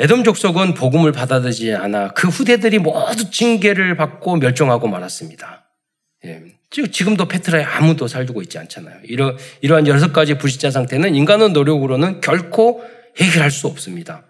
에돔 0.00 0.22
족속은 0.24 0.74
복음을 0.74 1.12
받아들이지 1.12 1.72
않아 1.74 2.12
그 2.12 2.28
후대들이 2.28 2.78
모두 2.78 3.30
징계를 3.30 3.96
받고 3.96 4.36
멸종하고 4.36 4.86
말았습니다. 4.86 5.70
예. 6.24 6.57
지금도 6.70 7.26
페트라에 7.26 7.64
아무도 7.64 8.08
살고 8.08 8.42
있지 8.42 8.58
않잖아요. 8.58 8.96
이러, 9.04 9.36
이러한 9.62 9.86
여섯 9.86 10.12
가지 10.12 10.36
불신자 10.36 10.70
상태는 10.70 11.14
인간의 11.14 11.50
노력으로는 11.50 12.20
결코 12.20 12.82
해결할 13.18 13.50
수 13.50 13.66
없습니다. 13.66 14.24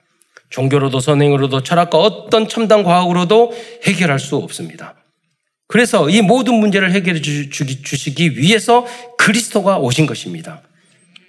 종교로도 0.51 1.01
선행으로도 1.01 1.63
철학과 1.63 1.99
어떤 1.99 2.49
첨단 2.49 2.83
과학으로도 2.83 3.53
해결할 3.85 4.19
수 4.19 4.37
없습니다. 4.37 4.95
그래서 5.67 6.09
이 6.09 6.23
모든 6.23 6.55
문제를 6.55 6.93
해결해 6.93 7.21
주 7.21 7.97
시기 7.97 8.39
위해서 8.39 8.87
그리스도가 9.19 9.79
오신 9.79 10.07
것입니다. 10.07 10.63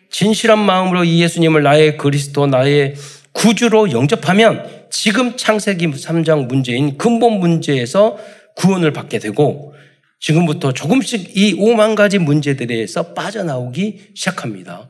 진실한 0.10 0.60
마음으로 0.60 1.04
이 1.04 1.22
예수님을 1.22 1.64
나의 1.64 1.98
그리스도, 1.98 2.48
나의 2.48 2.96
구주로 3.34 3.92
영접하면 3.92 4.88
지금 4.90 5.36
창세기 5.36 5.88
3장 5.88 6.48
문제인 6.48 6.98
근본 6.98 7.40
문제에서 7.40 8.18
구원을 8.56 8.92
받게 8.94 9.20
되고 9.20 9.74
지금부터 10.20 10.74
조금씩 10.74 11.38
이 11.38 11.56
5만 11.56 11.96
가지 11.96 12.20
문제들에서 12.20 13.14
빠져나오기 13.14 14.12
시작합니다. 14.14 14.90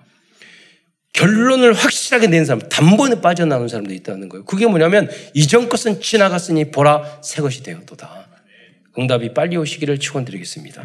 결론을 1.13 1.73
확실하게 1.73 2.27
낸 2.27 2.45
사람, 2.45 2.67
단번에 2.69 3.21
빠져나오는 3.21 3.67
사람도 3.67 3.93
있다는 3.93 4.29
거예요. 4.29 4.45
그게 4.45 4.67
뭐냐면 4.67 5.09
이전 5.33 5.69
것은 5.69 6.01
지나갔으니 6.01 6.71
보라 6.71 7.21
새 7.23 7.41
것이 7.41 7.63
되었도다. 7.63 8.27
응답이 8.97 9.33
빨리 9.33 9.57
오시기를 9.57 9.99
축원드리겠습니다. 9.99 10.83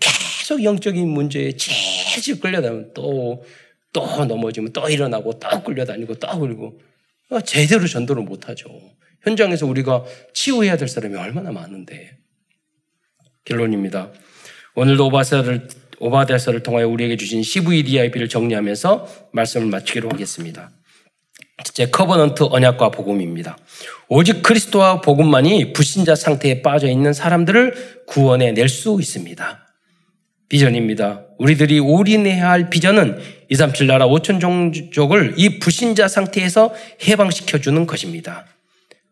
계속 0.00 0.62
영적인 0.62 1.08
문제에 1.08 1.52
재질 1.56 2.40
끌려다니면 2.40 2.92
또, 2.94 3.44
또 3.92 4.24
넘어지면 4.24 4.72
또 4.72 4.88
일어나고 4.88 5.38
또 5.38 5.62
끌려다니고 5.62 6.14
또 6.14 6.38
끌고 6.38 6.80
제대로 7.44 7.86
전도를 7.86 8.22
못하죠. 8.22 8.68
현장에서 9.22 9.66
우리가 9.66 10.04
치유해야 10.32 10.76
될 10.76 10.88
사람이 10.88 11.16
얼마나 11.16 11.50
많은데. 11.50 12.16
결론입니다. 13.46 14.10
오늘도 14.74 15.06
오바사를 15.06 15.68
오바댜서를 15.98 16.62
통하여 16.62 16.86
우리에게 16.88 17.16
주신 17.16 17.42
CVDIP를 17.42 18.28
정리하면서 18.28 19.30
말씀을 19.32 19.68
마치기로 19.68 20.10
하겠습니다. 20.10 20.70
첫째 21.64 21.90
covenant 21.90 22.44
언약과 22.50 22.90
복음입니다. 22.90 23.56
오직 24.08 24.42
그리스도와 24.42 25.00
복음만이 25.00 25.72
불신자 25.72 26.14
상태에 26.14 26.60
빠져 26.60 26.88
있는 26.88 27.14
사람들을 27.14 28.04
구원해 28.06 28.52
낼 28.52 28.68
수 28.68 28.98
있습니다. 29.00 29.62
비전입니다. 30.48 31.22
우리들이 31.38 31.80
올인해야 31.80 32.50
할 32.50 32.68
비전은 32.70 33.18
237 33.48 33.86
나라 33.86 34.06
5천 34.06 34.40
종족을 34.40 35.34
이 35.38 35.58
불신자 35.58 36.08
상태에서 36.08 36.72
해방시켜 37.08 37.58
주는 37.58 37.86
것입니다. 37.86 38.44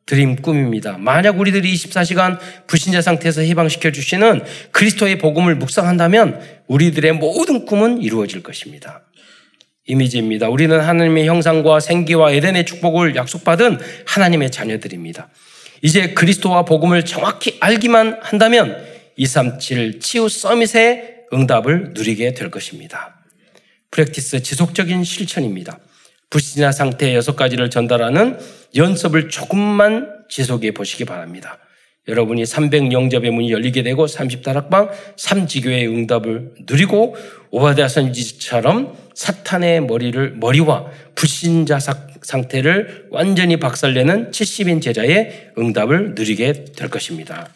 드림 0.07 0.37
꿈입니다. 0.37 0.99
만약 0.99 1.39
우리들이 1.39 1.73
24시간 1.75 2.39
불신자 2.67 3.01
상태에서 3.01 3.41
해방시켜 3.41 3.91
주시는 3.91 4.43
그리스도의 4.71 5.19
복음을 5.19 5.55
묵상한다면 5.57 6.41
우리들의 6.67 7.13
모든 7.13 7.65
꿈은 7.65 8.03
이루어질 8.03 8.43
것입니다. 8.43 9.03
이미지입니다. 9.87 10.49
우리는 10.49 10.79
하나님의 10.79 11.27
형상과 11.27 11.81
생기와 11.81 12.33
에덴의 12.33 12.65
축복을 12.67 13.17
약속받은 13.17 13.79
하나님의 14.07 14.51
자녀들입니다. 14.51 15.29
이제 15.83 16.15
그리스도와 16.15 16.65
복음을 16.65 17.05
정확히 17.05 17.59
알기만 17.61 18.19
한다면 18.23 18.83
237 19.17 20.01
치유 20.01 20.29
서밋의 20.29 21.15
응답을 21.33 21.93
누리게 21.95 22.35
될 22.35 22.51
것입니다. 22.51 23.21
프랙티스 23.91 24.43
지속적인 24.43 25.05
실천입니다. 25.05 25.79
불신자 26.31 26.73
상태 26.73 27.15
여섯 27.15 27.37
가지를 27.37 27.71
전달하는 27.71 28.39
연습을 28.77 29.29
조금만 29.29 30.25
지속해 30.29 30.73
보시기 30.73 31.05
바랍니다. 31.05 31.59
여러분이 32.07 32.45
300 32.45 32.93
영접의 32.93 33.31
문이 33.31 33.51
열리게 33.51 33.83
되고 33.83 34.05
30다락방 34.05 34.91
3지교의 35.17 35.89
응답을 35.89 36.53
누리고 36.67 37.17
오바댜 37.51 37.89
선지처럼 37.89 38.95
사탄의 39.15 39.83
머리를 39.83 40.37
머리와 40.37 40.87
불신자 41.15 41.79
상태를 42.21 43.07
완전히 43.11 43.57
박살내는 43.59 44.33
70인 44.33 44.83
제자의 44.83 45.53
응답을 45.57 46.15
누리게 46.15 46.65
될 46.77 46.91
것입니다. 46.91 47.49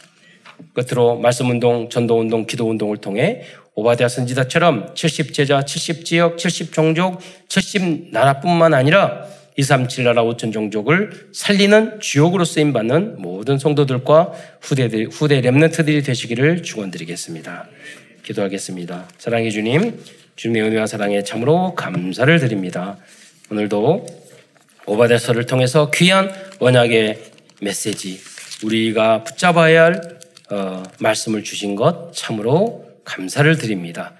끝으로 0.73 1.19
말씀 1.19 1.51
운동, 1.51 1.89
전도 1.89 2.19
운동, 2.19 2.47
기도 2.47 2.69
운동을 2.69 2.99
통해 2.99 3.43
오바댜 3.79 4.09
선지자처럼 4.09 4.97
70 4.97 5.33
제자, 5.33 5.65
70 5.65 6.05
지역, 6.05 6.37
70 6.37 6.73
종족, 6.73 7.21
70 7.47 8.11
나라뿐만 8.11 8.75
아니라 8.75 9.25
237 9.57 10.03
나라 10.03 10.25
5천 10.25 10.53
종족을 10.53 11.29
살리는 11.33 12.01
주역으로 12.01 12.45
쓰임 12.45 12.73
받는 12.73 13.23
모든 13.23 13.57
성도들과 13.57 14.33
후대들, 14.61 15.11
후대 15.13 15.41
렘넌트들이 15.41 16.03
되시기를 16.03 16.65
축원드리겠습니다. 16.65 17.69
기도하겠습니다. 18.25 19.09
사랑해 19.17 19.49
주님, 19.51 20.03
주님의 20.35 20.63
은혜와 20.63 20.89
사랑에 20.89 21.23
참으로 21.23 21.77
감사를 21.77 22.37
드립니다. 22.41 22.97
오늘도 23.49 24.07
오바데서를 24.87 25.47
통해서 25.47 25.93
귀한 25.93 26.33
언약의 26.59 27.23
메시지, 27.63 28.19
우리가 28.65 29.23
붙잡아야 29.23 29.85
할 29.85 30.19
어, 30.51 30.83
말씀을 30.99 31.45
주신 31.45 31.77
것 31.77 32.13
참으로 32.13 32.88
감사를 33.09 33.57
드립니다. 33.57 34.15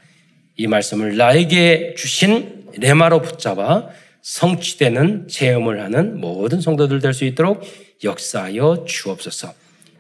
이 0.57 0.67
말씀을 0.67 1.17
나에게 1.17 1.95
주신 1.97 2.67
레마로 2.79 3.21
붙잡아 3.23 3.89
성취되는 4.23 5.29
체험을 5.29 5.83
하는 5.83 6.19
모든 6.21 6.61
성도들 6.61 7.01
될 7.01 7.13
수 7.13 7.25
있도록 7.25 7.63
역사하여 8.03 8.85
주옵소서. 8.87 9.53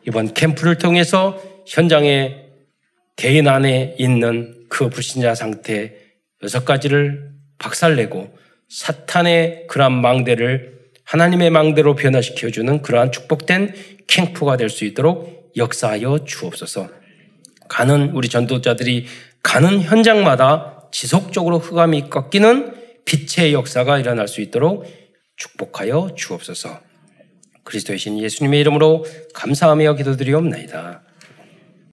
이번 0.06 0.32
캠프를 0.32 0.78
통해서 0.78 1.40
현장에 1.66 2.46
개인 3.16 3.46
안에 3.48 3.96
있는 3.98 4.64
그 4.68 4.88
불신자 4.88 5.34
상태 5.34 5.92
여섯 6.42 6.64
가지를 6.64 7.30
박살내고 7.58 8.36
사탄의 8.68 9.66
그러한 9.68 9.92
망대를 10.00 10.78
하나님의 11.04 11.50
망대로 11.50 11.94
변화시켜주는 11.94 12.82
그러한 12.82 13.12
축복된 13.12 13.74
캠프가 14.06 14.56
될 14.56 14.70
수 14.70 14.84
있도록 14.84 15.52
역사하여 15.56 16.24
주옵소서. 16.24 16.88
가는 17.68 18.10
우리 18.10 18.28
전도자들이 18.28 19.06
가는 19.42 19.80
현장마다 19.80 20.88
지속적으로 20.90 21.58
흑암이 21.58 22.10
꺾이는 22.10 22.74
빛의 23.04 23.52
역사가 23.52 23.98
일어날 23.98 24.28
수 24.28 24.40
있도록 24.40 24.84
축복하여 25.36 26.10
주옵소서. 26.16 26.80
그리스도의 27.64 27.98
신 27.98 28.18
예수님의 28.18 28.60
이름으로 28.60 29.04
감사하며 29.34 29.94
기도드리옵나이다. 29.94 31.02